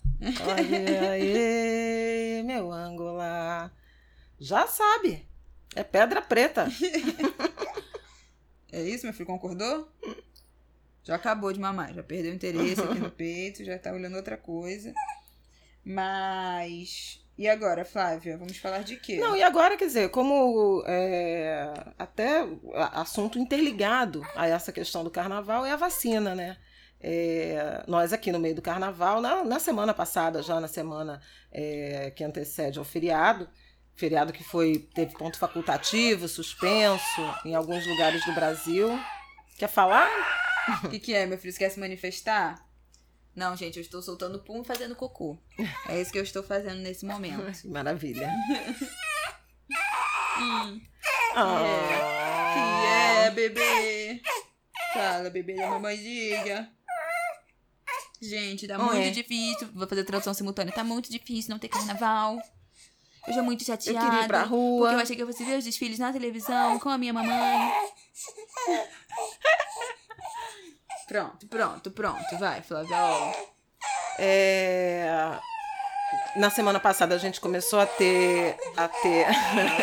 Aê, 0.57 2.39
aê, 2.39 2.43
meu 2.43 2.73
Angola. 2.73 3.71
Já 4.41 4.67
sabe. 4.67 5.29
É 5.77 5.85
pedra 5.85 6.23
preta. 6.23 6.69
É 8.73 8.83
isso, 8.83 9.05
meu 9.05 9.13
filho? 9.13 9.27
Concordou? 9.27 9.89
Já 11.03 11.15
acabou 11.15 11.53
de 11.53 11.59
mamar, 11.59 11.95
já 11.95 12.03
perdeu 12.03 12.33
o 12.33 12.35
interesse 12.35 12.81
aqui 12.81 12.99
no 12.99 13.11
peito, 13.13 13.65
já 13.65 13.79
tá 13.79 13.93
olhando 13.93 14.17
outra 14.17 14.37
coisa. 14.37 14.93
Mas. 15.85 17.25
E 17.39 17.49
agora, 17.49 17.85
Flávia? 17.85 18.37
Vamos 18.37 18.59
falar 18.59 18.83
de 18.83 18.97
quê? 18.97 19.17
Não, 19.17 19.35
e 19.35 19.43
agora, 19.43 19.77
quer 19.77 19.87
dizer, 19.87 20.11
como 20.11 20.83
é, 20.87 21.73
até 21.99 22.47
assunto 22.93 23.39
interligado 23.39 24.23
a 24.35 24.47
essa 24.47 24.73
questão 24.73 25.03
do 25.03 25.11
carnaval 25.11 25.65
é 25.65 25.71
a 25.71 25.77
vacina, 25.77 26.35
né? 26.35 26.59
É, 27.01 27.85
nós 27.87 28.13
aqui 28.13 28.33
no 28.33 28.41
meio 28.41 28.57
do 28.57 28.63
carnaval, 28.63 29.21
na, 29.21 29.45
na 29.45 29.61
semana 29.61 29.95
passada, 29.95 30.43
já 30.43 30.61
na 30.61 30.67
semana 30.67 31.23
é, 31.53 32.11
que 32.11 32.25
antecede 32.25 32.79
ao 32.79 32.85
feriado, 32.85 33.49
feriado 33.99 34.33
que 34.33 34.45
foi 34.45 34.89
teve 34.95 35.13
ponto 35.13 35.39
facultativo, 35.39 36.29
suspenso 36.29 37.21
em 37.45 37.55
alguns 37.55 37.87
lugares 37.87 38.25
do 38.25 38.33
Brasil. 38.33 38.89
Quer 39.59 39.69
falar? 39.69 40.09
O 40.85 40.89
que, 40.91 41.01
que 41.01 41.15
é, 41.15 41.27
meu 41.27 41.37
filho? 41.37 41.53
Você 41.53 41.59
quer 41.59 41.71
se 41.71 41.81
manifestar? 41.81 42.65
Não, 43.35 43.57
gente, 43.57 43.77
eu 43.77 43.83
estou 43.83 44.01
soltando 44.01 44.39
pum 44.41 44.63
e 44.63 44.65
fazendo 44.65 44.97
cocô. 44.97 45.37
É 45.89 46.01
isso 46.01 46.13
que 46.13 46.19
eu 46.19 46.23
estou 46.23 46.43
fazendo 46.43 46.79
nesse 46.81 47.05
momento. 47.05 47.45
Maravilha. 47.69 48.31
Hum, 50.41 50.81
que 52.55 52.87
é, 52.87 53.31
bebê? 53.33 54.23
Fala, 54.95 55.29
bebê 55.31 55.57
da 55.57 55.69
mamãezinha. 55.69 56.73
Gente, 58.23 58.69
tá 58.69 58.79
muito 58.79 58.99
é. 58.99 59.11
difícil. 59.11 59.69
Vou 59.75 59.89
fazer 59.89 60.05
tradução 60.05 60.33
simultânea. 60.33 60.73
Tá 60.73 60.85
muito 60.85 61.11
difícil 61.11 61.51
não 61.51 61.59
ter 61.59 61.69
carnaval. 61.69 62.41
Eu 63.27 63.35
já 63.35 63.43
muito 63.43 63.63
Eu 63.63 63.67
chateada. 63.67 64.01
queria 64.07 64.25
ir 64.25 64.27
pra 64.27 64.43
rua. 64.43 64.81
Porque 64.89 64.95
eu 64.97 65.03
achei 65.03 65.17
que 65.17 65.23
eu 65.23 65.27
fosse 65.27 65.45
ver 65.45 65.59
os 65.59 65.65
desfiles 65.65 65.99
na 65.99 66.13
televisão 66.13 66.79
com 66.79 66.89
a 66.89 66.97
minha 66.99 67.13
mamãe. 67.13 67.73
Pronto, 71.07 71.47
pronto, 71.47 71.91
pronto. 71.91 72.39
Vai, 72.39 72.63
Flávia. 72.63 72.97
É, 74.19 75.11
Na 76.37 76.51
semana 76.51 76.81
passada 76.81 77.15
a 77.15 77.19
gente 77.19 77.41
começou 77.41 77.81
a 77.81 77.87
ter. 77.87 78.57
A 78.77 78.89
ter... 78.89 79.27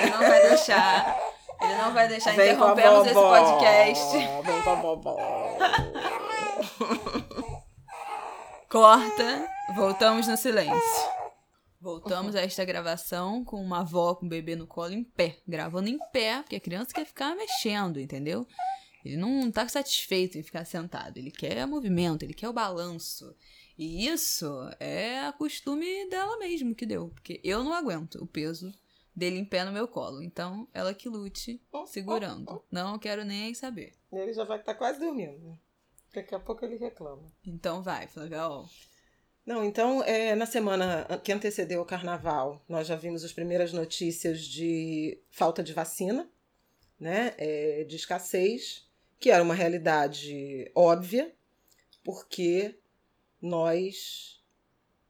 Ele 0.02 0.12
não 0.12 0.20
vai 0.20 0.42
deixar. 0.50 1.18
Ele 1.62 1.76
não 1.76 1.94
vai 1.94 2.08
deixar. 2.08 2.36
Vem 2.36 2.52
Interrompemos 2.54 3.06
esse 3.06 3.14
podcast. 3.16 4.18
Vem 4.44 4.62
com 4.62 4.70
a 4.72 4.76
vovó. 4.76 5.18
Corta. 8.70 9.48
Voltamos 9.76 10.28
no 10.28 10.38
silêncio. 10.38 11.10
Voltamos 11.86 12.36
a 12.36 12.42
esta 12.42 12.66
gravação 12.66 13.46
com 13.46 13.62
uma 13.62 13.82
avó 13.82 14.16
com 14.16 14.26
o 14.26 14.30
bebê 14.30 14.56
no 14.56 14.66
colo 14.66 14.92
em 14.92 15.04
pé. 15.04 15.38
Gravando 15.48 15.88
em 15.88 16.00
pé, 16.12 16.42
porque 16.42 16.56
a 16.56 16.60
criança 16.60 16.92
quer 16.92 17.06
ficar 17.06 17.36
mexendo, 17.36 18.00
entendeu? 18.00 18.48
Ele 19.06 19.18
não 19.18 19.52
tá 19.52 19.68
satisfeito 19.68 20.36
em 20.36 20.42
ficar 20.42 20.66
sentado. 20.66 21.20
Ele 21.20 21.30
quer 21.30 21.68
movimento, 21.68 22.24
ele 22.24 22.34
quer 22.34 22.50
o 22.50 22.54
balanço. 22.54 23.36
E 23.78 24.08
isso 24.08 24.52
é 24.80 25.20
a 25.20 25.32
costume 25.32 26.10
dela 26.10 26.40
mesmo 26.40 26.74
que 26.74 26.88
deu. 26.88 27.10
Porque 27.10 27.40
eu 27.44 27.64
não 27.64 27.72
aguento 27.72 28.16
o 28.16 28.26
peso 28.26 28.74
dele 29.16 29.38
em 29.38 29.46
pé 29.46 29.64
no 29.64 29.72
meu 29.72 29.88
colo. 29.88 30.24
Então, 30.24 30.68
ela 30.74 30.92
que 30.92 31.08
lute 31.08 31.62
segurando. 31.86 32.64
Não 32.72 32.98
quero 32.98 33.24
nem 33.24 33.54
saber. 33.54 33.94
Ele 34.12 34.34
já 34.34 34.44
vai 34.44 34.60
estar 34.60 34.74
quase 34.74 35.00
dormindo. 35.00 35.38
né? 35.38 35.56
Daqui 36.16 36.34
a 36.34 36.40
pouco 36.40 36.66
ele 36.66 36.78
reclama. 36.78 37.32
Então 37.46 37.84
vai, 37.84 38.08
Flávia. 38.08 38.40
Não, 39.46 39.64
então, 39.64 40.04
é, 40.04 40.34
na 40.34 40.48
semana 40.48 41.06
que 41.24 41.32
antecedeu 41.32 41.80
o 41.80 41.86
carnaval, 41.86 42.64
nós 42.68 42.88
já 42.88 42.96
vimos 42.96 43.24
as 43.24 43.32
primeiras 43.32 43.72
notícias 43.72 44.42
de 44.42 45.20
falta 45.30 45.62
de 45.62 45.72
vacina, 45.72 46.28
né? 47.00 47.36
é, 47.38 47.84
de 47.84 47.96
escassez, 47.96 48.88
que 49.20 49.30
era 49.30 49.44
uma 49.44 49.54
realidade 49.54 50.72
óbvia, 50.74 51.32
porque 52.04 52.74
nós, 53.40 54.44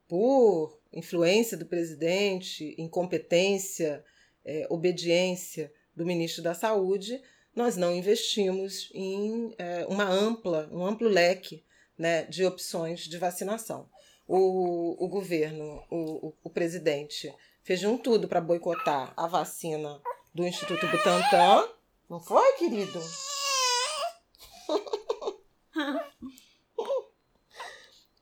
por 0.05 0.81
influência 0.91 1.55
do 1.55 1.65
presidente, 1.65 2.75
incompetência, 2.77 4.03
é, 4.43 4.67
obediência 4.69 5.71
do 5.95 6.05
ministro 6.05 6.43
da 6.43 6.53
Saúde, 6.53 7.21
nós 7.55 7.77
não 7.77 7.95
investimos 7.95 8.91
em 8.93 9.55
é, 9.57 9.86
uma 9.88 10.03
ampla, 10.03 10.69
um 10.73 10.86
amplo 10.86 11.07
leque 11.07 11.63
né, 11.97 12.23
de 12.23 12.43
opções 12.43 13.01
de 13.01 13.17
vacinação. 13.17 13.89
O, 14.28 15.05
o 15.05 15.07
governo, 15.07 15.84
o, 15.89 16.28
o, 16.28 16.34
o 16.43 16.49
presidente, 16.49 17.34
fez 17.63 17.84
um 17.84 17.97
tudo 17.97 18.28
para 18.28 18.41
boicotar 18.41 19.13
a 19.15 19.28
vacina 19.28 20.01
do 20.34 20.45
Instituto 20.45 20.88
Butantan. 20.88 21.69
Não 22.09 22.19
foi, 22.19 22.53
querido? 22.53 22.99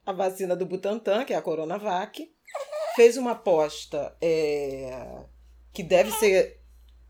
a 0.06 0.12
vacina 0.12 0.56
do 0.56 0.66
Butantan, 0.66 1.26
que 1.26 1.34
é 1.34 1.38
a 1.38 1.42
Coronavac, 1.42 2.32
fez 2.96 3.18
uma 3.18 3.32
aposta 3.32 4.16
é, 4.22 5.24
que 5.72 5.84
deve 5.84 6.12
ser 6.12 6.62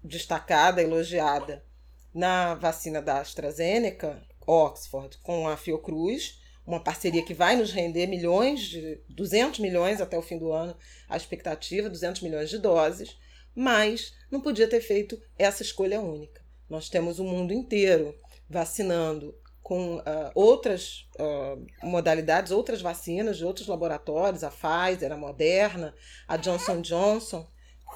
destacada, 0.04 0.82
elogiada, 0.82 1.66
na 2.14 2.54
vacina 2.56 3.02
da 3.02 3.20
AstraZeneca, 3.20 4.22
Oxford, 4.46 5.18
com 5.20 5.48
a 5.48 5.58
Fiocruz, 5.58 6.43
uma 6.66 6.80
parceria 6.80 7.24
que 7.24 7.34
vai 7.34 7.56
nos 7.56 7.72
render 7.72 8.08
milhões, 8.08 8.62
de 8.62 9.02
200 9.10 9.60
milhões 9.60 10.00
até 10.00 10.18
o 10.18 10.22
fim 10.22 10.38
do 10.38 10.52
ano, 10.52 10.76
a 11.10 11.18
expectativa, 11.18 11.90
200 11.90 12.22
milhões 12.22 12.50
de 12.50 12.58
doses, 12.58 13.18
mas 13.56 14.14
não 14.32 14.42
podia 14.42 14.68
ter 14.68 14.82
feito 14.82 15.22
essa 15.38 15.62
escolha 15.62 16.00
única. 16.00 16.42
Nós 16.70 16.90
temos 16.90 17.20
o 17.20 17.24
mundo 17.24 17.54
inteiro 17.54 18.16
vacinando 18.50 19.36
com 19.62 19.98
uh, 19.98 20.04
outras 20.36 21.08
uh, 21.20 21.66
modalidades, 21.86 22.52
outras 22.52 22.82
vacinas 22.82 23.38
de 23.38 23.46
outros 23.46 23.68
laboratórios, 23.68 24.44
a 24.44 24.52
Pfizer, 24.52 25.12
a 25.12 25.18
Moderna, 25.18 25.96
a 26.28 26.36
Johnson 26.36 26.82
Johnson, 26.82 27.48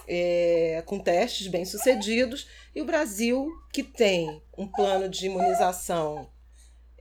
é, 0.07 0.82
com 0.86 0.99
testes 0.99 1.47
bem 1.47 1.65
sucedidos, 1.65 2.47
e 2.74 2.82
o 2.82 2.86
Brasil, 2.86 3.49
que 3.74 3.84
tem 3.84 4.41
um 4.57 4.68
plano 4.68 5.09
de 5.09 5.26
imunização 5.26 6.30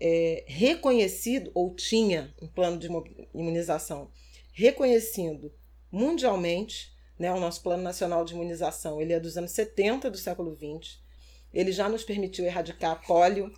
é, 0.00 0.44
reconhecido, 0.46 1.50
ou 1.54 1.74
tinha 1.74 2.34
um 2.40 2.46
plano 2.46 2.78
de 2.78 2.88
imunização 3.34 4.10
reconhecido 4.52 5.52
mundialmente, 5.90 6.94
né, 7.18 7.32
o 7.32 7.40
nosso 7.40 7.62
Plano 7.62 7.82
Nacional 7.82 8.24
de 8.24 8.34
Imunização, 8.34 9.00
ele 9.00 9.12
é 9.12 9.20
dos 9.20 9.36
anos 9.36 9.52
70 9.52 10.10
do 10.10 10.18
século 10.18 10.54
20, 10.54 11.00
ele 11.52 11.72
já 11.72 11.88
nos 11.88 12.04
permitiu 12.04 12.44
erradicar 12.44 13.02
polio, 13.06 13.50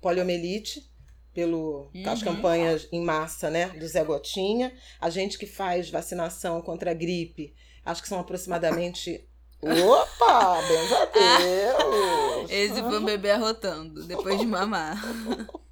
poliomielite, 0.00 0.90
pelo 1.34 1.90
uhum. 1.94 2.08
as 2.08 2.22
campanhas 2.22 2.88
em 2.92 3.02
massa, 3.02 3.50
né, 3.50 3.68
do 3.70 3.86
Zé 3.86 4.04
Gotinha. 4.04 4.72
A 5.00 5.10
gente 5.10 5.36
que 5.36 5.46
faz 5.46 5.90
vacinação 5.90 6.62
contra 6.62 6.92
a 6.92 6.94
gripe, 6.94 7.54
acho 7.84 8.00
que 8.00 8.08
são 8.08 8.20
aproximadamente 8.20 9.28
Opa, 9.64 10.60
benza 10.68 11.02
a 11.02 11.04
Deus. 11.06 12.50
Esse 12.50 12.82
foi 12.82 12.98
um 12.98 13.04
bebê 13.04 13.30
arrotando 13.30 14.06
depois 14.06 14.38
de 14.38 14.46
mamar. 14.46 15.02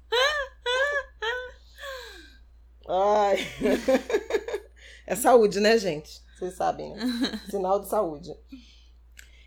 Ai. 2.87 3.37
É 5.05 5.15
saúde, 5.15 5.59
né, 5.59 5.77
gente? 5.77 6.21
Vocês 6.37 6.55
sabem, 6.55 6.91
né? 6.91 7.01
Sinal 7.51 7.79
de 7.79 7.89
saúde. 7.89 8.33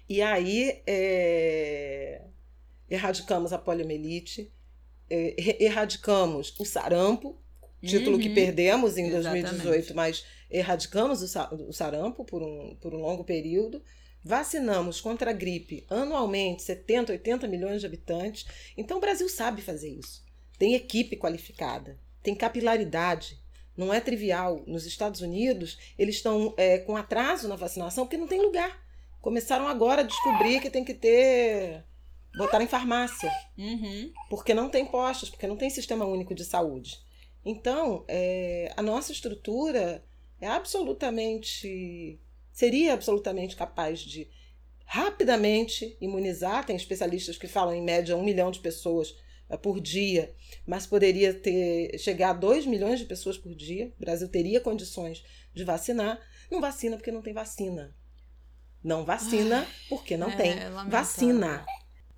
E 0.09 0.21
aí, 0.23 0.83
é... 0.87 2.23
erradicamos 2.89 3.53
a 3.53 3.59
poliomielite, 3.59 4.53
é, 5.09 5.65
erradicamos 5.65 6.55
o 6.59 6.65
sarampo, 6.65 7.41
título 7.83 8.17
uhum. 8.17 8.23
que 8.23 8.31
perdemos 8.31 8.97
em 8.99 9.07
Exatamente. 9.09 9.51
2018, 9.51 9.95
mas 9.95 10.25
erradicamos 10.51 11.23
o 11.23 11.73
sarampo 11.73 12.25
por 12.25 12.43
um, 12.43 12.77
por 12.81 12.95
um 12.95 13.01
longo 13.01 13.25
período. 13.25 13.83
Vacinamos 14.23 15.01
contra 15.01 15.31
a 15.31 15.35
gripe 15.35 15.87
anualmente 15.89 16.63
70, 16.63 17.13
80 17.13 17.47
milhões 17.47 17.81
de 17.81 17.87
habitantes. 17.87 18.45
Então 18.77 18.99
o 18.99 19.01
Brasil 19.01 19.29
sabe 19.29 19.63
fazer 19.63 19.89
isso. 19.89 20.25
Tem 20.59 20.75
equipe 20.75 21.17
qualificada, 21.17 21.99
tem 22.27 22.35
capilaridade. 22.35 23.39
Não 23.77 23.95
é 23.95 24.01
trivial. 24.01 24.65
Nos 24.67 24.85
Estados 24.85 25.21
Unidos, 25.21 25.79
eles 25.97 26.17
estão 26.17 26.53
é, 26.57 26.79
com 26.79 26.97
atraso 26.97 27.47
na 27.47 27.55
vacinação 27.55 28.05
porque 28.05 28.17
não 28.17 28.27
tem 28.27 28.43
lugar. 28.43 28.85
Começaram 29.21 29.69
agora 29.69 30.01
a 30.01 30.05
descobrir 30.05 30.61
que 30.61 30.69
tem 30.69 30.85
que 30.85 30.93
ter 30.93 31.85
botar 32.37 32.61
em 32.61 32.67
farmácia. 32.67 33.31
Uhum. 33.57 34.13
Porque 34.29 34.53
não 34.53 34.69
tem 34.69 34.85
postos, 34.85 35.31
porque 35.31 35.47
não 35.47 35.57
tem 35.57 35.71
sistema 35.71 36.05
único 36.05 36.35
de 36.35 36.45
saúde. 36.45 36.99
Então, 37.45 38.05
é, 38.09 38.73
a 38.77 38.83
nossa 38.83 39.13
estrutura 39.13 40.05
é 40.41 40.49
absolutamente. 40.49 42.19
seria 42.53 42.93
absolutamente 42.93 43.55
capaz 43.55 44.01
de 44.01 44.29
rapidamente 44.85 45.97
imunizar. 46.01 46.67
Tem 46.67 46.75
especialistas 46.75 47.39
que 47.39 47.47
falam 47.47 47.73
em 47.73 47.83
média 47.83 48.17
um 48.17 48.25
milhão 48.25 48.51
de 48.51 48.59
pessoas 48.59 49.15
por 49.63 49.81
dia, 49.81 50.35
mas 50.67 50.87
poderia 50.87 51.33
ter 51.33 51.99
chegar 51.99 52.31
a 52.31 52.35
2 52.35 52.67
milhões 52.67 52.99
de 52.99 53.05
pessoas 53.05 53.37
por 53.39 53.55
dia. 53.55 53.93
O 53.99 54.01
Brasil 54.01 54.29
teria 54.29 54.61
condições 54.61 55.25
de 55.55 55.65
vacinar. 55.65 56.21
Não 56.51 56.61
vacina 56.61 56.97
porque 56.97 57.13
não 57.13 57.23
tem 57.23 57.33
vacina. 57.33 57.95
Não 58.83 59.05
vacina 59.05 59.67
porque 59.89 60.17
não 60.17 60.31
é, 60.31 60.37
tem 60.37 60.55
vacina 60.89 61.65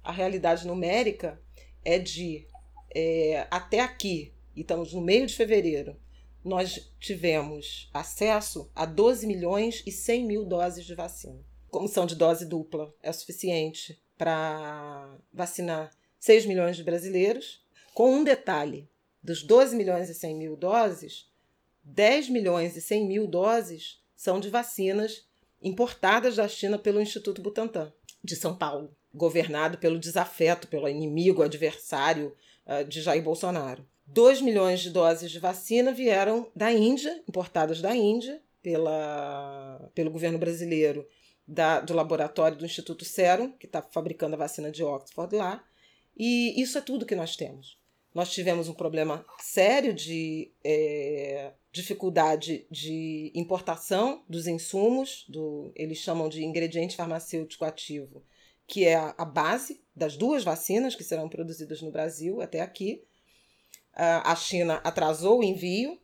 a 0.08 0.12
realidade 0.12 0.66
numérica 0.66 1.38
é 1.84 1.98
de 1.98 2.46
é, 2.94 3.46
até 3.50 3.80
aqui, 3.80 4.32
e 4.56 4.62
estamos 4.62 4.94
no 4.94 5.02
meio 5.02 5.26
de 5.26 5.34
fevereiro, 5.34 6.00
nós 6.42 6.90
tivemos 6.98 7.90
acesso 7.92 8.70
a 8.74 8.86
12 8.86 9.26
milhões 9.26 9.82
e 9.86 9.92
100 9.92 10.24
mil 10.24 10.44
doses 10.46 10.86
de 10.86 10.94
vacina. 10.94 11.44
Como 11.68 11.86
são 11.86 12.06
de 12.06 12.14
dose 12.14 12.46
dupla, 12.46 12.94
é 13.02 13.12
suficiente 13.12 14.02
para 14.16 15.18
vacinar 15.30 15.90
6 16.18 16.46
milhões 16.46 16.76
de 16.76 16.84
brasileiros, 16.84 17.64
com 17.94 18.14
um 18.14 18.24
detalhe: 18.24 18.88
dos 19.22 19.42
12 19.42 19.76
milhões 19.76 20.08
e 20.08 20.14
100 20.14 20.34
mil 20.36 20.56
doses, 20.56 21.30
10 21.84 22.28
milhões 22.28 22.76
e 22.76 22.80
100 22.80 23.06
mil 23.06 23.26
doses 23.26 24.02
são 24.14 24.40
de 24.40 24.50
vacinas 24.50 25.26
importadas 25.62 26.36
da 26.36 26.46
China 26.46 26.78
pelo 26.78 27.00
Instituto 27.00 27.42
Butantan, 27.42 27.92
de 28.22 28.36
São 28.36 28.56
Paulo 28.56 28.96
governado 29.12 29.78
pelo 29.78 29.98
desafeto, 29.98 30.68
pelo 30.68 30.88
inimigo, 30.88 31.42
adversário 31.42 32.34
uh, 32.66 32.84
de 32.84 33.00
Jair 33.00 33.22
Bolsonaro. 33.22 33.84
2 34.06 34.40
milhões 34.40 34.80
de 34.80 34.90
doses 34.90 35.30
de 35.30 35.38
vacina 35.38 35.92
vieram 35.92 36.50
da 36.54 36.72
Índia, 36.72 37.22
importadas 37.28 37.80
da 37.80 37.94
Índia, 37.94 38.40
pela, 38.62 39.90
pelo 39.94 40.10
governo 40.10 40.38
brasileiro, 40.38 41.06
da, 41.46 41.80
do 41.80 41.94
laboratório 41.94 42.56
do 42.56 42.64
Instituto 42.64 43.04
Serum, 43.04 43.52
que 43.52 43.66
está 43.66 43.82
fabricando 43.82 44.34
a 44.34 44.38
vacina 44.38 44.70
de 44.70 44.82
Oxford 44.82 45.34
lá. 45.36 45.64
E 46.18 46.60
isso 46.60 46.76
é 46.76 46.80
tudo 46.80 47.06
que 47.06 47.14
nós 47.14 47.36
temos. 47.36 47.78
Nós 48.14 48.32
tivemos 48.32 48.68
um 48.68 48.74
problema 48.74 49.24
sério 49.38 49.94
de 49.94 50.50
é, 50.64 51.52
dificuldade 51.70 52.66
de 52.70 53.30
importação 53.34 54.24
dos 54.28 54.46
insumos, 54.46 55.24
do, 55.28 55.70
eles 55.76 55.98
chamam 55.98 56.28
de 56.28 56.42
ingrediente 56.42 56.96
farmacêutico 56.96 57.64
ativo, 57.64 58.24
que 58.66 58.84
é 58.84 58.96
a 58.96 59.24
base 59.24 59.80
das 59.94 60.16
duas 60.16 60.42
vacinas 60.42 60.94
que 60.94 61.04
serão 61.04 61.28
produzidas 61.28 61.80
no 61.80 61.92
Brasil 61.92 62.40
até 62.40 62.60
aqui. 62.60 63.04
A 63.94 64.34
China 64.36 64.80
atrasou 64.84 65.40
o 65.40 65.44
envio, 65.44 65.98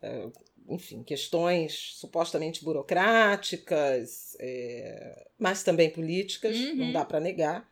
é, 0.00 0.28
enfim, 0.68 1.02
questões 1.02 1.94
supostamente 1.96 2.62
burocráticas, 2.62 4.36
é, 4.38 5.26
mas 5.36 5.64
também 5.64 5.90
políticas, 5.90 6.56
uhum. 6.56 6.76
não 6.76 6.92
dá 6.92 7.04
para 7.04 7.18
negar. 7.18 7.68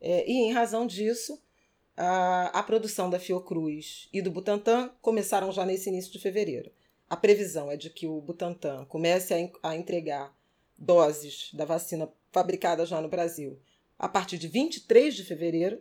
É, 0.00 0.30
e 0.30 0.32
em 0.32 0.52
razão 0.52 0.86
disso, 0.86 1.40
a, 1.96 2.58
a 2.58 2.62
produção 2.62 3.08
da 3.08 3.18
Fiocruz 3.18 4.08
e 4.12 4.20
do 4.20 4.30
Butantan 4.30 4.90
começaram 5.00 5.50
já 5.50 5.64
nesse 5.64 5.88
início 5.88 6.12
de 6.12 6.18
fevereiro. 6.18 6.70
A 7.08 7.16
previsão 7.16 7.70
é 7.70 7.76
de 7.76 7.88
que 7.88 8.06
o 8.06 8.20
Butantan 8.20 8.84
comece 8.86 9.32
a, 9.34 9.70
a 9.70 9.76
entregar 9.76 10.36
doses 10.76 11.50
da 11.54 11.64
vacina 11.64 12.10
fabricada 12.30 12.84
já 12.84 13.00
no 13.00 13.08
Brasil 13.08 13.58
a 13.98 14.08
partir 14.08 14.38
de 14.38 14.48
23 14.48 15.14
de 15.14 15.24
fevereiro 15.24 15.80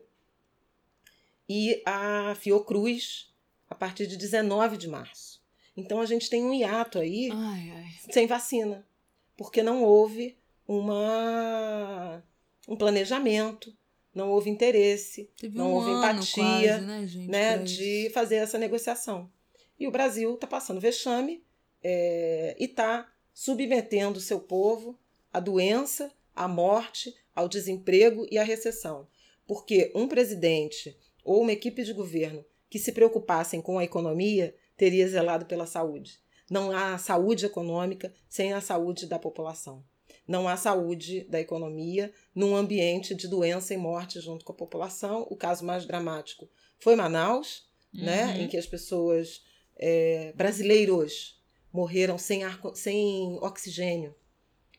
e 1.50 1.82
a 1.86 2.34
Fiocruz 2.36 3.34
a 3.70 3.76
partir 3.76 4.08
de 4.08 4.16
19 4.16 4.78
de 4.78 4.88
março. 4.88 5.44
Então 5.76 6.00
a 6.00 6.06
gente 6.06 6.30
tem 6.30 6.44
um 6.44 6.54
hiato 6.54 6.98
aí 6.98 7.30
ai, 7.32 7.72
ai. 7.72 8.12
sem 8.12 8.26
vacina, 8.26 8.88
porque 9.36 9.62
não 9.62 9.84
houve 9.84 10.38
uma 10.68 12.24
um 12.68 12.76
planejamento, 12.76 13.76
não 14.16 14.32
houve 14.32 14.50
interesse, 14.50 15.30
Teve 15.38 15.58
não 15.58 15.72
um 15.72 15.74
houve 15.74 15.92
empatia 15.92 16.44
quase, 16.44 16.86
né, 16.86 17.08
gente, 17.08 17.28
né 17.30 17.58
de 17.60 18.10
fazer 18.14 18.36
essa 18.38 18.58
negociação. 18.58 19.30
E 19.78 19.86
o 19.86 19.92
Brasil 19.92 20.34
está 20.34 20.48
passando 20.48 20.80
vexame 20.80 21.44
é, 21.84 22.56
e 22.58 22.66
está 22.66 23.12
submetendo 23.34 24.18
o 24.18 24.22
seu 24.22 24.40
povo 24.40 24.98
à 25.32 25.40
doença 25.40 26.12
à 26.36 26.48
morte, 26.48 27.16
ao 27.34 27.48
desemprego 27.48 28.28
e 28.30 28.38
à 28.38 28.44
recessão. 28.44 29.08
Porque 29.48 29.92
um 29.96 30.08
presidente 30.08 30.98
ou 31.24 31.42
uma 31.42 31.54
equipe 31.54 31.84
de 31.84 31.94
governo 31.94 32.46
que 32.70 32.78
se 32.78 32.92
preocupassem 32.92 33.62
com 33.62 33.80
a 33.80 33.84
economia 33.84 34.56
teria 34.76 35.08
zelado 35.08 35.46
pela 35.46 35.66
saúde. 35.66 36.20
Não 36.50 36.72
há 36.72 36.98
saúde 36.98 37.46
econômica 37.46 38.14
sem 38.28 38.54
a 38.54 38.62
saúde 38.62 39.08
da 39.08 39.18
população. 39.18 39.84
Não 40.28 40.48
há 40.48 40.58
saúde 40.58 41.24
da 41.30 41.40
economia 41.40 42.12
num 42.34 42.56
ambiente 42.56 43.14
de 43.14 43.28
doença 43.28 43.74
e 43.74 43.78
morte 43.78 44.20
junto 44.20 44.44
com 44.44 44.52
a 44.52 44.56
população. 44.56 45.28
O 45.30 45.36
caso 45.36 45.64
mais 45.64 45.86
dramático 45.86 46.50
foi 46.80 46.96
Manaus, 46.96 47.68
né, 47.94 48.26
uhum. 48.26 48.34
né, 48.34 48.42
em 48.42 48.48
que 48.48 48.58
as 48.58 48.66
pessoas 48.66 49.44
é, 49.78 50.34
brasileiros 50.36 51.40
morreram 51.72 52.18
sem, 52.18 52.44
ar, 52.44 52.60
sem 52.74 53.38
oxigênio. 53.42 54.16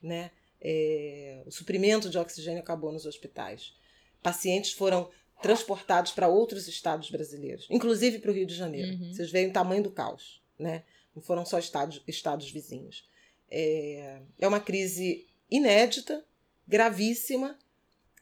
Né? 0.02 0.30
É, 0.60 1.42
o 1.46 1.50
suprimento 1.50 2.08
de 2.08 2.18
oxigênio 2.18 2.60
acabou 2.60 2.90
nos 2.90 3.06
hospitais. 3.06 3.74
Pacientes 4.22 4.72
foram 4.72 5.08
transportados 5.40 6.12
para 6.12 6.28
outros 6.28 6.66
estados 6.66 7.10
brasileiros, 7.10 7.66
inclusive 7.70 8.18
para 8.18 8.30
o 8.30 8.34
Rio 8.34 8.46
de 8.46 8.54
Janeiro. 8.54 8.96
Uhum. 8.96 9.12
Vocês 9.12 9.30
veem 9.30 9.48
o 9.48 9.52
tamanho 9.52 9.82
do 9.82 9.90
caos, 9.90 10.42
né? 10.58 10.82
Não 11.14 11.22
foram 11.22 11.44
só 11.44 11.58
estados, 11.58 12.02
estados 12.06 12.50
vizinhos. 12.50 13.08
É, 13.50 14.20
é 14.38 14.48
uma 14.48 14.60
crise 14.60 15.26
inédita, 15.50 16.24
gravíssima 16.66 17.58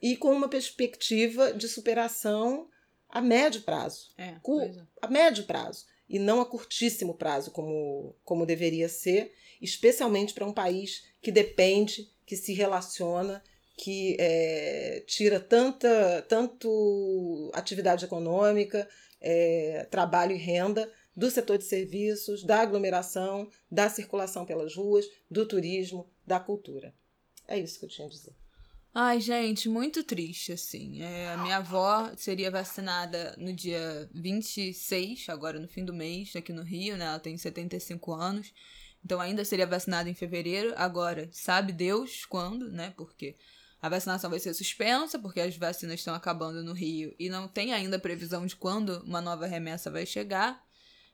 e 0.03 0.16
com 0.16 0.33
uma 0.33 0.49
perspectiva 0.49 1.53
de 1.53 1.68
superação 1.68 2.68
a 3.09 3.20
médio 3.20 3.62
prazo. 3.62 4.12
É, 4.18 4.35
é. 4.81 4.87
A 5.01 5.09
médio 5.09 5.45
prazo. 5.45 5.87
E 6.09 6.18
não 6.18 6.41
a 6.41 6.47
curtíssimo 6.47 7.14
prazo, 7.14 7.51
como, 7.51 8.14
como 8.25 8.45
deveria 8.45 8.89
ser, 8.89 9.33
especialmente 9.61 10.35
para 10.35 10.45
um 10.45 10.53
país 10.53 11.07
que 11.22 11.33
depende, 11.33 12.11
que 12.27 12.37
se 12.37 12.53
relaciona 12.53 13.43
que 13.77 14.16
é, 14.20 15.03
tira 15.07 15.41
tanta 15.41 16.22
tanto 16.29 17.51
atividade 17.53 18.05
econômica, 18.05 18.89
é, 19.20 19.87
trabalho 19.91 20.33
e 20.33 20.39
renda 20.39 20.91
do 21.16 21.31
setor 21.31 21.59
de 21.59 21.64
serviços, 21.64 22.45
da 22.45 22.61
aglomeração, 22.61 23.49
da 23.70 23.89
circulação 23.89 24.45
pelas 24.45 24.75
ruas, 24.75 25.07
do 25.31 25.47
turismo, 25.47 26.09
da 26.27 26.41
cultura. 26.41 26.95
É 27.47 27.59
isso 27.59 27.79
que 27.79 27.85
eu 27.85 27.89
tinha 27.89 28.07
a 28.07 28.11
dizer. 28.11 28.35
Ai, 28.97 29.21
gente, 29.21 29.69
muito 29.69 30.05
triste, 30.05 30.53
assim. 30.53 31.03
É, 31.03 31.33
a 31.33 31.37
minha 31.37 31.57
avó 31.57 32.13
seria 32.17 32.49
vacinada 32.51 33.35
no 33.37 33.53
dia 33.53 34.09
26, 34.15 35.29
agora 35.29 35.59
no 35.59 35.67
fim 35.67 35.85
do 35.85 35.93
mês, 35.93 36.37
aqui 36.37 36.53
no 36.53 36.63
Rio, 36.63 36.97
né? 36.97 37.07
Ela 37.07 37.19
tem 37.19 37.37
75 37.37 38.13
anos. 38.13 38.53
Então 39.05 39.21
ainda 39.21 39.45
seria 39.45 39.67
vacinada 39.67 40.09
em 40.09 40.15
fevereiro. 40.15 40.73
Agora, 40.77 41.29
sabe 41.33 41.73
Deus 41.73 42.25
quando, 42.25 42.71
né? 42.71 42.95
Porque 42.97 43.37
a 43.83 43.89
vacinação 43.89 44.31
vai 44.31 44.39
ser 44.39 44.55
suspensa, 44.55 45.19
porque 45.19 45.41
as 45.41 45.57
vacinas 45.57 45.97
estão 46.01 46.15
acabando 46.15 46.63
no 46.63 46.73
Rio 46.73 47.15
e 47.19 47.29
não 47.29 47.49
tem 47.49 47.75
ainda 47.75 47.99
previsão 47.99 48.47
de 48.47 48.57
quando 48.57 49.03
uma 49.05 49.21
nova 49.21 49.47
remessa 49.47 49.91
vai 49.91 50.07
chegar. 50.07 50.65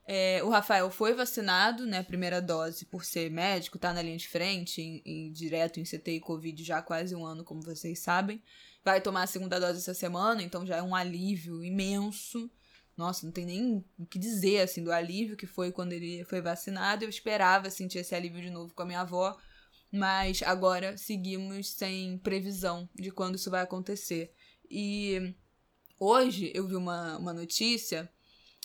É, 0.05 0.43
o 0.43 0.49
Rafael 0.49 0.89
foi 0.89 1.13
vacinado, 1.13 1.85
né, 1.85 2.03
primeira 2.03 2.41
dose, 2.41 2.85
por 2.85 3.05
ser 3.05 3.29
médico, 3.29 3.77
tá 3.77 3.93
na 3.93 4.01
linha 4.01 4.17
de 4.17 4.27
frente, 4.27 4.81
em, 4.81 5.01
em, 5.05 5.31
direto 5.31 5.79
em 5.79 5.83
CTI 5.83 6.19
Covid 6.19 6.63
já 6.63 6.79
há 6.79 6.81
quase 6.81 7.15
um 7.15 7.25
ano, 7.25 7.43
como 7.43 7.61
vocês 7.61 7.99
sabem. 7.99 8.41
Vai 8.83 8.99
tomar 8.99 9.23
a 9.23 9.27
segunda 9.27 9.59
dose 9.59 9.77
essa 9.77 9.93
semana, 9.93 10.41
então 10.41 10.65
já 10.65 10.77
é 10.77 10.81
um 10.81 10.95
alívio 10.95 11.63
imenso. 11.63 12.49
Nossa, 12.97 13.25
não 13.25 13.31
tem 13.31 13.45
nem 13.45 13.85
o 13.97 14.05
que 14.05 14.19
dizer, 14.19 14.61
assim, 14.61 14.83
do 14.83 14.91
alívio 14.91 15.37
que 15.37 15.45
foi 15.45 15.71
quando 15.71 15.93
ele 15.93 16.23
foi 16.25 16.41
vacinado. 16.41 17.05
Eu 17.05 17.09
esperava 17.09 17.69
sentir 17.69 17.99
esse 17.99 18.15
alívio 18.15 18.41
de 18.41 18.49
novo 18.49 18.73
com 18.73 18.81
a 18.81 18.85
minha 18.85 19.01
avó, 19.01 19.37
mas 19.91 20.41
agora 20.43 20.97
seguimos 20.97 21.69
sem 21.71 22.17
previsão 22.17 22.89
de 22.95 23.11
quando 23.11 23.35
isso 23.35 23.51
vai 23.51 23.61
acontecer. 23.61 24.33
E 24.69 25.33
hoje 25.99 26.51
eu 26.55 26.67
vi 26.67 26.75
uma, 26.75 27.17
uma 27.17 27.33
notícia 27.33 28.11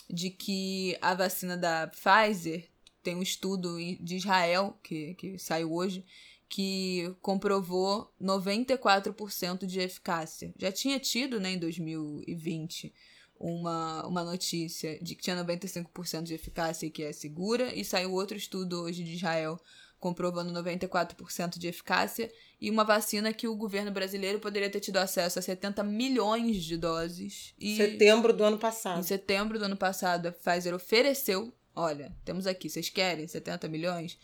de 0.09 0.29
que 0.29 0.97
a 1.01 1.13
vacina 1.13 1.57
da 1.57 1.87
Pfizer 1.87 2.69
tem 3.03 3.15
um 3.15 3.21
estudo 3.21 3.77
de 3.99 4.15
Israel 4.15 4.77
que, 4.83 5.13
que 5.15 5.37
saiu 5.37 5.73
hoje 5.73 6.05
que 6.49 7.13
comprovou 7.21 8.13
94% 8.21 9.65
de 9.65 9.79
eficácia. 9.79 10.53
Já 10.57 10.71
tinha 10.71 10.99
tido, 10.99 11.39
né, 11.39 11.51
em 11.51 11.59
2020, 11.59 12.93
uma, 13.39 14.05
uma 14.07 14.23
notícia 14.23 14.97
de 15.01 15.15
que 15.15 15.23
tinha 15.23 15.35
95% 15.43 16.23
de 16.23 16.33
eficácia 16.33 16.87
e 16.87 16.89
que 16.89 17.03
é 17.03 17.11
segura, 17.11 17.73
e 17.75 17.83
saiu 17.83 18.13
outro 18.13 18.37
estudo 18.37 18.81
hoje 18.81 19.03
de 19.03 19.15
Israel 19.15 19.59
comprovando 19.99 20.53
94% 20.53 21.57
de 21.57 21.67
eficácia, 21.67 22.31
e 22.59 22.69
uma 22.69 22.83
vacina 22.83 23.33
que 23.33 23.47
o 23.47 23.55
governo 23.55 23.91
brasileiro 23.91 24.39
poderia 24.39 24.69
ter 24.69 24.79
tido 24.79 24.97
acesso 24.97 25.39
a 25.39 25.41
70 25.41 25.83
milhões 25.83 26.63
de 26.63 26.77
doses. 26.77 27.53
E 27.59 27.77
setembro 27.77 28.33
do 28.33 28.43
ano 28.43 28.57
passado. 28.57 28.99
Em 28.99 29.03
setembro 29.03 29.57
do 29.57 29.65
ano 29.65 29.77
passado, 29.77 30.27
a 30.27 30.31
Pfizer 30.31 30.73
ofereceu: 30.73 31.53
olha, 31.75 32.15
temos 32.23 32.47
aqui, 32.47 32.69
vocês 32.69 32.89
querem 32.89 33.27
70 33.27 33.67
milhões? 33.67 34.17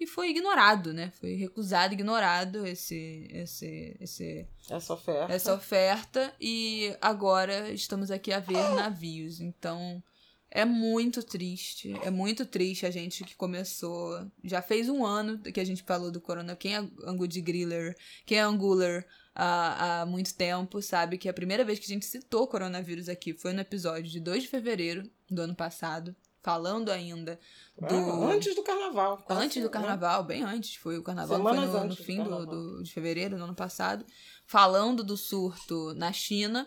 E 0.00 0.06
foi 0.06 0.30
ignorado, 0.30 0.94
né? 0.94 1.12
Foi 1.20 1.34
recusado, 1.34 1.92
ignorado 1.92 2.66
esse, 2.66 3.28
esse, 3.30 3.96
esse, 4.00 4.46
essa 4.70 4.94
oferta. 4.94 5.32
Essa 5.32 5.54
oferta. 5.54 6.34
E 6.40 6.96
agora 7.02 7.70
estamos 7.70 8.10
aqui 8.10 8.32
a 8.32 8.40
ver 8.40 8.56
navios. 8.74 9.40
Então, 9.40 10.02
é 10.50 10.64
muito 10.64 11.22
triste, 11.22 11.94
é 12.02 12.10
muito 12.10 12.44
triste 12.44 12.84
a 12.84 12.90
gente 12.90 13.22
que 13.22 13.36
começou. 13.36 14.26
Já 14.42 14.60
fez 14.60 14.88
um 14.88 15.04
ano 15.04 15.38
que 15.38 15.60
a 15.60 15.64
gente 15.64 15.84
falou 15.84 16.10
do 16.10 16.20
corona. 16.20 16.56
Quem 16.56 16.74
é 16.74 16.78
Angu 17.04 17.28
de 17.28 17.40
Griller, 17.40 17.96
quem 18.26 18.38
é 18.38 18.42
Angular 18.42 19.06
há, 19.32 20.00
há 20.00 20.06
muito 20.06 20.34
tempo, 20.34 20.82
sabe 20.82 21.18
que 21.18 21.28
a 21.28 21.32
primeira 21.32 21.64
vez 21.64 21.78
que 21.78 21.84
a 21.84 21.94
gente 21.94 22.04
citou 22.04 22.48
coronavírus 22.48 23.08
aqui 23.08 23.32
foi 23.32 23.52
no 23.52 23.60
episódio 23.60 24.10
de 24.10 24.18
2 24.18 24.42
de 24.42 24.48
fevereiro 24.48 25.08
do 25.30 25.42
ano 25.42 25.54
passado, 25.54 26.16
falando 26.42 26.90
ainda 26.90 27.38
do. 27.78 27.94
Ah, 27.94 28.32
antes 28.32 28.54
do 28.56 28.64
carnaval. 28.64 29.24
Antes 29.28 29.62
do 29.62 29.66
né? 29.66 29.72
carnaval, 29.72 30.22
né? 30.22 30.28
bem 30.28 30.42
antes. 30.42 30.74
Foi 30.74 30.98
o 30.98 31.02
carnaval 31.02 31.36
Semanas 31.36 31.70
foi 31.70 31.80
no, 31.80 31.86
no 31.86 31.96
fim 31.96 32.22
do, 32.24 32.46
do, 32.46 32.82
de 32.82 32.92
fevereiro 32.92 33.36
do 33.36 33.44
ano 33.44 33.54
passado. 33.54 34.04
Falando 34.46 35.04
do 35.04 35.16
surto 35.16 35.94
na 35.94 36.12
China 36.12 36.66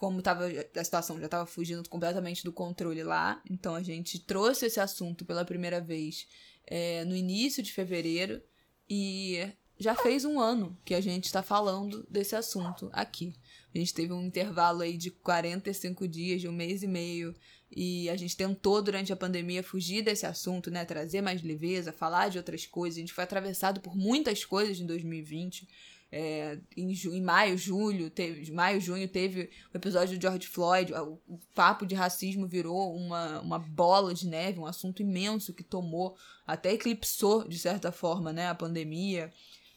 como 0.00 0.22
tava, 0.22 0.46
a 0.74 0.82
situação 0.82 1.18
já 1.18 1.26
estava 1.26 1.44
fugindo 1.44 1.86
completamente 1.86 2.42
do 2.42 2.50
controle 2.50 3.02
lá, 3.02 3.42
então 3.50 3.74
a 3.74 3.82
gente 3.82 4.18
trouxe 4.18 4.64
esse 4.64 4.80
assunto 4.80 5.26
pela 5.26 5.44
primeira 5.44 5.78
vez 5.78 6.26
é, 6.66 7.04
no 7.04 7.14
início 7.14 7.62
de 7.62 7.70
fevereiro 7.70 8.42
e 8.88 9.46
já 9.78 9.94
fez 9.94 10.24
um 10.24 10.40
ano 10.40 10.74
que 10.86 10.94
a 10.94 11.02
gente 11.02 11.26
está 11.26 11.42
falando 11.42 12.06
desse 12.08 12.34
assunto 12.34 12.88
aqui. 12.94 13.34
A 13.74 13.78
gente 13.78 13.92
teve 13.92 14.10
um 14.10 14.24
intervalo 14.24 14.80
aí 14.80 14.96
de 14.96 15.10
45 15.10 16.08
dias, 16.08 16.40
de 16.40 16.48
um 16.48 16.52
mês 16.52 16.82
e 16.82 16.86
meio, 16.86 17.34
e 17.70 18.08
a 18.08 18.16
gente 18.16 18.34
tentou 18.34 18.80
durante 18.80 19.12
a 19.12 19.16
pandemia 19.16 19.62
fugir 19.62 20.02
desse 20.02 20.24
assunto, 20.24 20.70
né, 20.70 20.86
trazer 20.86 21.20
mais 21.20 21.42
leveza, 21.42 21.92
falar 21.92 22.30
de 22.30 22.38
outras 22.38 22.64
coisas. 22.64 22.96
A 22.96 23.00
gente 23.00 23.12
foi 23.12 23.24
atravessado 23.24 23.82
por 23.82 23.94
muitas 23.94 24.46
coisas 24.46 24.80
em 24.80 24.86
2020. 24.86 25.68
É, 26.12 26.58
em, 26.76 26.92
em, 26.92 27.22
maio, 27.22 27.56
julho, 27.56 28.10
teve, 28.10 28.50
maio, 28.50 28.80
junho, 28.80 29.06
teve 29.06 29.50
o 29.72 29.76
episódio 29.76 30.18
do 30.18 30.22
George 30.22 30.48
Floyd. 30.48 30.92
O, 30.92 31.20
o, 31.28 31.38
papo 31.54 31.86
de 31.86 31.94
racismo 31.94 32.48
virou 32.48 32.96
uma, 32.96 33.40
uma 33.40 33.58
bola 33.58 34.12
de 34.12 34.26
neve, 34.26 34.58
um 34.58 34.66
assunto 34.66 35.02
imenso 35.02 35.54
que 35.54 35.62
tomou, 35.62 36.16
até 36.46 36.72
eclipsou, 36.72 37.46
de 37.46 37.58
certa 37.58 37.92
forma, 37.92 38.32
né, 38.32 38.48
a 38.48 38.54
pandemia. 38.54 39.32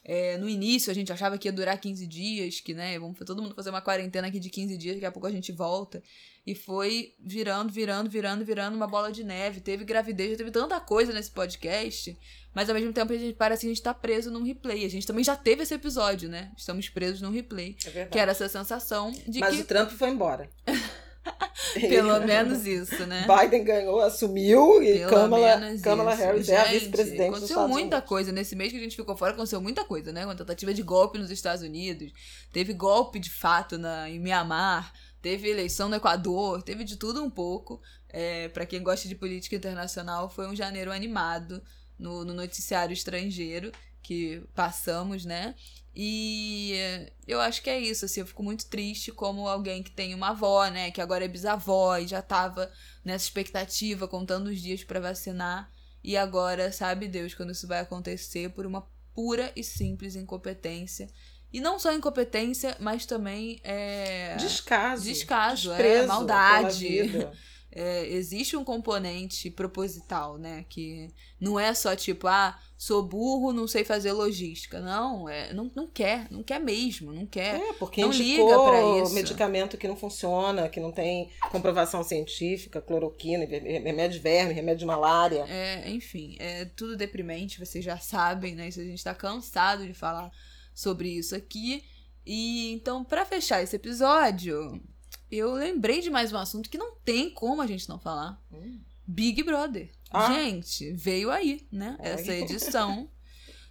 É, 0.05 0.37
no 0.37 0.49
início 0.49 0.91
a 0.91 0.93
gente 0.93 1.13
achava 1.13 1.37
que 1.37 1.47
ia 1.47 1.51
durar 1.51 1.79
15 1.79 2.05
dias, 2.05 2.59
que 2.59 2.73
né, 2.73 2.99
vamos 2.99 3.17
todo 3.19 3.41
mundo 3.41 3.55
fazer 3.55 3.69
uma 3.69 3.81
quarentena 3.81 4.27
aqui 4.27 4.39
de 4.39 4.49
15 4.49 4.77
dias, 4.77 4.95
daqui 4.95 5.05
a 5.05 5.11
pouco 5.11 5.27
a 5.27 5.31
gente 5.31 5.51
volta. 5.51 6.03
E 6.45 6.53
foi 6.53 7.13
virando, 7.19 7.71
virando, 7.71 8.09
virando, 8.09 8.43
virando 8.43 8.75
uma 8.75 8.85
bola 8.85 9.11
de 9.11 9.23
neve. 9.23 9.61
Teve 9.61 9.85
gravidez, 9.85 10.37
teve 10.37 10.51
tanta 10.51 10.77
coisa 10.81 11.13
nesse 11.13 11.31
podcast. 11.31 12.17
Mas 12.53 12.69
ao 12.69 12.75
mesmo 12.75 12.91
tempo 12.91 13.13
a 13.13 13.17
gente 13.17 13.35
parece 13.35 13.61
que 13.61 13.67
a 13.67 13.69
gente 13.69 13.81
tá 13.81 13.93
preso 13.93 14.29
num 14.29 14.43
replay. 14.43 14.85
A 14.85 14.89
gente 14.89 15.07
também 15.07 15.23
já 15.23 15.37
teve 15.37 15.63
esse 15.63 15.73
episódio, 15.73 16.27
né? 16.27 16.51
Estamos 16.57 16.89
presos 16.89 17.21
num 17.21 17.31
replay. 17.31 17.77
É 17.85 17.89
verdade. 17.89 18.11
Que 18.11 18.19
era 18.19 18.31
essa 18.31 18.49
sensação 18.49 19.11
de 19.11 19.39
Mas 19.39 19.51
que. 19.51 19.57
Mas 19.57 19.59
o 19.61 19.65
Trump 19.65 19.89
foi 19.91 20.09
embora. 20.09 20.49
Pelo 21.89 22.19
menos 22.19 22.65
isso, 22.65 23.05
né? 23.07 23.25
Biden 23.27 23.63
ganhou, 23.63 24.01
assumiu 24.01 24.83
e 24.83 24.99
Pelo 24.99 25.09
Kamala, 25.09 25.59
Kamala 25.81 26.13
Harris 26.13 26.45
gente, 26.45 26.55
é 26.55 26.59
a 26.59 26.65
vice-presidente 26.65 27.29
dos 27.29 27.37
Aconteceu 27.37 27.67
muita 27.67 28.01
coisa. 28.01 28.31
Nesse 28.31 28.55
mês 28.55 28.71
que 28.71 28.77
a 28.77 28.81
gente 28.81 28.95
ficou 28.95 29.15
fora, 29.15 29.31
aconteceu 29.31 29.61
muita 29.61 29.85
coisa, 29.85 30.11
né? 30.11 30.25
Uma 30.25 30.35
tentativa 30.35 30.73
de 30.73 30.83
golpe 30.83 31.17
nos 31.17 31.31
Estados 31.31 31.63
Unidos. 31.63 32.11
Teve 32.51 32.73
golpe 32.73 33.19
de 33.19 33.29
fato 33.29 33.77
na, 33.77 34.09
em 34.09 34.19
Mianmar 34.19 34.93
teve 35.23 35.49
eleição 35.49 35.87
no 35.87 35.95
Equador, 35.95 36.61
teve 36.61 36.83
de 36.83 36.97
tudo 36.97 37.23
um 37.23 37.29
pouco. 37.29 37.81
É, 38.09 38.49
para 38.49 38.65
quem 38.65 38.83
gosta 38.83 39.07
de 39.07 39.15
política 39.15 39.55
internacional, 39.55 40.29
foi 40.29 40.47
um 40.47 40.55
janeiro 40.55 40.91
animado 40.91 41.63
no, 41.97 42.25
no 42.25 42.33
noticiário 42.33 42.93
estrangeiro 42.93 43.71
que 44.03 44.43
passamos, 44.53 45.23
né? 45.23 45.55
E 45.95 46.73
eu 47.27 47.39
acho 47.39 47.61
que 47.61 47.69
é 47.69 47.79
isso, 47.79 48.05
assim, 48.05 48.21
eu 48.21 48.25
fico 48.25 48.41
muito 48.41 48.65
triste 48.65 49.11
como 49.11 49.47
alguém 49.47 49.83
que 49.83 49.91
tem 49.91 50.15
uma 50.15 50.29
avó, 50.29 50.65
né, 50.67 50.89
que 50.89 50.99
agora 50.99 51.23
é 51.23 51.27
bisavó 51.27 51.97
e 51.97 52.07
já 52.07 52.21
tava 52.21 52.71
nessa 53.05 53.25
expectativa, 53.25 54.07
contando 54.07 54.47
os 54.47 54.59
dias 54.59 54.83
para 54.83 54.99
vacinar, 54.99 55.69
e 56.03 56.17
agora 56.17 56.71
sabe 56.71 57.07
Deus 57.07 57.35
quando 57.35 57.51
isso 57.51 57.67
vai 57.67 57.79
acontecer 57.79 58.49
por 58.49 58.65
uma 58.65 58.87
pura 59.13 59.51
e 59.55 59.63
simples 59.63 60.15
incompetência. 60.15 61.07
E 61.51 61.61
não 61.61 61.77
só 61.77 61.93
incompetência, 61.93 62.75
mas 62.79 63.05
também 63.05 63.59
é... 63.63 64.35
descaso, 64.37 65.03
descaso, 65.03 65.71
é 65.73 66.07
maldade. 66.07 67.11
é, 67.75 68.07
existe 68.07 68.55
um 68.55 68.63
componente 68.63 69.49
proposital, 69.49 70.37
né? 70.37 70.63
Que 70.69 71.09
não 71.39 71.59
é 71.59 71.73
só 71.73 71.95
tipo, 71.95 72.27
ah, 72.27 72.57
sou 72.77 73.01
burro, 73.01 73.51
não 73.51 73.67
sei 73.67 73.83
fazer 73.83 74.11
logística. 74.11 74.79
Não, 74.79 75.27
é, 75.27 75.51
não, 75.53 75.71
não 75.75 75.87
quer, 75.87 76.27
não 76.29 76.43
quer 76.43 76.59
mesmo, 76.59 77.11
não 77.11 77.25
quer. 77.25 77.59
É, 77.59 77.73
porque 77.73 78.01
não 78.01 78.11
liga 78.11 78.43
pra 78.43 79.01
isso. 79.01 79.13
medicamento 79.13 79.77
que 79.77 79.87
não 79.87 79.95
funciona, 79.95 80.69
que 80.69 80.79
não 80.79 80.91
tem 80.91 81.31
comprovação 81.51 82.03
científica, 82.03 82.79
cloroquina, 82.79 83.45
remédio 83.45 84.17
de 84.17 84.23
verme, 84.23 84.53
remédio 84.53 84.79
de 84.79 84.85
malária. 84.85 85.43
É, 85.49 85.89
enfim, 85.89 86.35
é 86.39 86.65
tudo 86.65 86.95
deprimente, 86.95 87.59
vocês 87.59 87.83
já 87.83 87.97
sabem, 87.97 88.53
né? 88.53 88.67
Isso 88.67 88.79
a 88.79 88.83
gente 88.83 89.03
tá 89.03 89.15
cansado 89.15 89.87
de 89.87 89.93
falar 89.93 90.31
sobre 90.75 91.09
isso 91.09 91.35
aqui. 91.35 91.83
E 92.25 92.71
então, 92.71 93.03
para 93.03 93.25
fechar 93.25 93.61
esse 93.63 93.75
episódio, 93.75 94.79
eu 95.35 95.53
lembrei 95.53 96.01
de 96.01 96.09
mais 96.09 96.31
um 96.31 96.37
assunto 96.37 96.69
que 96.69 96.77
não 96.77 96.95
tem 96.95 97.29
como 97.29 97.61
a 97.61 97.67
gente 97.67 97.87
não 97.89 97.99
falar. 97.99 98.41
Hum. 98.51 98.79
Big 99.05 99.43
Brother. 99.43 99.91
Ah. 100.09 100.33
Gente, 100.33 100.91
veio 100.93 101.29
aí, 101.31 101.67
né? 101.71 101.97
Ai. 101.99 102.11
Essa 102.11 102.33
edição. 102.35 103.09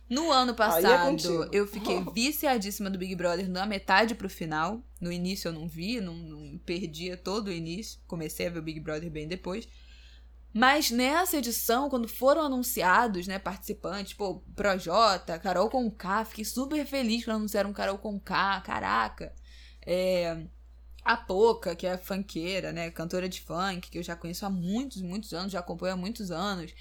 No 0.08 0.30
ano 0.30 0.50
é 0.50 0.54
passado, 0.54 1.10
contigo. 1.10 1.48
eu 1.52 1.66
fiquei 1.66 2.04
viciadíssima 2.12 2.90
do 2.90 2.98
Big 2.98 3.14
Brother 3.14 3.50
da 3.50 3.64
metade 3.64 4.14
pro 4.14 4.28
final. 4.28 4.82
No 5.00 5.10
início 5.10 5.48
eu 5.48 5.52
não 5.54 5.66
vi, 5.66 6.02
não, 6.02 6.14
não 6.14 6.58
perdia 6.58 7.16
todo 7.16 7.48
o 7.48 7.52
início. 7.52 7.98
Comecei 8.06 8.46
a 8.46 8.50
ver 8.50 8.58
o 8.58 8.62
Big 8.62 8.78
Brother 8.78 9.10
bem 9.10 9.26
depois. 9.26 9.66
Mas 10.52 10.90
nessa 10.90 11.38
edição, 11.38 11.88
quando 11.88 12.06
foram 12.06 12.42
anunciados, 12.42 13.26
né, 13.26 13.38
participantes, 13.38 14.12
pô, 14.12 14.42
Projota, 14.54 15.38
Carol 15.38 15.70
Conká, 15.70 16.26
fiquei 16.26 16.44
super 16.44 16.84
feliz 16.84 17.24
quando 17.24 17.36
anunciaram 17.36 17.72
Carol 17.72 17.96
Conká, 17.96 18.60
caraca. 18.60 19.34
É, 19.86 20.44
a 21.04 21.16
Poca, 21.16 21.74
que 21.74 21.86
é 21.86 21.96
funkeira, 21.98 22.72
né, 22.72 22.90
cantora 22.90 23.28
de 23.28 23.40
funk, 23.40 23.90
que 23.90 23.98
eu 23.98 24.02
já 24.02 24.14
conheço 24.14 24.46
há 24.46 24.50
muitos, 24.50 25.02
muitos 25.02 25.32
anos, 25.32 25.52
já 25.52 25.60
acompanho 25.60 25.94
há 25.94 25.96
muitos 25.96 26.30
anos. 26.30 26.72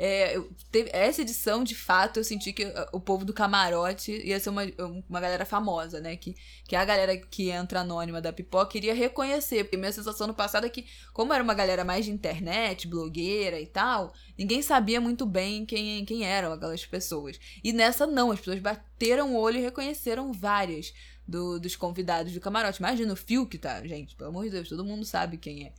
É, 0.00 0.36
eu 0.36 0.48
teve, 0.70 0.90
essa 0.92 1.22
edição, 1.22 1.64
de 1.64 1.74
fato, 1.74 2.20
eu 2.20 2.24
senti 2.24 2.52
que 2.52 2.64
uh, 2.64 2.86
o 2.92 3.00
povo 3.00 3.24
do 3.24 3.32
camarote 3.32 4.12
ia 4.12 4.38
ser 4.38 4.50
uma, 4.50 4.62
uma 5.08 5.20
galera 5.20 5.44
famosa, 5.44 6.00
né? 6.00 6.14
Que, 6.16 6.36
que 6.68 6.76
a 6.76 6.84
galera 6.84 7.16
que 7.16 7.50
entra 7.50 7.80
anônima 7.80 8.20
da 8.20 8.32
pipoca 8.32 8.76
iria 8.76 8.94
reconhecer. 8.94 9.64
Porque 9.64 9.76
minha 9.76 9.90
sensação 9.90 10.28
no 10.28 10.34
passado 10.34 10.64
é 10.64 10.68
que, 10.68 10.86
como 11.12 11.32
era 11.32 11.42
uma 11.42 11.52
galera 11.52 11.84
mais 11.84 12.04
de 12.04 12.12
internet, 12.12 12.86
blogueira 12.86 13.60
e 13.60 13.66
tal, 13.66 14.14
ninguém 14.38 14.62
sabia 14.62 15.00
muito 15.00 15.26
bem 15.26 15.66
quem, 15.66 16.04
quem 16.04 16.24
eram 16.24 16.52
aquelas 16.52 16.86
pessoas. 16.86 17.40
E 17.64 17.72
nessa 17.72 18.06
não, 18.06 18.30
as 18.30 18.38
pessoas 18.38 18.60
bateram 18.60 19.34
o 19.34 19.36
olho 19.36 19.58
e 19.58 19.62
reconheceram 19.62 20.32
várias 20.32 20.94
do, 21.28 21.60
dos 21.60 21.76
convidados 21.76 22.32
do 22.32 22.40
camarote. 22.40 22.78
Imagina 22.78 23.12
o 23.12 23.16
Fiuk, 23.16 23.58
tá, 23.58 23.86
gente? 23.86 24.16
Pelo 24.16 24.30
amor 24.30 24.44
de 24.44 24.50
Deus, 24.50 24.68
todo 24.70 24.84
mundo 24.84 25.04
sabe 25.04 25.36
quem 25.36 25.66
é. 25.66 25.72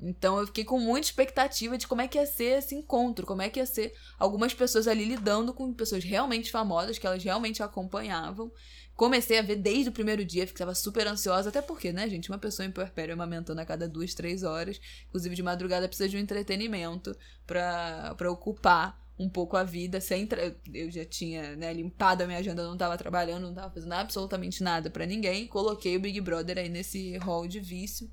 Então 0.00 0.38
eu 0.38 0.46
fiquei 0.46 0.64
com 0.64 0.78
muita 0.78 1.06
expectativa 1.06 1.78
de 1.78 1.86
como 1.86 2.00
é 2.00 2.08
que 2.08 2.18
ia 2.18 2.26
ser 2.26 2.58
esse 2.58 2.74
encontro, 2.74 3.26
como 3.26 3.42
é 3.42 3.48
que 3.48 3.60
ia 3.60 3.66
ser 3.66 3.94
algumas 4.18 4.52
pessoas 4.52 4.88
ali 4.88 5.04
lidando 5.04 5.52
com 5.52 5.72
pessoas 5.72 6.02
realmente 6.02 6.50
famosas, 6.50 6.98
que 6.98 7.06
elas 7.06 7.22
realmente 7.22 7.62
acompanhavam. 7.62 8.50
Comecei 8.96 9.38
a 9.38 9.42
ver 9.42 9.56
desde 9.56 9.88
o 9.90 9.92
primeiro 9.92 10.24
dia, 10.24 10.46
ficava 10.46 10.74
super 10.74 11.06
ansiosa, 11.06 11.48
até 11.48 11.60
porque, 11.60 11.92
né, 11.92 12.08
gente, 12.08 12.30
uma 12.30 12.38
pessoa 12.38 12.64
em 12.64 12.70
puerpério 12.70 13.12
amamentando 13.12 13.60
a 13.60 13.64
cada 13.64 13.88
duas, 13.88 14.14
três 14.14 14.42
horas, 14.42 14.80
inclusive 15.08 15.34
de 15.34 15.42
madrugada, 15.42 15.88
precisa 15.88 16.08
de 16.08 16.16
um 16.16 16.20
entretenimento 16.20 17.16
pra 17.46 18.30
ocupar 18.30 19.03
um 19.18 19.28
pouco 19.28 19.56
a 19.56 19.62
vida, 19.62 20.00
sem 20.00 20.28
eu 20.72 20.90
já 20.90 21.04
tinha 21.04 21.54
né, 21.56 21.72
limpado 21.72 22.22
a 22.22 22.26
minha 22.26 22.38
agenda, 22.38 22.66
não 22.66 22.76
tava 22.76 22.98
trabalhando, 22.98 23.44
não 23.44 23.54
tava 23.54 23.72
fazendo 23.72 23.92
absolutamente 23.92 24.62
nada 24.62 24.90
pra 24.90 25.06
ninguém, 25.06 25.46
coloquei 25.46 25.96
o 25.96 26.00
Big 26.00 26.20
Brother 26.20 26.58
aí 26.58 26.68
nesse 26.68 27.16
hall 27.18 27.46
de 27.46 27.60
vício. 27.60 28.10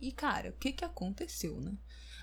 E, 0.00 0.10
cara, 0.10 0.50
o 0.50 0.52
que 0.54 0.72
que 0.72 0.84
aconteceu, 0.84 1.60
né? 1.60 1.72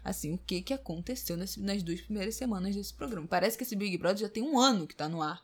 Assim, 0.03 0.33
o 0.33 0.37
que 0.37 0.61
que 0.61 0.73
aconteceu 0.73 1.37
nas, 1.37 1.55
nas 1.57 1.83
duas 1.83 2.01
primeiras 2.01 2.35
semanas 2.35 2.75
desse 2.75 2.93
programa? 2.93 3.27
Parece 3.27 3.57
que 3.57 3.63
esse 3.63 3.75
Big 3.75 3.97
Brother 3.97 4.21
já 4.21 4.29
tem 4.29 4.43
um 4.43 4.59
ano 4.59 4.87
que 4.87 4.95
tá 4.95 5.07
no 5.07 5.21
ar. 5.21 5.43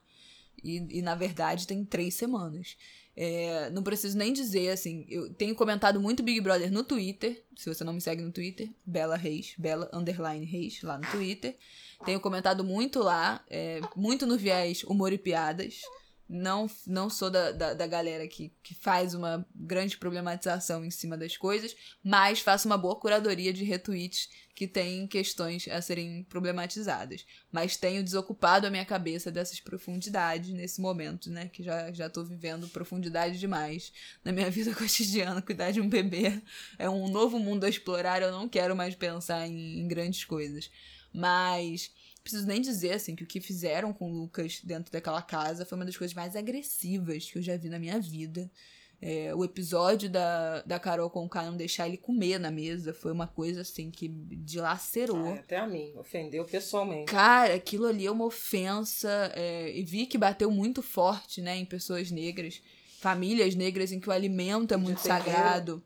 E, 0.64 0.98
e 0.98 1.02
na 1.02 1.16
verdade, 1.16 1.68
tem 1.68 1.84
três 1.86 2.16
semanas. 2.16 2.78
É, 3.18 3.70
não 3.70 3.82
preciso 3.82 4.18
nem 4.18 4.34
dizer, 4.34 4.70
assim, 4.70 5.06
eu 5.10 5.34
tenho 5.34 5.56
comentado 5.56 6.02
muito 6.02 6.22
Big 6.22 6.42
Brother 6.42 6.72
no 6.72 6.84
Twitter. 6.84 7.44
Se 7.56 7.74
você 7.74 7.84
não 7.84 7.94
me 7.94 8.02
segue 8.02 8.22
no 8.22 8.32
Twitter, 8.32 8.70
Bela 8.86 9.16
Reis, 9.16 9.56
Bela 9.58 9.90
Underline 9.94 10.46
Reis, 10.46 10.82
lá 10.84 10.98
no 10.98 11.08
Twitter. 11.10 11.56
Tenho 12.04 12.20
comentado 12.20 12.64
muito 12.64 13.00
lá, 13.00 13.44
é, 13.50 13.80
muito 13.96 14.26
no 14.28 14.38
viés 14.38 14.84
humor 14.84 15.14
e 15.14 15.18
piadas. 15.18 15.82
Não, 16.28 16.68
não 16.88 17.08
sou 17.10 17.30
da, 17.30 17.52
da, 17.52 17.74
da 17.74 17.86
galera 17.86 18.28
que, 18.28 18.52
que 18.64 18.74
faz 18.74 19.14
uma 19.14 19.46
grande 19.54 19.96
problematização 19.98 20.84
em 20.84 20.90
cima 20.90 21.16
das 21.16 21.38
coisas, 21.38 21.76
mas 22.04 22.40
faço 22.40 22.68
uma 22.68 22.78
boa 22.78 22.96
curadoria 22.96 23.54
de 23.54 23.64
retweets 23.64 24.30
que 24.56 24.68
tem 24.68 25.06
questões 25.06 25.68
a 25.68 25.82
serem 25.82 26.24
problematizadas. 26.24 27.26
Mas 27.52 27.78
tenho 27.78 28.02
desocupado 28.02 28.66
a 28.66 28.72
minha 28.72 28.86
cabeça 28.86 29.30
dessas 29.30 29.60
profundidades 29.60 30.50
nesse 30.52 30.82
momento, 30.82 31.30
né? 31.30 31.50
Que 31.50 31.62
já, 31.62 31.92
já 31.92 32.10
vivendo 32.26 32.70
profundidade 32.70 33.38
demais 33.38 33.92
na 34.24 34.32
minha 34.32 34.50
vida 34.52 34.74
cotidiana. 34.74 35.42
Cuidar 35.42 35.72
de 35.72 35.82
um 35.82 35.90
bebê 35.90 36.42
é 36.80 36.90
um 36.90 37.10
novo 37.10 37.38
mundo 37.38 37.66
a 37.66 37.70
explorar, 37.70 38.22
eu 38.22 38.32
não 38.32 38.48
quero 38.48 38.76
mais 38.76 38.96
pensar 38.96 39.46
em, 39.46 39.82
em 39.82 39.88
grandes 39.88 40.24
coisas. 40.24 40.72
Mas 41.14 41.92
preciso 42.26 42.48
nem 42.48 42.60
dizer 42.60 42.94
assim 42.94 43.16
que 43.16 43.24
o 43.24 43.28
que 43.28 43.40
fizeram 43.40 43.94
com 43.94 44.12
o 44.12 44.14
Lucas 44.14 44.60
dentro 44.64 44.92
daquela 44.92 45.22
casa 45.22 45.64
foi 45.64 45.78
uma 45.78 45.86
das 45.86 45.96
coisas 45.96 46.16
mais 46.16 46.36
agressivas 46.36 47.30
que 47.30 47.38
eu 47.38 47.42
já 47.42 47.56
vi 47.56 47.70
na 47.70 47.78
minha 47.78 48.00
vida. 48.00 48.52
É, 49.00 49.36
o 49.36 49.44
episódio 49.44 50.10
da, 50.10 50.62
da 50.64 50.80
Carol 50.80 51.10
com 51.10 51.24
o 51.24 51.30
cara 51.30 51.52
não 51.52 51.58
deixar 51.58 51.88
ele 51.88 51.98
comer 51.98 52.40
na 52.40 52.50
mesa 52.50 52.94
foi 52.94 53.12
uma 53.12 53.28
coisa 53.28 53.62
assim 53.62 53.92
que 53.92 54.08
dilacerou. 54.08 55.34
Ah, 55.34 55.36
até 55.36 55.58
a 55.58 55.68
mim, 55.68 55.94
ofendeu 55.98 56.46
pessoalmente. 56.46 57.12
Cara, 57.12 57.54
aquilo 57.54 57.86
ali 57.86 58.08
é 58.08 58.12
uma 58.12 58.26
ofensa. 58.26 59.32
é, 59.36 59.78
e 59.78 59.84
vi 59.84 60.08
que 60.08 60.18
bateu 60.18 60.50
muito 60.50 60.82
forte, 60.82 61.42
né, 61.42 61.56
em 61.58 61.66
pessoas 61.66 62.10
negras, 62.10 62.60
famílias 63.00 63.54
negras 63.54 63.92
em 63.92 64.00
que 64.00 64.10
o 64.10 64.12
alimento 64.12 64.74
é 64.74 64.78
muito 64.78 65.02
sagrado. 65.02 65.84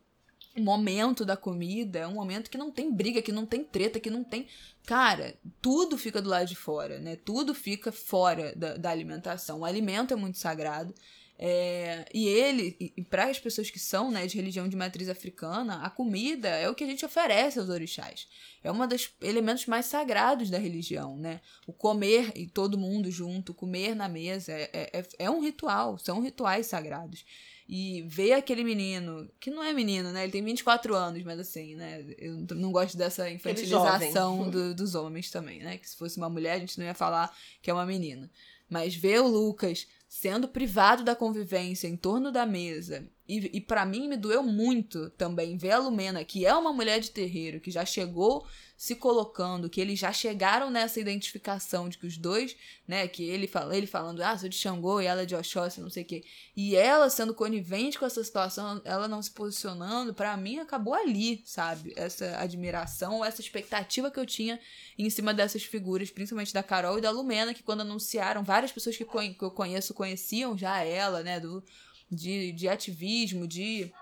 Momento 0.60 1.24
da 1.24 1.36
comida 1.36 2.00
é 2.00 2.06
um 2.06 2.14
momento 2.14 2.50
que 2.50 2.58
não 2.58 2.70
tem 2.70 2.92
briga, 2.92 3.22
que 3.22 3.32
não 3.32 3.46
tem 3.46 3.64
treta, 3.64 3.98
que 3.98 4.10
não 4.10 4.22
tem. 4.22 4.46
Cara, 4.86 5.34
tudo 5.60 5.98
fica 5.98 6.20
do 6.20 6.28
lado 6.28 6.46
de 6.46 6.56
fora, 6.56 6.98
né? 6.98 7.16
Tudo 7.16 7.54
fica 7.54 7.90
fora 7.90 8.54
da, 8.54 8.76
da 8.76 8.90
alimentação. 8.90 9.60
O 9.60 9.64
alimento 9.64 10.12
é 10.12 10.16
muito 10.16 10.38
sagrado. 10.38 10.94
É, 11.42 12.04
e 12.12 12.28
ele, 12.28 12.92
para 13.08 13.24
as 13.24 13.38
pessoas 13.38 13.70
que 13.70 13.78
são 13.78 14.10
né, 14.10 14.26
de 14.26 14.36
religião 14.36 14.68
de 14.68 14.76
matriz 14.76 15.08
africana, 15.08 15.82
a 15.82 15.88
comida 15.88 16.48
é 16.48 16.68
o 16.68 16.74
que 16.74 16.84
a 16.84 16.86
gente 16.86 17.02
oferece 17.02 17.58
aos 17.58 17.70
orixás. 17.70 18.28
É 18.62 18.70
um 18.70 18.86
dos 18.86 19.10
elementos 19.22 19.64
mais 19.64 19.86
sagrados 19.86 20.50
da 20.50 20.58
religião, 20.58 21.16
né? 21.16 21.40
O 21.66 21.72
comer 21.72 22.30
e 22.36 22.46
todo 22.46 22.76
mundo 22.76 23.10
junto, 23.10 23.54
comer 23.54 23.96
na 23.96 24.06
mesa, 24.06 24.52
é, 24.52 24.90
é, 24.92 25.08
é 25.18 25.30
um 25.30 25.40
ritual, 25.40 25.96
são 25.96 26.20
rituais 26.20 26.66
sagrados. 26.66 27.24
E 27.72 28.02
ver 28.02 28.32
aquele 28.32 28.64
menino, 28.64 29.30
que 29.38 29.48
não 29.48 29.62
é 29.62 29.72
menino, 29.72 30.10
né? 30.10 30.24
Ele 30.24 30.32
tem 30.32 30.42
24 30.42 30.92
anos, 30.92 31.22
mas 31.22 31.38
assim, 31.38 31.76
né? 31.76 32.04
Eu 32.18 32.44
não 32.56 32.72
gosto 32.72 32.96
dessa 32.96 33.30
infantilização 33.30 34.50
do- 34.50 34.74
dos 34.74 34.96
homens 34.96 35.30
também, 35.30 35.60
né? 35.60 35.78
Que 35.78 35.88
se 35.88 35.94
fosse 35.96 36.16
uma 36.16 36.28
mulher, 36.28 36.54
a 36.54 36.58
gente 36.58 36.76
não 36.78 36.84
ia 36.86 36.94
falar 36.94 37.32
que 37.62 37.70
é 37.70 37.72
uma 37.72 37.86
menina. 37.86 38.28
Mas 38.68 38.96
ver 38.96 39.20
o 39.20 39.28
Lucas 39.28 39.86
sendo 40.08 40.48
privado 40.48 41.04
da 41.04 41.14
convivência 41.14 41.86
em 41.86 41.96
torno 41.96 42.32
da 42.32 42.44
mesa. 42.44 43.08
E, 43.30 43.58
e 43.58 43.60
para 43.60 43.86
mim 43.86 44.08
me 44.08 44.16
doeu 44.16 44.42
muito 44.42 45.08
também 45.10 45.56
ver 45.56 45.70
a 45.70 45.78
Lumena, 45.78 46.24
que 46.24 46.44
é 46.44 46.52
uma 46.52 46.72
mulher 46.72 46.98
de 46.98 47.12
terreiro, 47.12 47.60
que 47.60 47.70
já 47.70 47.84
chegou 47.84 48.44
se 48.76 48.96
colocando, 48.96 49.70
que 49.70 49.80
eles 49.80 50.00
já 50.00 50.12
chegaram 50.12 50.68
nessa 50.68 50.98
identificação 50.98 51.88
de 51.88 51.96
que 51.96 52.08
os 52.08 52.16
dois, 52.16 52.56
né, 52.88 53.06
que 53.06 53.22
ele 53.22 53.46
fala, 53.46 53.76
ele 53.76 53.86
falando, 53.86 54.20
ah, 54.20 54.36
sou 54.36 54.48
de 54.48 54.56
Xangô 54.56 55.00
e 55.00 55.06
ela 55.06 55.22
é 55.22 55.26
de 55.26 55.36
Oxóssi, 55.36 55.80
não 55.80 55.90
sei 55.90 56.02
o 56.02 56.06
quê. 56.06 56.24
E 56.56 56.74
ela 56.74 57.08
sendo 57.08 57.32
conivente 57.32 58.00
com 58.00 58.04
essa 58.04 58.24
situação, 58.24 58.82
ela 58.84 59.06
não 59.06 59.22
se 59.22 59.30
posicionando, 59.30 60.12
para 60.12 60.36
mim 60.36 60.58
acabou 60.58 60.94
ali, 60.94 61.40
sabe? 61.44 61.92
Essa 61.94 62.36
admiração, 62.38 63.24
essa 63.24 63.40
expectativa 63.40 64.10
que 64.10 64.18
eu 64.18 64.26
tinha 64.26 64.58
em 64.98 65.08
cima 65.08 65.32
dessas 65.32 65.62
figuras, 65.62 66.10
principalmente 66.10 66.52
da 66.52 66.64
Carol 66.64 66.98
e 66.98 67.02
da 67.02 67.10
Lumena, 67.12 67.54
que 67.54 67.62
quando 67.62 67.82
anunciaram, 67.82 68.42
várias 68.42 68.72
pessoas 68.72 68.96
que, 68.96 69.04
que 69.04 69.44
eu 69.44 69.50
conheço 69.52 69.94
conheciam 69.94 70.58
já 70.58 70.82
ela, 70.82 71.22
né, 71.22 71.38
do, 71.38 71.62
de, 72.10 72.52
de 72.52 72.68
ativismo, 72.68 73.46
de 73.46 73.92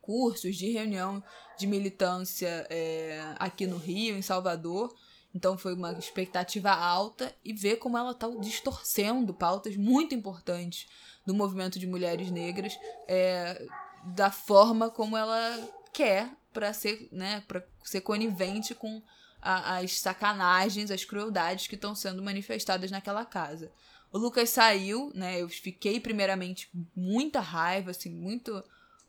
cursos, 0.00 0.56
de 0.56 0.70
reunião 0.70 1.22
de 1.58 1.66
militância 1.66 2.66
é, 2.70 3.34
aqui 3.38 3.66
no 3.66 3.76
Rio, 3.76 4.16
em 4.16 4.22
Salvador. 4.22 4.94
Então 5.34 5.56
foi 5.56 5.74
uma 5.74 5.92
expectativa 5.92 6.70
alta 6.70 7.32
e 7.44 7.52
ver 7.52 7.76
como 7.76 7.96
ela 7.96 8.10
está 8.12 8.28
distorcendo 8.40 9.32
pautas 9.32 9.76
muito 9.76 10.14
importantes 10.14 10.88
do 11.24 11.34
movimento 11.34 11.78
de 11.78 11.86
mulheres 11.86 12.30
negras 12.30 12.78
é, 13.06 13.66
da 14.16 14.30
forma 14.30 14.90
como 14.90 15.16
ela 15.16 15.68
quer 15.92 16.30
para 16.52 16.72
ser, 16.72 17.08
né, 17.12 17.44
para 17.46 17.64
ser 17.84 18.00
conivente 18.00 18.74
com 18.74 19.00
a- 19.40 19.78
as 19.78 20.00
sacanagens, 20.00 20.90
as 20.90 21.04
crueldades 21.04 21.66
que 21.68 21.74
estão 21.76 21.94
sendo 21.94 22.22
manifestadas 22.22 22.90
naquela 22.90 23.24
casa. 23.24 23.70
O 24.12 24.18
Lucas 24.18 24.50
saiu, 24.50 25.12
né? 25.14 25.40
Eu 25.40 25.48
fiquei 25.48 26.00
primeiramente 26.00 26.68
muita 26.94 27.40
raiva, 27.40 27.90
assim, 27.90 28.10
muito 28.10 28.62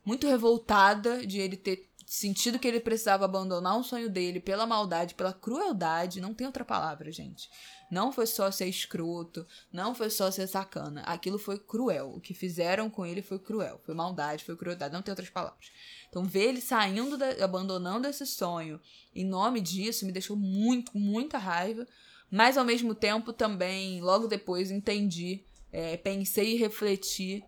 muito 0.04 0.28
revoltada 0.28 1.26
de 1.26 1.40
ele 1.40 1.56
ter 1.56 1.88
sentido 2.06 2.60
que 2.60 2.68
ele 2.68 2.80
precisava 2.80 3.24
abandonar 3.24 3.78
um 3.78 3.84
sonho 3.84 4.10
dele 4.10 4.40
pela 4.40 4.66
maldade, 4.66 5.14
pela 5.14 5.32
crueldade, 5.32 6.20
não 6.20 6.34
tem 6.34 6.46
outra 6.46 6.66
palavra, 6.66 7.12
gente. 7.12 7.50
Não 7.90 8.12
foi 8.12 8.26
só 8.26 8.50
ser 8.52 8.68
escroto, 8.68 9.46
não 9.72 9.94
foi 9.94 10.10
só 10.10 10.32
ser 10.32 10.48
sacana. 10.48 11.02
Aquilo 11.04 11.38
foi 11.38 11.60
cruel. 11.60 12.14
O 12.16 12.22
que 12.22 12.34
fizeram 12.34 12.90
com 12.90 13.06
ele 13.06 13.22
foi 13.22 13.38
cruel. 13.38 13.80
Foi 13.86 13.94
maldade, 13.94 14.44
foi 14.44 14.56
crueldade, 14.56 14.94
não 14.94 15.02
tem 15.02 15.12
outras 15.12 15.30
palavras. 15.30 15.72
Então, 16.10 16.24
ver 16.24 16.50
ele 16.50 16.62
saindo, 16.62 17.18
da, 17.18 17.44
abandonando 17.44 18.08
esse 18.08 18.26
sonho 18.26 18.80
em 19.14 19.26
nome 19.26 19.60
disso 19.60 20.06
me 20.06 20.12
deixou 20.12 20.38
muito, 20.38 20.98
muita 20.98 21.38
raiva. 21.38 21.86
Mas, 22.32 22.58
ao 22.58 22.64
mesmo 22.64 22.96
tempo, 22.96 23.34
também, 23.34 24.00
logo 24.00 24.26
depois, 24.26 24.72
entendi, 24.72 25.44
é, 25.72 25.98
pensei 25.98 26.54
e 26.56 26.58
refleti 26.58 27.44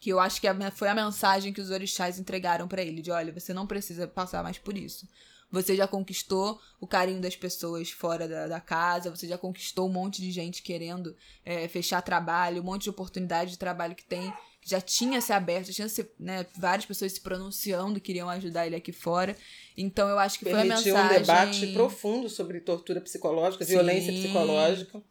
que 0.00 0.10
eu 0.10 0.20
acho 0.20 0.40
que 0.40 0.48
foi 0.74 0.88
a 0.88 0.94
mensagem 0.94 1.52
que 1.52 1.60
os 1.60 1.70
orixás 1.70 2.18
entregaram 2.18 2.68
para 2.68 2.82
ele, 2.82 3.00
de 3.00 3.10
olha, 3.10 3.32
você 3.32 3.54
não 3.54 3.66
precisa 3.66 4.06
passar 4.06 4.42
mais 4.42 4.58
por 4.58 4.76
isso. 4.76 5.08
Você 5.50 5.76
já 5.76 5.86
conquistou 5.86 6.60
o 6.80 6.86
carinho 6.86 7.20
das 7.20 7.36
pessoas 7.36 7.90
fora 7.90 8.28
da, 8.28 8.48
da 8.48 8.60
casa, 8.60 9.08
você 9.08 9.28
já 9.28 9.38
conquistou 9.38 9.88
um 9.88 9.92
monte 9.92 10.20
de 10.20 10.30
gente 10.32 10.62
querendo 10.62 11.16
é, 11.44 11.68
fechar 11.68 12.02
trabalho, 12.02 12.60
um 12.60 12.64
monte 12.64 12.82
de 12.82 12.90
oportunidade 12.90 13.52
de 13.52 13.58
trabalho 13.58 13.94
que 13.94 14.04
tem, 14.04 14.30
já 14.64 14.80
tinha 14.80 15.20
se 15.20 15.32
aberto, 15.32 15.66
já 15.66 15.72
tinha 15.74 15.88
se, 15.88 16.10
né, 16.18 16.46
várias 16.56 16.86
pessoas 16.86 17.12
se 17.12 17.20
pronunciando, 17.20 18.00
queriam 18.00 18.30
ajudar 18.30 18.66
ele 18.66 18.76
aqui 18.76 18.92
fora. 18.92 19.36
Então 19.76 20.08
eu 20.08 20.18
acho 20.18 20.38
que 20.38 20.46
Permitiu 20.46 20.92
foi 20.92 20.92
a 20.92 21.04
mensagem... 21.04 21.16
um 21.16 21.20
debate 21.20 21.72
profundo 21.74 22.28
sobre 22.30 22.60
tortura 22.60 23.00
psicológica, 23.00 23.64
Sim. 23.64 23.72
violência 23.72 24.12
psicológica. 24.12 25.02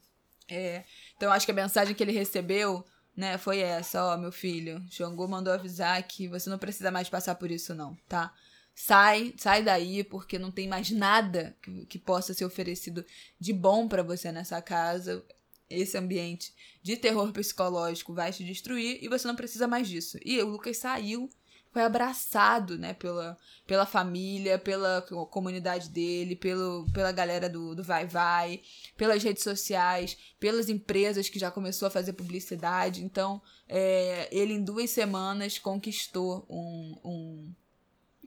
É. 0.49 0.83
Então 1.15 1.29
eu 1.29 1.33
acho 1.33 1.45
que 1.45 1.51
a 1.51 1.55
mensagem 1.55 1.93
que 1.93 2.01
ele 2.01 2.11
recebeu 2.11 2.83
né, 3.15 3.37
foi 3.37 3.59
essa, 3.59 4.03
ó, 4.03 4.17
meu 4.17 4.31
filho, 4.31 4.83
Xangô 4.89 5.27
mandou 5.27 5.53
avisar 5.53 6.01
que 6.03 6.27
você 6.27 6.49
não 6.49 6.57
precisa 6.57 6.89
mais 6.89 7.07
passar 7.07 7.35
por 7.35 7.51
isso 7.51 7.75
não, 7.75 7.95
tá? 8.09 8.33
Sai, 8.75 9.35
sai 9.37 9.61
daí, 9.61 10.03
porque 10.03 10.39
não 10.39 10.49
tem 10.49 10.67
mais 10.67 10.89
nada 10.89 11.55
que, 11.61 11.85
que 11.85 11.99
possa 11.99 12.33
ser 12.33 12.43
oferecido 12.43 13.05
de 13.39 13.53
bom 13.53 13.87
para 13.87 14.01
você 14.01 14.31
nessa 14.31 14.59
casa. 14.63 15.23
Esse 15.69 15.97
ambiente 15.97 16.53
de 16.81 16.97
terror 16.97 17.31
psicológico 17.31 18.13
vai 18.13 18.31
te 18.31 18.43
destruir 18.43 18.99
e 19.01 19.07
você 19.07 19.27
não 19.27 19.35
precisa 19.35 19.67
mais 19.67 19.87
disso. 19.87 20.17
E 20.23 20.41
o 20.41 20.47
Lucas 20.47 20.77
saiu 20.77 21.29
foi 21.73 21.81
abraçado, 21.81 22.77
né, 22.77 22.93
pela, 22.93 23.35
pela 23.65 23.85
família, 23.85 24.59
pela 24.59 25.01
comunidade 25.01 25.89
dele, 25.89 26.35
pelo, 26.35 26.85
pela 26.93 27.11
galera 27.11 27.49
do, 27.49 27.73
do 27.73 27.83
Vai 27.83 28.05
Vai, 28.05 28.61
pelas 28.95 29.23
redes 29.23 29.41
sociais, 29.41 30.15
pelas 30.39 30.69
empresas 30.69 31.27
que 31.27 31.39
já 31.39 31.49
começou 31.49 31.87
a 31.87 31.91
fazer 31.91 32.13
publicidade. 32.13 33.03
Então, 33.03 33.41
é, 33.67 34.29
ele 34.31 34.53
em 34.53 34.63
duas 34.63 34.91
semanas 34.91 35.57
conquistou 35.57 36.45
um, 36.47 36.95
um 37.03 37.53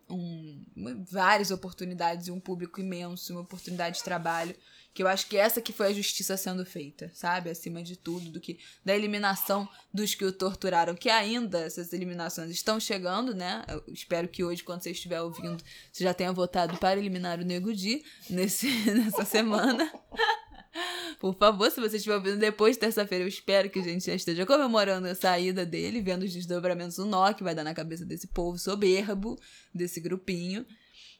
um, 0.09 0.65
várias 1.11 1.51
oportunidades 1.51 2.29
e 2.29 2.31
um 2.31 2.39
público 2.39 2.81
imenso, 2.81 3.33
uma 3.33 3.43
oportunidade 3.43 3.99
de 3.99 4.05
trabalho 4.05 4.55
que 4.97 5.03
eu 5.03 5.09
acho 5.09 5.27
que 5.27 5.37
essa 5.37 5.61
que 5.61 5.75
foi 5.75 5.89
a 5.89 5.93
justiça 5.93 6.39
sendo 6.39 6.65
feita, 6.65 7.11
sabe? 7.13 7.51
Acima 7.51 7.83
de 7.83 7.97
tudo, 7.97 8.31
do 8.31 8.41
que 8.41 8.59
da 8.83 8.97
eliminação 8.97 9.69
dos 9.93 10.15
que 10.15 10.25
o 10.25 10.33
torturaram, 10.33 10.95
que 10.95 11.11
ainda 11.11 11.61
essas 11.61 11.93
eliminações 11.93 12.51
estão 12.51 12.81
chegando, 12.81 13.35
né? 13.35 13.63
Eu 13.69 13.85
espero 13.89 14.27
que 14.27 14.43
hoje, 14.43 14.65
quando 14.65 14.83
você 14.83 14.93
estiver 14.93 15.21
ouvindo, 15.21 15.63
você 15.93 16.03
já 16.03 16.15
tenha 16.15 16.33
votado 16.33 16.79
para 16.79 16.99
eliminar 16.99 17.39
o 17.39 17.45
Nego 17.45 17.75
Di 17.75 18.03
nesse, 18.31 18.69
nessa 18.91 19.27
semana. 19.27 19.93
Por 21.21 21.35
favor, 21.37 21.71
se 21.71 21.79
você 21.79 21.99
estiver 21.99 22.15
ouvindo 22.15 22.39
depois 22.39 22.77
de 22.77 22.81
terça-feira, 22.81 23.23
eu 23.23 23.29
espero 23.29 23.69
que 23.69 23.79
a 23.79 23.83
gente 23.83 24.07
já 24.07 24.15
esteja 24.15 24.47
comemorando 24.47 25.09
a 25.09 25.15
saída 25.15 25.67
dele, 25.67 26.01
vendo 26.01 26.23
os 26.23 26.33
desdobramentos 26.33 26.97
do 26.97 27.05
nó 27.05 27.35
que 27.35 27.45
vai 27.45 27.55
dar 27.55 27.65
na 27.65 27.75
cabeça 27.75 28.07
desse 28.07 28.29
povo 28.29 28.57
soberbo, 28.57 29.39
desse 29.75 30.01
grupinho. 30.01 30.65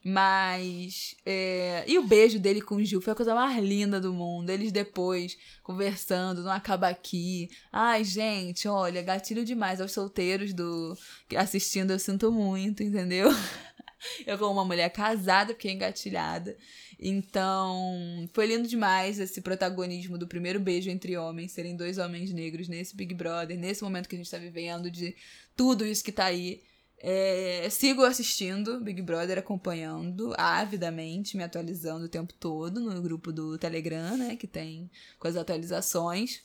Mas. 0.09 1.17
É... 1.27 1.85
E 1.85 1.99
o 1.99 2.07
beijo 2.07 2.39
dele 2.39 2.61
com 2.61 2.77
o 2.77 2.85
Gil 2.85 3.01
foi 3.01 3.13
a 3.13 3.17
coisa 3.17 3.35
mais 3.35 3.61
linda 3.61 4.01
do 4.01 4.13
mundo. 4.13 4.51
Eles 4.51 4.71
depois 4.71 5.37
conversando, 5.65 6.45
não 6.45 6.53
acaba 6.53 6.87
aqui. 6.87 7.51
Ai, 7.73 8.05
gente, 8.05 8.69
olha, 8.69 9.03
gatilho 9.03 9.45
demais 9.45 9.81
aos 9.81 9.91
solteiros 9.91 10.53
do 10.53 10.97
assistindo, 11.37 11.91
eu 11.91 11.99
sinto 11.99 12.31
muito, 12.31 12.85
entendeu? 12.85 13.31
Eu, 14.25 14.39
como 14.39 14.53
uma 14.53 14.65
mulher 14.65 14.91
casada, 14.91 15.55
fiquei 15.55 15.73
engatilhada. 15.73 16.57
Então, 17.01 18.29
foi 18.33 18.47
lindo 18.47 18.69
demais 18.69 19.19
esse 19.19 19.41
protagonismo 19.41 20.17
do 20.17 20.29
primeiro 20.29 20.61
beijo 20.61 20.89
entre 20.89 21.17
homens, 21.17 21.53
serem 21.53 21.75
dois 21.75 21.99
homens 21.99 22.31
negros 22.31 22.69
nesse 22.69 22.95
Big 22.95 23.13
Brother, 23.15 23.59
nesse 23.59 23.83
momento 23.83 24.09
que 24.09 24.15
a 24.15 24.19
gente 24.19 24.31
tá 24.31 24.39
vivendo, 24.39 24.89
de 24.91 25.17
tudo 25.57 25.85
isso 25.85 26.05
que 26.05 26.13
tá 26.13 26.27
aí. 26.27 26.63
É, 26.99 27.69
sigo 27.71 28.03
assistindo 28.05 28.81
Big 28.81 29.03
Brother, 29.03 29.39
acompanhando 29.39 30.35
avidamente, 30.37 31.37
me 31.37 31.45
atualizando 31.45 32.07
o 32.07 32.09
tempo 32.09 32.33
todo 32.35 32.81
no 32.81 33.03
grupo 33.03 33.33
do 33.33 33.59
Telegram, 33.59 34.17
né? 34.17 34.37
Que 34.37 34.47
tem 34.47 34.91
com 35.19 35.29
as 35.29 35.37
atualizações. 35.37 36.43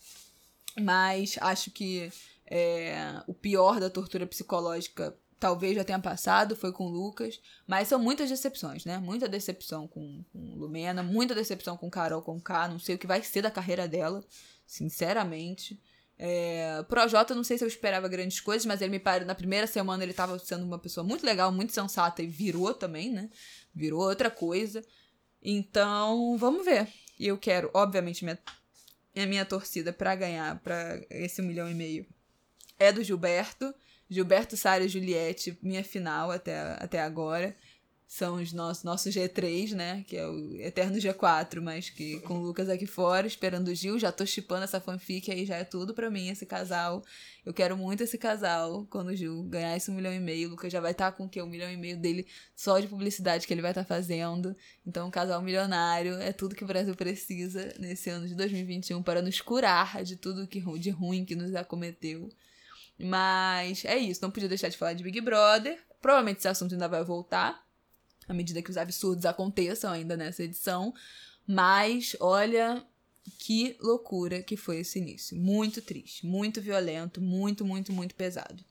Mas 0.80 1.38
acho 1.42 1.72
que 1.72 2.12
é, 2.46 3.22
o 3.28 3.34
pior 3.34 3.80
da 3.80 3.90
tortura 3.90 4.28
psicológica 4.28 5.16
talvez 5.40 5.76
já 5.76 5.84
tenha 5.84 5.98
passado, 5.98 6.56
foi 6.56 6.72
com 6.72 6.86
o 6.86 6.90
Lucas. 6.90 7.42
Mas 7.66 7.88
são 7.88 7.98
muitas 7.98 8.30
decepções, 8.30 8.86
né? 8.86 9.00
Muita 9.00 9.28
decepção 9.28 9.88
com, 9.88 10.24
com 10.32 10.56
Lumena, 10.56 11.02
muita 11.02 11.34
decepção 11.34 11.76
com 11.76 11.90
Carol 11.90 12.22
com 12.22 12.40
K. 12.40 12.68
Não 12.68 12.78
sei 12.78 12.96
o 12.96 12.98
que 12.98 13.08
vai 13.08 13.24
ser 13.24 13.42
da 13.42 13.50
carreira 13.50 13.88
dela, 13.88 14.24
sinceramente. 14.68 15.82
É, 16.24 16.84
Projota, 16.84 17.34
não 17.34 17.44
sei 17.44 17.58
se 17.58 17.64
eu 17.64 17.68
esperava 17.68 18.08
grandes 18.08 18.40
coisas, 18.40 18.64
mas 18.64 18.80
ele 18.80 18.92
me 18.92 19.00
parou. 19.00 19.26
Na 19.26 19.34
primeira 19.34 19.66
semana 19.66 20.04
ele 20.04 20.12
estava 20.12 20.38
sendo 20.38 20.64
uma 20.64 20.78
pessoa 20.78 21.04
muito 21.04 21.26
legal, 21.26 21.52
muito 21.52 21.74
sensata 21.74 22.22
e 22.22 22.28
virou 22.28 22.76
também, 22.76 23.12
né? 23.12 23.28
Virou 23.74 24.02
outra 24.02 24.30
coisa. 24.30 24.86
Então, 25.42 26.38
vamos 26.38 26.64
ver. 26.64 26.88
E 27.20 27.26
eu 27.26 27.40
quero, 27.40 27.72
obviamente, 27.74 28.24
minha, 28.24 28.38
a 29.18 29.26
minha 29.26 29.44
torcida 29.44 29.92
para 29.92 30.14
ganhar 30.14 30.60
para 30.60 31.02
esse 31.10 31.42
um 31.42 31.46
milhão 31.46 31.68
e 31.68 31.74
meio 31.74 32.06
é 32.78 32.94
do 32.94 33.04
Gilberto. 33.04 33.74
Gilberto, 34.08 34.56
Sara 34.56 34.84
e 34.84 34.90
Juliette, 34.90 35.58
minha 35.60 35.84
final 35.84 36.30
até, 36.30 36.76
até 36.80 37.02
agora 37.02 37.56
são 38.12 38.36
os 38.36 38.52
nossos, 38.52 38.84
nosso 38.84 39.08
G3, 39.08 39.72
né? 39.72 40.04
Que 40.06 40.18
é 40.18 40.28
o 40.28 40.54
Eterno 40.60 40.98
G4, 40.98 41.62
mas 41.62 41.90
que 41.90 42.20
com 42.20 42.40
o 42.40 42.42
Lucas 42.42 42.68
aqui 42.68 42.86
fora, 42.86 43.26
esperando 43.26 43.70
o 43.70 43.74
Gil. 43.74 43.98
Já 43.98 44.12
tô 44.12 44.26
chipando 44.26 44.66
essa 44.66 44.82
fanfic 44.82 45.32
aí, 45.32 45.46
já 45.46 45.56
é 45.56 45.64
tudo 45.64 45.94
pra 45.94 46.12
mim, 46.12 46.28
esse 46.28 46.46
casal. 46.46 47.06
Eu 47.46 47.54
quero 47.54 47.78
muito 47.78 48.04
esse 48.04 48.18
casal 48.18 48.86
quando 48.90 49.08
o 49.08 49.16
Gil 49.16 49.44
ganhar 49.44 49.78
esse 49.78 49.90
um 49.90 49.94
milhão 49.94 50.14
e 50.14 50.20
meio. 50.20 50.50
O 50.50 50.52
Lucas 50.52 50.74
já 50.74 50.82
vai 50.82 50.92
estar 50.92 51.10
tá 51.10 51.18
com 51.18 51.24
o 51.24 51.30
quê? 51.30 51.42
Um 51.42 51.48
milhão 51.48 51.72
e 51.72 51.78
meio 51.78 51.98
dele 51.98 52.28
só 52.54 52.82
de 52.82 52.88
publicidade 52.88 53.48
que 53.48 53.54
ele 53.54 53.62
vai 53.62 53.72
estar 53.72 53.86
tá 53.86 53.88
fazendo. 53.88 54.54
Então, 54.86 55.08
um 55.08 55.12
casal 55.12 55.42
milionário 55.42 56.16
é 56.16 56.34
tudo 56.34 56.54
que 56.54 56.66
o 56.66 56.68
Brasil 56.68 56.94
precisa 56.94 57.74
nesse 57.80 58.10
ano 58.10 58.28
de 58.28 58.36
2021 58.36 59.02
para 59.02 59.22
nos 59.22 59.40
curar 59.40 60.04
de 60.04 60.18
tudo 60.18 60.46
que, 60.48 60.60
de 60.60 60.90
ruim 60.90 61.24
que 61.24 61.34
nos 61.34 61.56
acometeu. 61.56 62.28
Mas 63.00 63.86
é 63.86 63.98
isso, 63.98 64.22
não 64.22 64.32
podia 64.32 64.50
deixar 64.50 64.68
de 64.68 64.76
falar 64.76 64.96
de 64.96 65.02
Big 65.02 65.22
Brother. 65.22 65.80
Provavelmente 66.02 66.40
esse 66.40 66.50
assunto 66.50 66.74
ainda 66.74 66.90
vai 66.90 67.06
voltar 67.06 67.71
à 68.32 68.34
medida 68.34 68.62
que 68.62 68.72
os 68.72 68.78
absurdos 68.78 69.26
aconteçam 69.26 69.92
ainda 69.92 70.16
nessa 70.16 70.44
edição. 70.44 70.94
Mas 71.46 72.16
olha 72.20 72.84
que 73.38 73.76
loucura 73.80 74.42
que 74.42 74.56
foi 74.56 74.80
esse 74.80 75.00
início. 75.00 75.38
Muito 75.38 75.82
triste, 75.82 76.26
muito 76.26 76.62
violento, 76.62 77.22
muito, 77.22 77.66
muito, 77.66 77.92
muito 77.92 78.16
pesado. 78.16 78.64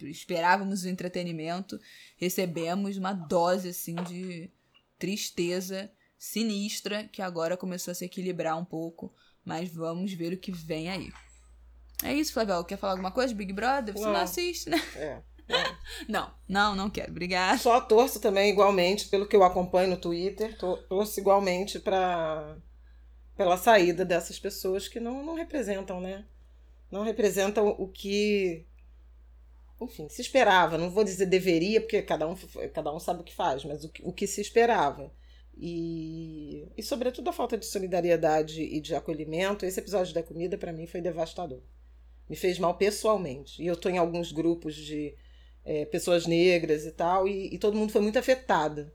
Esperávamos 0.00 0.84
o 0.84 0.88
entretenimento, 0.88 1.80
recebemos 2.16 2.96
uma 2.96 3.12
dose 3.12 3.68
assim 3.70 3.96
de 4.04 4.50
tristeza 4.98 5.90
sinistra 6.18 7.04
que 7.04 7.20
agora 7.20 7.56
começou 7.56 7.92
a 7.92 7.94
se 7.94 8.04
equilibrar 8.04 8.56
um 8.56 8.64
pouco, 8.64 9.12
mas 9.44 9.68
vamos 9.68 10.12
ver 10.12 10.32
o 10.32 10.38
que 10.38 10.52
vem 10.52 10.88
aí. 10.88 11.12
É 12.02 12.14
isso, 12.14 12.32
Flavel. 12.32 12.64
Quer 12.64 12.76
falar 12.76 12.92
alguma 12.92 13.10
coisa 13.10 13.28
de 13.28 13.34
Big 13.34 13.52
Brother? 13.52 13.94
Você 13.94 14.04
não, 14.04 14.12
não 14.12 14.20
assiste, 14.20 14.70
né? 14.70 14.78
É. 14.94 15.22
Não, 16.08 16.30
não, 16.48 16.74
não 16.74 16.90
quero. 16.90 17.10
Obrigada. 17.10 17.58
Só 17.58 17.80
torço 17.80 18.20
também 18.20 18.50
igualmente, 18.50 19.08
pelo 19.08 19.26
que 19.26 19.34
eu 19.34 19.42
acompanho 19.42 19.90
no 19.90 19.96
Twitter, 19.96 20.56
torço 20.58 21.18
igualmente 21.18 21.78
para 21.78 22.56
pela 23.36 23.56
saída 23.58 24.04
dessas 24.04 24.38
pessoas 24.38 24.88
que 24.88 24.98
não, 24.98 25.22
não 25.22 25.34
representam, 25.34 26.00
né? 26.00 26.24
Não 26.90 27.02
representam 27.02 27.68
o 27.68 27.86
que, 27.86 28.64
enfim, 29.80 30.08
se 30.08 30.22
esperava. 30.22 30.78
Não 30.78 30.90
vou 30.90 31.04
dizer 31.04 31.26
deveria, 31.26 31.80
porque 31.80 32.00
cada 32.00 32.26
um, 32.26 32.34
cada 32.72 32.94
um 32.94 32.98
sabe 32.98 33.20
o 33.20 33.24
que 33.24 33.34
faz, 33.34 33.64
mas 33.64 33.84
o 33.84 33.88
que, 33.90 34.02
o 34.04 34.12
que 34.12 34.26
se 34.26 34.40
esperava. 34.40 35.12
E, 35.58 36.66
e, 36.76 36.82
sobretudo, 36.82 37.28
a 37.28 37.32
falta 37.32 37.56
de 37.56 37.66
solidariedade 37.66 38.62
e 38.62 38.80
de 38.80 38.94
acolhimento. 38.94 39.66
Esse 39.66 39.80
episódio 39.80 40.14
da 40.14 40.22
comida, 40.22 40.56
para 40.56 40.72
mim, 40.72 40.86
foi 40.86 41.00
devastador. 41.00 41.60
Me 42.28 42.36
fez 42.36 42.58
mal 42.58 42.76
pessoalmente. 42.76 43.62
E 43.62 43.66
eu 43.66 43.76
tô 43.76 43.88
em 43.88 43.98
alguns 43.98 44.32
grupos 44.32 44.74
de 44.74 45.14
é, 45.66 45.84
pessoas 45.84 46.26
negras 46.26 46.86
e 46.86 46.92
tal, 46.92 47.26
e, 47.26 47.52
e, 47.52 47.58
todo 47.58 47.76
mundo 47.76 47.90
foi 47.90 48.00
muito 48.00 48.18
afetado, 48.18 48.90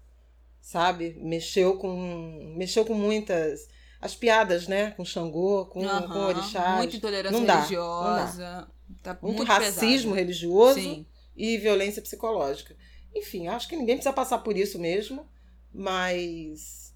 sabe? 0.62 1.18
Mexeu 1.20 1.78
com, 1.78 2.56
mexeu 2.56 2.86
com 2.86 2.94
muitas 2.94 3.68
as 4.00 4.16
piadas, 4.16 4.68
né? 4.68 4.92
Com 4.92 5.04
Xangô, 5.04 5.66
com, 5.66 5.82
uhum, 5.82 6.08
com 6.08 6.20
Orixás. 6.20 6.78
Muita 6.78 6.96
intolerância 6.96 7.38
não 7.38 7.46
dá, 7.46 7.56
religiosa. 7.56 8.34
Não 8.42 8.62
dá. 8.62 8.68
Tá 9.04 9.20
muito, 9.22 9.38
muito 9.38 9.48
racismo 9.48 10.12
pesado. 10.12 10.14
religioso 10.14 10.80
Sim. 10.80 11.06
e 11.36 11.58
violência 11.58 12.02
psicológica. 12.02 12.76
Enfim, 13.14 13.48
acho 13.48 13.68
que 13.68 13.76
ninguém 13.76 13.98
precisa 13.98 14.14
passar 14.14 14.38
por 14.40 14.58
isso 14.58 14.80
mesmo, 14.80 15.28
mas 15.74 16.94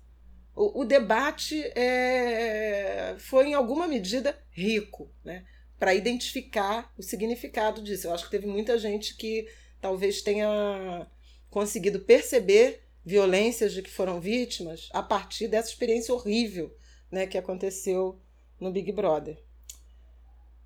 o, 0.55 0.81
o 0.81 0.85
debate 0.85 1.61
é, 1.75 3.15
foi, 3.19 3.49
em 3.49 3.53
alguma 3.53 3.87
medida, 3.87 4.37
rico, 4.51 5.11
né? 5.23 5.43
Para 5.77 5.93
identificar 5.93 6.93
o 6.97 7.03
significado 7.03 7.83
disso. 7.83 8.07
Eu 8.07 8.13
acho 8.13 8.23
que 8.23 8.31
teve 8.31 8.47
muita 8.47 8.79
gente 8.79 9.17
que 9.17 9.45
talvez 9.85 10.23
tenha 10.23 11.05
conseguido 11.47 11.99
perceber 11.99 12.87
violências 13.05 13.71
de 13.71 13.83
que 13.83 13.89
foram 13.91 14.19
vítimas 14.19 14.89
a 14.91 15.03
partir 15.03 15.47
dessa 15.47 15.69
experiência 15.69 16.11
horrível 16.11 16.75
né, 17.11 17.27
que 17.27 17.37
aconteceu 17.37 18.19
no 18.59 18.71
Big 18.71 18.91
Brother. 18.91 19.39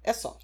É 0.01 0.13
só. 0.13 0.39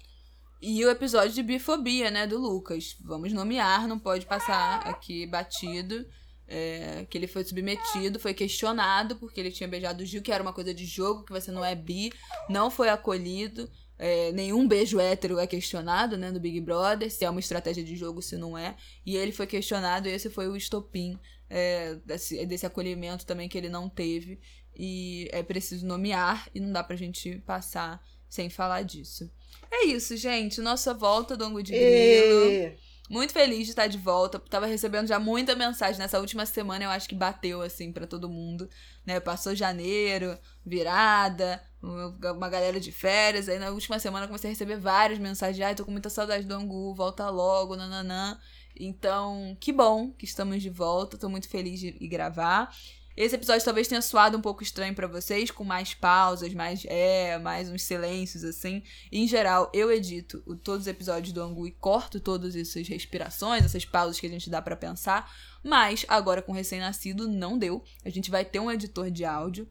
E 0.60 0.84
o 0.84 0.90
episódio 0.90 1.32
de 1.32 1.42
bifobia, 1.42 2.10
né, 2.10 2.26
do 2.26 2.36
Lucas. 2.36 2.98
Vamos 3.00 3.32
nomear, 3.32 3.88
não 3.88 3.98
pode 3.98 4.26
passar 4.26 4.86
aqui 4.86 5.26
batido. 5.26 6.06
É, 6.46 7.04
que 7.10 7.18
ele 7.18 7.26
foi 7.26 7.44
submetido, 7.44 8.20
foi 8.20 8.32
questionado 8.32 9.16
porque 9.16 9.40
ele 9.40 9.50
tinha 9.50 9.68
beijado 9.68 10.04
o 10.04 10.06
Gil, 10.06 10.22
que 10.22 10.30
era 10.30 10.42
uma 10.42 10.52
coisa 10.52 10.72
de 10.72 10.84
jogo, 10.84 11.24
que 11.24 11.32
você 11.32 11.50
não 11.50 11.64
é 11.64 11.74
bi, 11.74 12.12
não 12.48 12.70
foi 12.70 12.88
acolhido. 12.88 13.68
É, 13.98 14.30
nenhum 14.32 14.68
beijo 14.68 15.00
hétero 15.00 15.38
é 15.38 15.46
questionado, 15.46 16.16
né, 16.18 16.30
no 16.30 16.38
Big 16.38 16.60
Brother, 16.60 17.10
se 17.10 17.24
é 17.24 17.30
uma 17.30 17.40
estratégia 17.40 17.82
de 17.82 17.96
jogo, 17.96 18.20
se 18.20 18.36
não 18.36 18.56
é. 18.56 18.76
E 19.04 19.16
ele 19.16 19.32
foi 19.32 19.46
questionado 19.46 20.08
e 20.08 20.12
esse 20.12 20.28
foi 20.28 20.48
o 20.48 20.56
estopim 20.56 21.18
é, 21.48 21.94
desse, 22.04 22.44
desse 22.46 22.66
acolhimento 22.66 23.24
também 23.24 23.48
que 23.48 23.56
ele 23.56 23.68
não 23.68 23.88
teve. 23.88 24.38
E 24.78 25.28
é 25.32 25.42
preciso 25.42 25.86
nomear 25.86 26.48
e 26.54 26.60
não 26.60 26.70
dá 26.70 26.84
pra 26.84 26.96
gente 26.96 27.38
passar 27.46 28.04
sem 28.28 28.50
falar 28.50 28.82
disso. 28.82 29.30
É 29.70 29.86
isso, 29.86 30.16
gente. 30.16 30.60
Nossa 30.60 30.92
volta 30.92 31.36
do 31.36 31.44
Angu 31.44 31.62
de 31.62 31.72
Grilo. 31.72 32.50
E... 32.50 32.76
Muito 33.08 33.32
feliz 33.32 33.64
de 33.64 33.70
estar 33.70 33.86
de 33.86 33.98
volta. 33.98 34.38
Tava 34.38 34.66
recebendo 34.66 35.06
já 35.06 35.18
muita 35.18 35.54
mensagem 35.54 35.98
nessa 35.98 36.18
última 36.18 36.44
semana, 36.44 36.84
eu 36.84 36.90
acho 36.90 37.08
que 37.08 37.14
bateu 37.14 37.62
assim 37.62 37.92
para 37.92 38.06
todo 38.06 38.28
mundo, 38.28 38.68
né? 39.04 39.20
Passou 39.20 39.54
janeiro, 39.54 40.36
virada, 40.64 41.62
uma 41.80 42.48
galera 42.48 42.80
de 42.80 42.90
férias, 42.90 43.48
aí 43.48 43.58
na 43.58 43.70
última 43.70 43.98
semana 43.98 44.26
comecei 44.26 44.50
a 44.50 44.52
receber 44.52 44.78
várias 44.78 45.18
mensagens, 45.18 45.64
ai, 45.64 45.74
tô 45.74 45.84
com 45.84 45.92
muita 45.92 46.10
saudade 46.10 46.46
do 46.46 46.54
Angu, 46.54 46.94
volta 46.94 47.30
logo, 47.30 47.76
nananã. 47.76 48.38
Então, 48.78 49.56
que 49.60 49.72
bom 49.72 50.10
que 50.10 50.24
estamos 50.24 50.60
de 50.60 50.68
volta, 50.68 51.16
tô 51.16 51.28
muito 51.28 51.48
feliz 51.48 51.78
de 51.78 51.92
gravar. 52.08 52.74
Esse 53.16 53.34
episódio 53.34 53.64
talvez 53.64 53.88
tenha 53.88 54.02
soado 54.02 54.36
um 54.36 54.42
pouco 54.42 54.62
estranho 54.62 54.94
para 54.94 55.06
vocês, 55.06 55.50
com 55.50 55.64
mais 55.64 55.94
pausas, 55.94 56.52
mais 56.52 56.84
é, 56.86 57.38
mais 57.38 57.70
uns 57.70 57.82
silêncios 57.82 58.44
assim. 58.44 58.82
Em 59.10 59.26
geral, 59.26 59.70
eu 59.72 59.90
edito 59.90 60.42
todos 60.62 60.82
os 60.82 60.86
episódios 60.86 61.32
do 61.32 61.42
Angu 61.42 61.66
e 61.66 61.70
corto 61.70 62.20
todas 62.20 62.54
essas 62.54 62.86
respirações, 62.86 63.64
essas 63.64 63.86
pausas 63.86 64.20
que 64.20 64.26
a 64.26 64.30
gente 64.30 64.50
dá 64.50 64.60
para 64.60 64.76
pensar. 64.76 65.32
Mas 65.64 66.04
agora 66.08 66.42
com 66.42 66.52
recém-nascido 66.52 67.26
não 67.26 67.56
deu. 67.56 67.82
A 68.04 68.10
gente 68.10 68.30
vai 68.30 68.44
ter 68.44 68.60
um 68.60 68.70
editor 68.70 69.10
de 69.10 69.24
áudio 69.24 69.66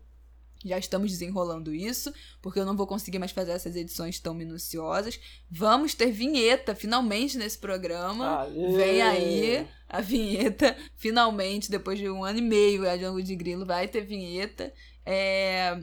já 0.64 0.78
estamos 0.78 1.12
desenrolando 1.12 1.74
isso, 1.74 2.14
porque 2.42 2.60
eu 2.60 2.66
não 2.66 2.76
vou 2.76 2.88
conseguir 2.88 3.20
mais 3.20 3.32
fazer 3.32 3.52
essas 3.52 3.76
edições 3.76 4.20
tão 4.20 4.34
minuciosas. 4.34 5.20
Vamos 5.50 5.94
ter 5.94 6.12
vinheta 6.12 6.74
finalmente 6.74 7.38
nesse 7.38 7.58
programa. 7.58 8.42
Aê. 8.42 8.76
Vem 8.76 9.02
aí 9.02 9.68
a 9.88 10.02
vinheta, 10.02 10.76
finalmente, 10.96 11.70
depois 11.70 12.00
de 12.00 12.10
um 12.10 12.24
ano 12.24 12.40
e 12.40 12.42
meio 12.42 12.90
a 12.90 12.98
Django 12.98 13.22
de 13.22 13.36
Grilo 13.36 13.66
vai 13.66 13.88
ter 13.88 14.02
vinheta. 14.02 14.74
É... 15.06 15.80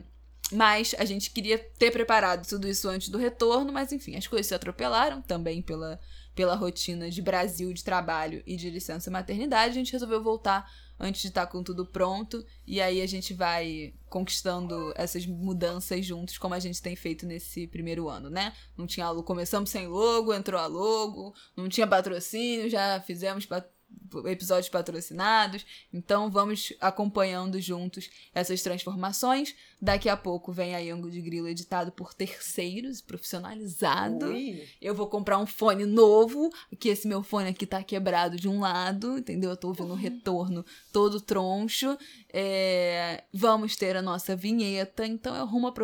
Mas 0.50 0.94
a 0.98 1.04
gente 1.04 1.30
queria 1.30 1.58
ter 1.58 1.90
preparado 1.90 2.46
tudo 2.46 2.68
isso 2.68 2.88
antes 2.88 3.08
do 3.08 3.16
retorno, 3.16 3.72
mas 3.72 3.90
enfim, 3.90 4.16
as 4.16 4.26
coisas 4.26 4.48
se 4.48 4.54
atropelaram 4.54 5.22
também 5.22 5.62
pela, 5.62 5.98
pela 6.34 6.54
rotina 6.54 7.08
de 7.08 7.22
Brasil 7.22 7.72
de 7.72 7.82
trabalho 7.82 8.42
e 8.46 8.56
de 8.56 8.68
licença 8.68 9.10
maternidade. 9.10 9.70
A 9.70 9.74
gente 9.74 9.92
resolveu 9.92 10.22
voltar 10.22 10.70
antes 11.02 11.20
de 11.20 11.28
estar 11.28 11.46
tá 11.46 11.52
com 11.52 11.62
tudo 11.62 11.84
pronto. 11.84 12.46
E 12.64 12.80
aí 12.80 13.02
a 13.02 13.06
gente 13.06 13.34
vai 13.34 13.92
conquistando 14.08 14.92
essas 14.96 15.26
mudanças 15.26 16.06
juntos, 16.06 16.38
como 16.38 16.54
a 16.54 16.60
gente 16.60 16.80
tem 16.80 16.94
feito 16.94 17.26
nesse 17.26 17.66
primeiro 17.66 18.08
ano, 18.08 18.30
né? 18.30 18.54
Não 18.76 18.86
tinha 18.86 19.06
começamos 19.22 19.68
sem 19.68 19.88
logo, 19.88 20.32
entrou 20.32 20.60
a 20.60 20.66
logo, 20.66 21.34
não 21.56 21.68
tinha 21.68 21.86
patrocínio, 21.86 22.70
já 22.70 23.00
fizemos 23.00 23.44
patrocínio 23.44 23.82
episódios 24.26 24.68
patrocinados. 24.68 25.64
Então 25.92 26.30
vamos 26.30 26.72
acompanhando 26.80 27.60
juntos 27.60 28.10
essas 28.34 28.62
transformações. 28.62 29.54
Daqui 29.82 30.08
a 30.08 30.16
pouco 30.16 30.52
vem 30.52 30.76
a 30.76 30.78
Yango 30.78 31.10
de 31.10 31.20
Grilo 31.20 31.48
editado 31.48 31.90
por 31.90 32.14
terceiros, 32.14 33.00
profissionalizado. 33.00 34.26
Ui. 34.26 34.62
Eu 34.80 34.94
vou 34.94 35.08
comprar 35.08 35.38
um 35.38 35.46
fone 35.46 35.84
novo, 35.84 36.52
que 36.78 36.88
esse 36.88 37.08
meu 37.08 37.20
fone 37.20 37.48
aqui 37.48 37.66
tá 37.66 37.82
quebrado 37.82 38.36
de 38.36 38.48
um 38.48 38.60
lado, 38.60 39.18
entendeu? 39.18 39.50
Eu 39.50 39.56
tô 39.56 39.66
ouvindo 39.66 39.90
o 39.90 39.96
retorno 39.96 40.64
todo 40.92 41.20
troncho. 41.20 41.98
É, 42.32 43.24
vamos 43.32 43.74
ter 43.74 43.96
a 43.96 44.02
nossa 44.02 44.36
vinheta, 44.36 45.04
então 45.04 45.34
é 45.34 45.40
rumo 45.40 45.66
à 45.66 45.74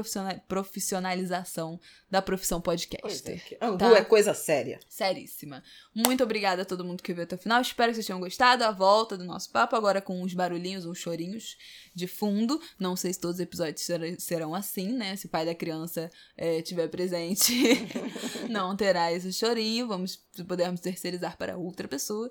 profissionalização 0.46 1.80
da 2.08 2.22
profissão 2.22 2.60
podcaster. 2.60 3.42
É, 3.60 3.66
Angu 3.66 3.78
tá? 3.78 3.98
é 3.98 4.04
coisa 4.04 4.32
séria. 4.32 4.78
Seríssima. 4.88 5.62
Muito 5.92 6.22
obrigada 6.22 6.62
a 6.62 6.64
todo 6.64 6.84
mundo 6.84 7.02
que 7.02 7.12
viu 7.12 7.24
até 7.24 7.34
o 7.34 7.38
final. 7.38 7.60
Espero 7.60 7.90
que 7.90 7.96
vocês 7.96 8.06
tenham 8.06 8.20
gostado. 8.20 8.62
A 8.62 8.70
volta 8.70 9.16
do 9.18 9.24
nosso 9.24 9.50
papo, 9.50 9.74
agora 9.74 10.00
com 10.00 10.22
uns 10.22 10.34
barulhinhos, 10.34 10.86
uns 10.86 10.98
chorinhos 10.98 11.56
de 11.94 12.06
fundo. 12.06 12.60
Não 12.78 12.94
sei 12.94 13.12
se 13.12 13.20
todos 13.20 13.36
os 13.36 13.40
episódios 13.40 13.87
serão 14.18 14.54
assim, 14.54 14.92
né? 14.92 15.16
Se 15.16 15.26
o 15.26 15.28
pai 15.28 15.44
da 15.44 15.54
criança 15.54 16.10
é, 16.36 16.62
tiver 16.62 16.88
presente, 16.88 17.52
não 18.48 18.76
terá 18.76 19.12
esse 19.12 19.32
chorinho. 19.32 19.88
Vamos, 19.88 20.16
podermos 20.46 20.80
terceirizar 20.80 21.36
para 21.36 21.56
outra 21.56 21.88
pessoa. 21.88 22.30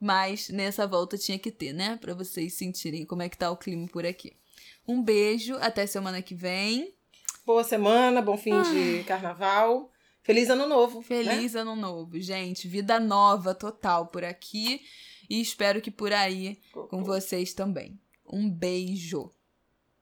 Mas 0.00 0.48
nessa 0.48 0.86
volta 0.86 1.16
tinha 1.16 1.38
que 1.38 1.50
ter, 1.50 1.72
né? 1.72 1.96
Para 1.96 2.14
vocês 2.14 2.54
sentirem 2.54 3.04
como 3.04 3.22
é 3.22 3.28
que 3.28 3.38
tá 3.38 3.50
o 3.50 3.56
clima 3.56 3.88
por 3.88 4.04
aqui. 4.04 4.32
Um 4.86 5.02
beijo, 5.02 5.56
até 5.56 5.86
semana 5.86 6.22
que 6.22 6.34
vem. 6.34 6.94
Boa 7.44 7.64
semana, 7.64 8.20
bom 8.20 8.36
fim 8.36 8.60
de 8.62 9.04
carnaval. 9.04 9.90
Feliz 10.26 10.50
ano 10.50 10.66
novo. 10.66 10.98
Né? 10.98 11.04
Feliz 11.04 11.54
né? 11.54 11.60
ano 11.60 11.76
novo, 11.76 12.20
gente. 12.20 12.66
Vida 12.66 12.98
nova 12.98 13.54
total 13.54 14.08
por 14.08 14.24
aqui. 14.24 14.82
E 15.30 15.40
espero 15.40 15.80
que 15.80 15.90
por 15.90 16.12
aí 16.12 16.60
com 16.88 17.04
vocês 17.04 17.54
também. 17.54 17.98
Um 18.28 18.50
beijo. 18.50 19.32